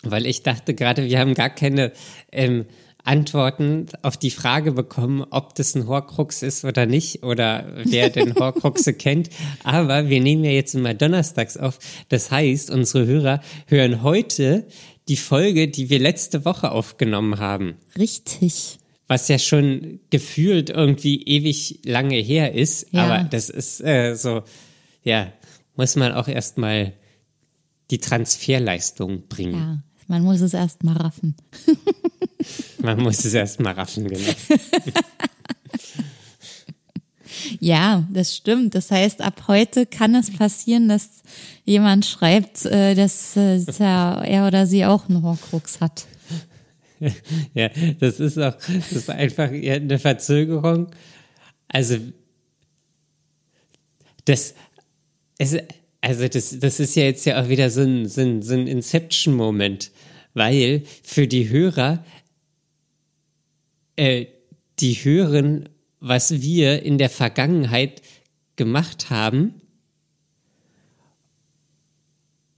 Weil 0.03 0.27
ich 0.27 0.43
dachte 0.43 0.75
gerade, 0.75 1.05
wir 1.05 1.19
haben 1.19 1.35
gar 1.35 1.51
keine 1.51 1.93
ähm, 2.33 2.67
Antworten 3.05 3.87
auf 4.03 4.17
die 4.17 4.31
Frage 4.31 4.73
bekommen, 4.73 5.25
ob 5.31 5.55
das 5.55 5.75
ein 5.75 5.87
Horcrux 5.87 6.43
ist 6.43 6.65
oder 6.65 6.87
nicht 6.87 7.23
oder 7.23 7.73
wer 7.85 8.11
den 8.11 8.35
Horcruxe 8.39 8.95
kennt. 8.95 9.31
Aber 9.65 10.09
wir 10.09 10.21
nehmen 10.21 10.45
ja 10.45 10.51
jetzt 10.51 10.75
immer 10.75 10.95
donnerstags 10.95 11.57
auf. 11.57 11.79
Das 12.09 12.31
heißt, 12.31 12.71
unsere 12.71 13.07
Hörer 13.07 13.41
hören 13.67 14.03
heute 14.03 14.67
die 15.09 15.17
Folge, 15.17 15.69
die 15.69 15.91
wir 15.91 15.99
letzte 15.99 16.45
Woche 16.45 16.71
aufgenommen 16.71 17.39
haben. 17.39 17.75
Richtig. 17.99 18.79
Was 19.09 19.29
ja 19.29 19.39
schon 19.39 20.01
gefühlt 20.11 20.71
irgendwie 20.71 21.23
ewig 21.25 21.81
lange 21.85 22.17
her 22.17 22.55
ist. 22.55 22.87
Ja. 22.93 23.05
Aber 23.05 23.25
das 23.25 23.51
ist 23.51 23.81
äh, 23.81 24.15
so, 24.15 24.43
ja, 25.03 25.33
muss 25.75 25.97
man 25.97 26.13
auch 26.13 26.29
erstmal 26.29 26.93
die 27.91 27.99
Transferleistung 27.99 29.27
bringen. 29.29 29.55
Ja, 29.55 29.83
man 30.07 30.23
muss 30.23 30.41
es 30.41 30.55
erst 30.55 30.85
mal 30.85 30.97
raffen. 30.97 31.35
man 32.79 33.01
muss 33.01 33.25
es 33.25 33.35
erst 33.35 33.61
mal 33.61 33.73
raffen, 33.73 34.09
genau. 34.09 34.29
Ja, 37.59 38.07
das 38.13 38.37
stimmt. 38.37 38.75
Das 38.75 38.91
heißt, 38.91 39.23
ab 39.23 39.45
heute 39.49 39.87
kann 39.87 40.15
es 40.15 40.31
passieren, 40.31 40.89
dass 40.89 41.23
jemand 41.65 42.07
schreibt, 42.07 42.65
äh, 42.67 42.95
dass 42.95 43.37
äh, 43.37 43.61
er 43.79 44.47
oder 44.47 44.67
sie 44.67 44.85
auch 44.85 45.09
einen 45.09 45.23
Horcrux 45.23 45.81
hat. 45.81 46.07
Ja, 47.55 47.71
das 47.99 48.21
ist 48.21 48.37
auch, 48.37 48.57
das 48.57 48.93
ist 48.93 49.09
einfach 49.09 49.49
eine 49.51 49.99
Verzögerung. 49.99 50.89
Also, 51.67 51.97
das, 54.27 54.55
es, 55.39 55.57
also 56.03 56.29
das, 56.29 56.59
das 56.59 56.79
ist 56.79 56.95
ja 56.97 57.05
jetzt 57.05 57.25
ja 57.25 57.43
auch 57.43 57.49
wieder 57.49 57.71
so 57.71 57.81
ein, 57.81 58.07
so 58.07 58.21
ein, 58.21 58.43
so 58.43 58.53
ein 58.53 58.67
Inception-Moment, 58.67 59.93
weil 60.35 60.83
für 61.03 61.27
die 61.27 61.49
Hörer, 61.49 62.05
äh, 63.97 64.27
die 64.79 64.95
hören, 64.95 65.69
was 66.01 66.41
wir 66.41 66.83
in 66.83 66.99
der 66.99 67.11
Vergangenheit 67.11 68.03
gemacht 68.57 69.11
haben 69.11 69.61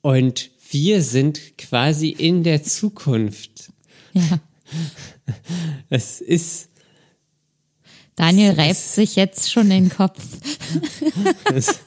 und 0.00 0.50
wir 0.70 1.02
sind 1.02 1.58
quasi 1.58 2.08
in 2.08 2.44
der 2.44 2.62
Zukunft. 2.62 3.72
Ja. 4.12 4.40
Es 5.90 6.20
ist 6.20 6.70
Daniel 8.16 8.52
reibt 8.52 8.76
sich 8.76 9.16
jetzt 9.16 9.50
schon 9.50 9.70
den 9.70 9.88
Kopf. 9.88 10.22
Das, 11.44 11.80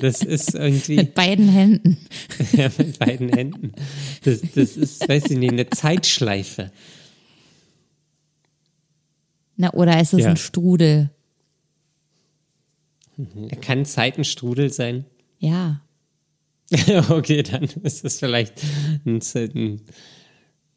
das, 0.00 0.22
ist 0.22 0.54
irgendwie. 0.54 0.96
Mit 0.96 1.14
beiden 1.14 1.48
Händen. 1.48 1.96
Ja, 2.52 2.70
mit 2.78 2.98
beiden 2.98 3.30
Händen. 3.30 3.72
Das, 4.22 4.40
das 4.54 4.76
ist, 4.76 5.08
weiß 5.08 5.24
ich 5.30 5.38
nicht, 5.38 5.52
eine 5.52 5.68
Zeitschleife. 5.68 6.70
Na, 9.58 9.74
oder 9.74 10.00
ist 10.00 10.14
es 10.14 10.20
ja. 10.20 10.30
ein 10.30 10.36
Strudel? 10.36 11.10
Er 13.48 13.56
kann 13.56 13.84
Zeitenstrudel 13.84 14.72
sein. 14.72 15.04
Ja. 15.40 15.80
okay, 17.08 17.42
dann 17.42 17.64
ist 17.82 18.04
es 18.04 18.20
vielleicht 18.20 18.62
ein, 19.04 19.20
ein, 19.34 19.80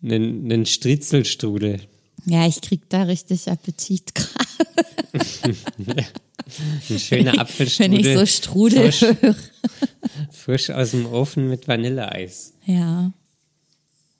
ein, 0.01 0.51
ein 0.51 0.65
Striezelstrudel. 0.65 1.81
Ja, 2.25 2.47
ich 2.47 2.61
krieg 2.61 2.89
da 2.89 3.03
richtig 3.03 3.47
Appetit 3.49 4.15
gerade. 4.15 6.05
Ein 6.89 6.99
schöner 6.99 7.39
Apfelstrudel. 7.39 7.91
Wenn 7.91 7.99
ich 7.99 8.17
so 8.17 8.25
Strudel 8.25 8.91
frisch, 8.91 9.17
frisch 10.31 10.69
aus 10.71 10.91
dem 10.91 11.05
Ofen 11.05 11.49
mit 11.49 11.67
Vanilleeis. 11.67 12.53
Ja. 12.65 13.13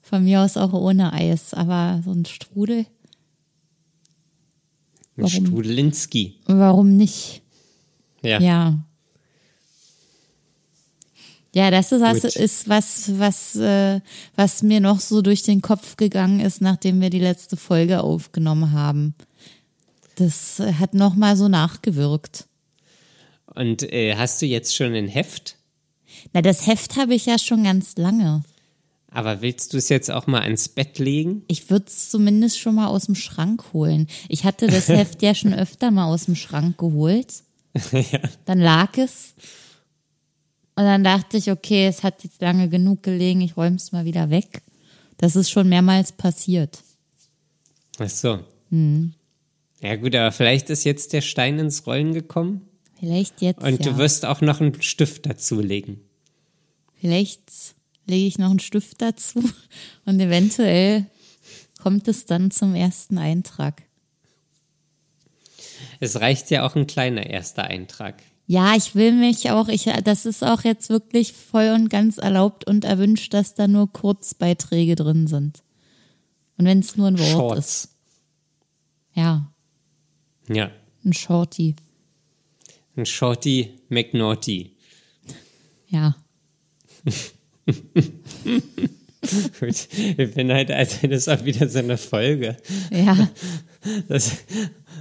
Von 0.02 0.22
mir 0.22 0.42
aus 0.42 0.56
auch 0.56 0.72
ohne 0.72 1.12
Eis, 1.12 1.52
aber 1.52 2.00
so 2.04 2.12
ein 2.12 2.26
Strudel. 2.26 2.86
Ein 5.16 5.28
Strudelinski. 5.28 6.36
Warum 6.46 6.96
nicht? 6.96 7.42
Ja. 8.22 8.40
Ja. 8.40 8.78
Ja, 11.54 11.70
das 11.70 11.92
ist, 11.92 12.00
was, 12.00 12.24
ist 12.24 12.68
was, 12.68 13.18
was, 13.18 13.56
äh, 13.56 14.00
was 14.36 14.62
mir 14.62 14.80
noch 14.80 15.00
so 15.00 15.20
durch 15.20 15.42
den 15.42 15.60
Kopf 15.60 15.96
gegangen 15.96 16.40
ist, 16.40 16.62
nachdem 16.62 17.02
wir 17.02 17.10
die 17.10 17.18
letzte 17.18 17.58
Folge 17.58 18.02
aufgenommen 18.02 18.72
haben. 18.72 19.14
Das 20.14 20.60
hat 20.60 20.94
noch 20.94 21.14
mal 21.14 21.36
so 21.36 21.48
nachgewirkt. 21.48 22.46
Und 23.54 23.82
äh, 23.92 24.16
hast 24.16 24.40
du 24.40 24.46
jetzt 24.46 24.74
schon 24.74 24.94
ein 24.94 25.08
Heft? 25.08 25.56
Na, 26.32 26.40
das 26.40 26.66
Heft 26.66 26.96
habe 26.96 27.14
ich 27.14 27.26
ja 27.26 27.38
schon 27.38 27.64
ganz 27.64 27.96
lange. 27.96 28.44
Aber 29.14 29.42
willst 29.42 29.72
du 29.72 29.76
es 29.76 29.88
jetzt 29.88 30.10
auch 30.10 30.26
mal 30.26 30.40
ans 30.40 30.68
Bett 30.68 30.98
legen? 30.98 31.44
Ich 31.48 31.68
würde 31.70 31.86
es 31.86 32.10
zumindest 32.10 32.58
schon 32.58 32.74
mal 32.74 32.86
aus 32.86 33.06
dem 33.06 33.14
Schrank 33.14 33.72
holen. 33.72 34.06
Ich 34.28 34.44
hatte 34.44 34.66
das 34.66 34.88
Heft 34.88 35.22
ja 35.22 35.34
schon 35.34 35.52
öfter 35.52 35.90
mal 35.90 36.06
aus 36.06 36.24
dem 36.24 36.34
Schrank 36.34 36.78
geholt. 36.78 37.42
ja. 37.92 38.20
Dann 38.46 38.58
lag 38.58 38.96
es 38.96 39.34
und 40.74 40.84
dann 40.84 41.04
dachte 41.04 41.36
ich, 41.36 41.50
okay, 41.50 41.86
es 41.86 42.02
hat 42.02 42.24
jetzt 42.24 42.40
lange 42.40 42.68
genug 42.68 43.02
gelegen, 43.02 43.42
ich 43.42 43.56
räume 43.56 43.76
es 43.76 43.92
mal 43.92 44.04
wieder 44.04 44.30
weg. 44.30 44.62
Das 45.18 45.36
ist 45.36 45.50
schon 45.50 45.68
mehrmals 45.68 46.12
passiert. 46.12 46.82
Ach 47.98 48.08
so. 48.08 48.40
Hm. 48.70 49.12
Ja 49.82 49.96
gut, 49.96 50.14
aber 50.14 50.32
vielleicht 50.32 50.70
ist 50.70 50.84
jetzt 50.84 51.12
der 51.12 51.20
Stein 51.20 51.58
ins 51.58 51.86
Rollen 51.86 52.14
gekommen. 52.14 52.62
Vielleicht 52.98 53.42
jetzt. 53.42 53.62
Und 53.62 53.84
ja. 53.84 53.92
du 53.92 53.98
wirst 53.98 54.24
auch 54.24 54.40
noch 54.40 54.60
einen 54.60 54.80
Stift 54.80 55.26
dazulegen. 55.26 56.00
Vielleicht 56.94 57.42
lege 58.06 58.26
ich 58.26 58.38
noch 58.38 58.50
einen 58.50 58.58
Stift 58.58 59.00
dazu 59.02 59.42
und 60.04 60.20
eventuell 60.20 61.06
kommt 61.80 62.08
es 62.08 62.26
dann 62.26 62.50
zum 62.50 62.74
ersten 62.74 63.18
Eintrag. 63.18 63.82
Es 66.00 66.20
reicht 66.20 66.50
ja 66.50 66.66
auch 66.66 66.74
ein 66.76 66.86
kleiner 66.86 67.26
erster 67.26 67.64
Eintrag. 67.64 68.22
Ja, 68.46 68.74
ich 68.76 68.94
will 68.94 69.12
mich 69.12 69.50
auch, 69.50 69.68
ich, 69.68 69.84
das 70.04 70.26
ist 70.26 70.42
auch 70.42 70.62
jetzt 70.64 70.90
wirklich 70.90 71.32
voll 71.32 71.72
und 71.74 71.88
ganz 71.88 72.18
erlaubt 72.18 72.66
und 72.66 72.84
erwünscht, 72.84 73.32
dass 73.34 73.54
da 73.54 73.68
nur 73.68 73.92
Kurzbeiträge 73.92 74.94
drin 74.94 75.26
sind. 75.26 75.62
Und 76.58 76.66
wenn 76.66 76.80
es 76.80 76.96
nur 76.96 77.08
ein 77.08 77.18
Wort 77.18 77.30
Shorts. 77.30 77.58
ist. 77.84 77.96
Ja. 79.14 79.52
Ja. 80.48 80.70
Ein 81.04 81.12
Shorty. 81.12 81.76
Ein 82.96 83.06
Shorty 83.06 83.80
McNaughty. 83.88 84.76
Ja. 85.88 86.16
Gut, 89.60 89.88
ich 90.16 90.34
bin 90.34 90.50
halt, 90.52 90.70
also 90.70 91.06
das 91.06 91.26
ist 91.26 91.28
auch 91.28 91.44
wieder 91.44 91.68
so 91.68 91.78
eine 91.78 91.96
Folge. 91.96 92.56
Ja. 92.90 93.28
Das 94.06 94.36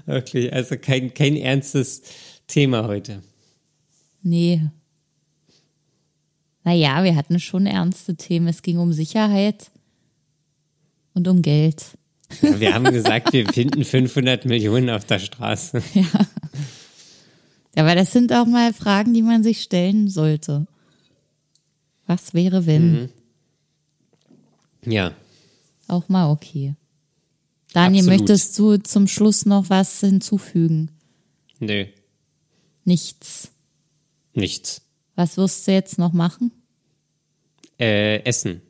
wirklich, 0.07 0.51
also 0.51 0.76
kein, 0.76 1.14
kein 1.14 1.36
ernstes 1.36 2.01
Thema 2.47 2.88
heute. 2.88 3.22
Nee. 4.24 4.59
Naja, 6.64 7.03
wir 7.03 7.16
hatten 7.16 7.39
schon 7.39 7.68
ernste 7.68 8.16
Themen. 8.16 8.47
Es 8.47 8.64
ging 8.64 8.80
um 8.80 8.91
Sicherheit 8.91 9.70
und 11.14 11.28
um 11.28 11.43
Geld. 11.43 11.84
Ja, 12.41 12.59
wir 12.59 12.74
haben 12.74 12.86
gesagt, 12.86 13.34
wir 13.34 13.47
finden 13.47 13.84
500 13.84 14.45
Millionen 14.45 14.89
auf 14.89 15.05
der 15.05 15.20
Straße. 15.20 15.84
Ja. 15.93 16.05
Aber 17.76 17.95
das 17.95 18.12
sind 18.12 18.34
auch 18.34 18.45
mal 18.45 18.74
Fragen, 18.74 19.14
die 19.14 19.22
man 19.22 19.43
sich 19.43 19.62
stellen 19.62 20.07
sollte. 20.07 20.66
Was 22.12 22.34
wäre, 22.34 22.66
wenn? 22.66 22.91
Mhm. 23.03 23.09
Ja. 24.86 25.14
Auch 25.88 26.09
mal 26.09 26.30
okay. 26.30 26.76
Daniel, 27.72 28.03
Absolut. 28.03 28.20
möchtest 28.20 28.59
du 28.59 28.76
zum 28.80 29.07
Schluss 29.07 29.45
noch 29.45 29.70
was 29.70 30.01
hinzufügen? 30.01 30.91
Nö. 31.59 31.86
Nichts. 32.84 33.51
Nichts. 34.34 34.82
Was 35.16 35.38
wirst 35.38 35.66
du 35.66 35.72
jetzt 35.72 35.99
noch 35.99 36.12
machen? 36.12 36.51
Äh, 37.80 38.18
essen. 38.26 38.62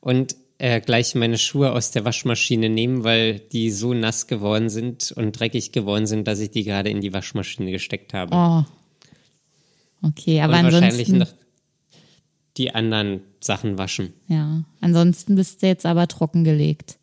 Und 0.00 0.34
äh, 0.58 0.80
gleich 0.80 1.14
meine 1.14 1.38
Schuhe 1.38 1.70
aus 1.70 1.92
der 1.92 2.04
Waschmaschine 2.04 2.68
nehmen, 2.68 3.04
weil 3.04 3.38
die 3.38 3.70
so 3.70 3.94
nass 3.94 4.26
geworden 4.26 4.68
sind 4.68 5.12
und 5.12 5.38
dreckig 5.38 5.70
geworden 5.70 6.08
sind, 6.08 6.26
dass 6.26 6.40
ich 6.40 6.50
die 6.50 6.64
gerade 6.64 6.90
in 6.90 7.02
die 7.02 7.12
Waschmaschine 7.12 7.70
gesteckt 7.70 8.14
habe. 8.14 8.34
Oh. 8.34 10.08
Okay, 10.08 10.40
aber 10.40 10.54
und 10.54 10.64
ansonsten. 10.64 10.82
Wahrscheinlich 10.82 11.08
noch 11.10 11.47
die 12.58 12.74
anderen 12.74 13.20
Sachen 13.40 13.78
waschen. 13.78 14.12
Ja, 14.28 14.64
ansonsten 14.80 15.36
bist 15.36 15.62
du 15.62 15.66
jetzt 15.66 15.86
aber 15.86 16.08
trockengelegt. 16.08 16.98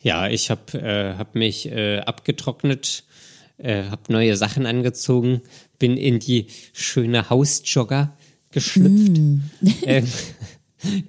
Ja, 0.00 0.28
ich 0.28 0.50
habe 0.50 0.78
äh, 0.78 1.14
hab 1.16 1.34
mich 1.34 1.70
äh, 1.70 2.00
abgetrocknet, 2.00 3.04
äh, 3.58 3.84
habe 3.84 4.12
neue 4.12 4.36
Sachen 4.36 4.66
angezogen, 4.66 5.42
bin 5.78 5.96
in 5.96 6.18
die 6.18 6.46
schöne 6.72 7.30
Hausjogger 7.30 8.16
geschlüpft, 8.50 9.18
mm. 9.18 9.40
ähm, 9.82 10.08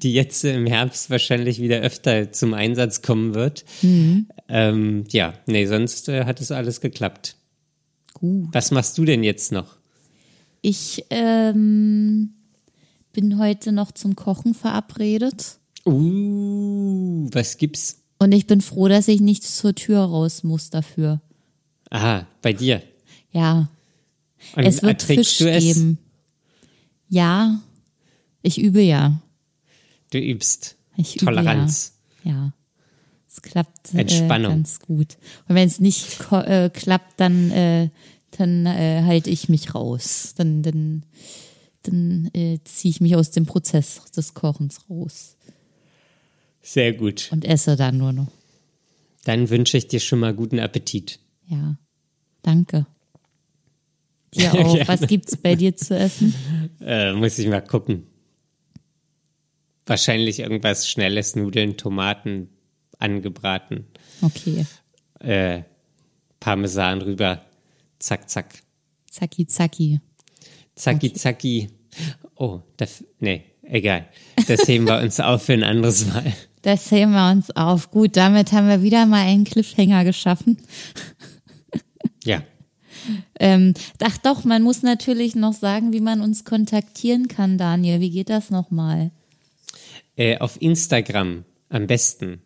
die 0.02 0.14
jetzt 0.14 0.44
im 0.44 0.66
Herbst 0.66 1.10
wahrscheinlich 1.10 1.62
wieder 1.62 1.80
öfter 1.80 2.32
zum 2.32 2.54
Einsatz 2.54 3.02
kommen 3.02 3.34
wird. 3.36 3.66
Mm. 3.82 4.22
Ähm, 4.50 5.04
ja, 5.12 5.34
nee, 5.46 5.66
sonst 5.66 6.10
äh, 6.10 6.26
hat 6.26 6.42
es 6.42 6.52
alles 6.52 6.82
geklappt. 6.82 7.36
Gut. 8.14 8.48
Was 8.52 8.72
machst 8.72 8.98
du 8.98 9.06
denn 9.06 9.24
jetzt 9.24 9.52
noch? 9.52 9.76
Ich 10.62 11.06
ähm, 11.10 12.35
bin 13.16 13.40
heute 13.40 13.72
noch 13.72 13.94
zum 13.94 14.16
Kochen 14.16 14.54
verabredet. 14.54 15.58
Uh, 15.86 17.30
was 17.32 17.58
gibt's? 17.58 18.04
Und 18.20 18.34
ich 18.34 18.46
bin 18.46 18.60
froh, 18.60 18.88
dass 18.90 19.08
ich 19.08 19.22
nicht 19.22 19.44
zur 19.44 19.74
Tür 19.74 20.02
raus 20.02 20.44
muss 20.44 20.70
dafür. 20.70 21.22
Aha, 21.90 22.28
bei 22.42 22.52
dir. 22.52 22.84
Ja. 23.32 23.70
Und 24.56 24.66
es 24.66 24.84
wird 24.84 25.02
Fisch 25.02 25.38
du 25.38 25.50
es? 25.50 25.64
geben. 25.64 25.98
Ja, 27.08 27.62
ich 28.42 28.60
übe 28.60 28.82
ja. 28.82 29.22
Du 30.12 30.18
übst. 30.18 30.76
Ich 30.98 31.16
Toleranz. 31.16 31.94
Übe 32.22 32.30
ja. 32.30 32.36
ja. 32.36 32.54
Es 33.30 33.42
klappt 33.42 33.94
äh, 33.94 34.00
Entspannung. 34.00 34.52
ganz 34.52 34.80
gut. 34.80 35.18
Und 35.48 35.56
wenn 35.56 35.68
es 35.68 35.80
nicht 35.80 36.20
äh, 36.32 36.70
klappt, 36.70 37.20
dann, 37.20 37.52
äh, 37.52 37.90
dann 38.32 38.66
äh, 38.66 39.04
halte 39.04 39.30
ich 39.30 39.48
mich 39.48 39.74
raus. 39.74 40.34
Dann, 40.36 40.64
dann, 40.64 41.04
dann 41.88 42.30
äh, 42.34 42.60
ziehe 42.64 42.92
ich 42.92 43.02
mich 43.02 43.16
aus 43.16 43.32
dem 43.32 43.46
Prozess 43.46 44.02
des 44.16 44.34
Kochens 44.34 44.90
raus 44.90 45.36
Sehr 46.62 46.94
gut. 46.94 47.30
und 47.32 47.46
esse 47.46 47.76
dann 47.76 47.98
nur 47.98 48.14
noch. 48.14 48.32
Dann 49.24 49.50
wünsche 49.50 49.78
ich 49.78 49.88
dir 49.88 50.00
schon 50.00 50.20
mal 50.20 50.34
guten 50.34 50.60
Appetit. 50.60 51.20
Ja, 51.48 51.78
danke. 52.44 52.86
Dir 54.34 54.54
auch. 54.54 54.74
Gerne. 54.76 54.88
Was 54.88 55.02
gibt's 55.08 55.38
bei 55.38 55.56
dir 55.56 55.76
zu 55.76 55.98
essen? 55.98 56.34
Äh, 56.82 57.14
muss 57.14 57.38
ich 57.40 57.48
mal 57.48 57.62
gucken. 57.62 58.08
Wahrscheinlich 59.86 60.40
irgendwas 60.40 60.90
Schnelles, 60.90 61.36
Nudeln, 61.36 61.78
Tomaten 61.78 62.50
angebraten, 62.98 63.86
Okay. 64.22 64.66
äh, 65.20 65.64
Parmesan 66.40 67.02
rüber, 67.02 67.46
zack, 68.00 68.30
zack, 68.30 68.64
Zacki, 69.12 69.46
zacki. 69.48 70.00
zacki, 70.76 71.14
zacki. 71.14 71.70
Oh, 72.36 72.62
das, 72.78 73.04
nee, 73.20 73.44
egal. 73.64 74.08
Das 74.48 74.68
heben 74.68 74.86
wir 74.88 75.00
uns 75.00 75.20
auf 75.20 75.44
für 75.44 75.54
ein 75.54 75.64
anderes 75.64 76.06
Mal. 76.08 76.34
Das 76.62 76.90
heben 76.92 77.12
wir 77.12 77.32
uns 77.32 77.52
auf. 77.52 77.92
Gut, 77.92 78.18
damit 78.18 78.52
haben 78.52 78.68
wir 78.68 78.82
wieder 78.82 79.06
mal 79.06 79.26
einen 79.26 79.44
Cliffhanger 79.44 80.04
geschaffen. 80.04 80.58
Ja, 82.24 82.42
Ähm, 83.40 83.74
ach 84.02 84.18
doch, 84.18 84.44
man 84.46 84.64
muss 84.64 84.82
natürlich 84.82 85.36
noch 85.36 85.54
sagen, 85.54 85.94
wie 85.94 86.02
man 86.02 86.22
uns 86.22 86.44
kontaktieren 86.44 87.28
kann, 87.28 87.58
Daniel. 87.60 88.00
Wie 88.00 88.10
geht 88.10 88.30
das 88.30 88.50
nochmal? 88.50 89.12
äh, 90.18 90.38
auf 90.40 90.60
Instagram 90.62 91.44
am 91.70 91.88
besten. 91.88 92.42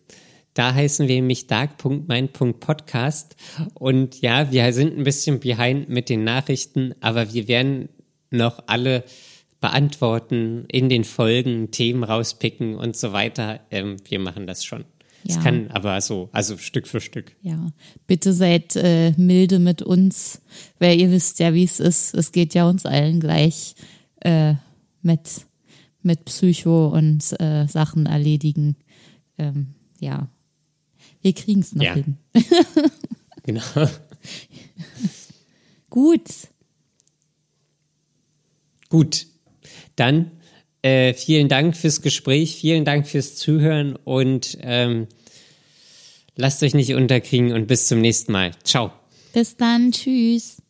Da 0.53 0.73
heißen 0.73 1.07
wir 1.07 1.15
nämlich 1.15 1.47
dark.mein.podcast. 1.47 3.35
Und 3.75 4.19
ja, 4.21 4.51
wir 4.51 4.73
sind 4.73 4.97
ein 4.97 5.03
bisschen 5.03 5.39
behind 5.39 5.87
mit 5.87 6.09
den 6.09 6.23
Nachrichten, 6.23 6.93
aber 6.99 7.31
wir 7.33 7.47
werden 7.47 7.87
noch 8.31 8.63
alle 8.67 9.03
beantworten, 9.61 10.65
in 10.69 10.89
den 10.89 11.03
Folgen 11.03 11.71
Themen 11.71 12.03
rauspicken 12.03 12.75
und 12.75 12.95
so 12.95 13.11
weiter. 13.11 13.59
Ähm, 13.71 13.97
wir 14.07 14.19
machen 14.19 14.47
das 14.47 14.63
schon. 14.63 14.85
Es 15.27 15.35
Ja. 15.35 15.41
kann 15.41 15.69
aber 15.71 15.99
so, 15.99 16.29
also 16.31 16.57
Stück 16.57 16.87
für 16.87 17.01
Stück. 17.01 17.35
Ja, 17.41 17.71
bitte 18.07 18.31
seid 18.33 18.75
äh, 18.77 19.11
milde 19.17 19.59
mit 19.59 19.81
uns, 19.81 20.41
weil 20.79 20.99
ihr 20.99 21.11
wisst 21.11 21.39
ja, 21.39 21.53
wie 21.53 21.65
es 21.65 21.81
ist. 21.81 22.13
Es 22.15 22.31
geht 22.31 22.53
ja 22.53 22.69
uns 22.69 22.85
allen 22.85 23.19
gleich 23.19 23.75
äh, 24.21 24.53
mit, 25.01 25.45
mit 26.03 26.23
Psycho 26.25 26.87
und 26.87 27.37
äh, 27.41 27.67
Sachen 27.67 28.05
erledigen. 28.05 28.77
Ähm, 29.37 29.73
ja, 29.99 30.29
wir 31.21 31.33
kriegen 31.33 31.59
es 31.59 31.75
noch 31.75 31.83
Ja. 31.83 31.95
hin. 31.95 32.17
Genau. 33.43 33.63
Gut, 35.89 36.29
Gut. 38.89 39.25
Dann 39.99 40.31
äh, 40.81 41.13
vielen 41.13 41.49
Dank 41.49 41.75
fürs 41.75 42.01
Gespräch, 42.01 42.55
vielen 42.55 42.85
Dank 42.85 43.07
fürs 43.07 43.35
Zuhören 43.35 43.95
und 43.95 44.57
ähm, 44.61 45.07
lasst 46.35 46.63
euch 46.63 46.73
nicht 46.73 46.93
unterkriegen 46.93 47.51
und 47.51 47.67
bis 47.67 47.87
zum 47.87 47.99
nächsten 47.99 48.31
Mal. 48.31 48.51
Ciao. 48.63 48.91
bis 49.33 49.57
dann, 49.57 49.91
tschüss. 49.91 50.61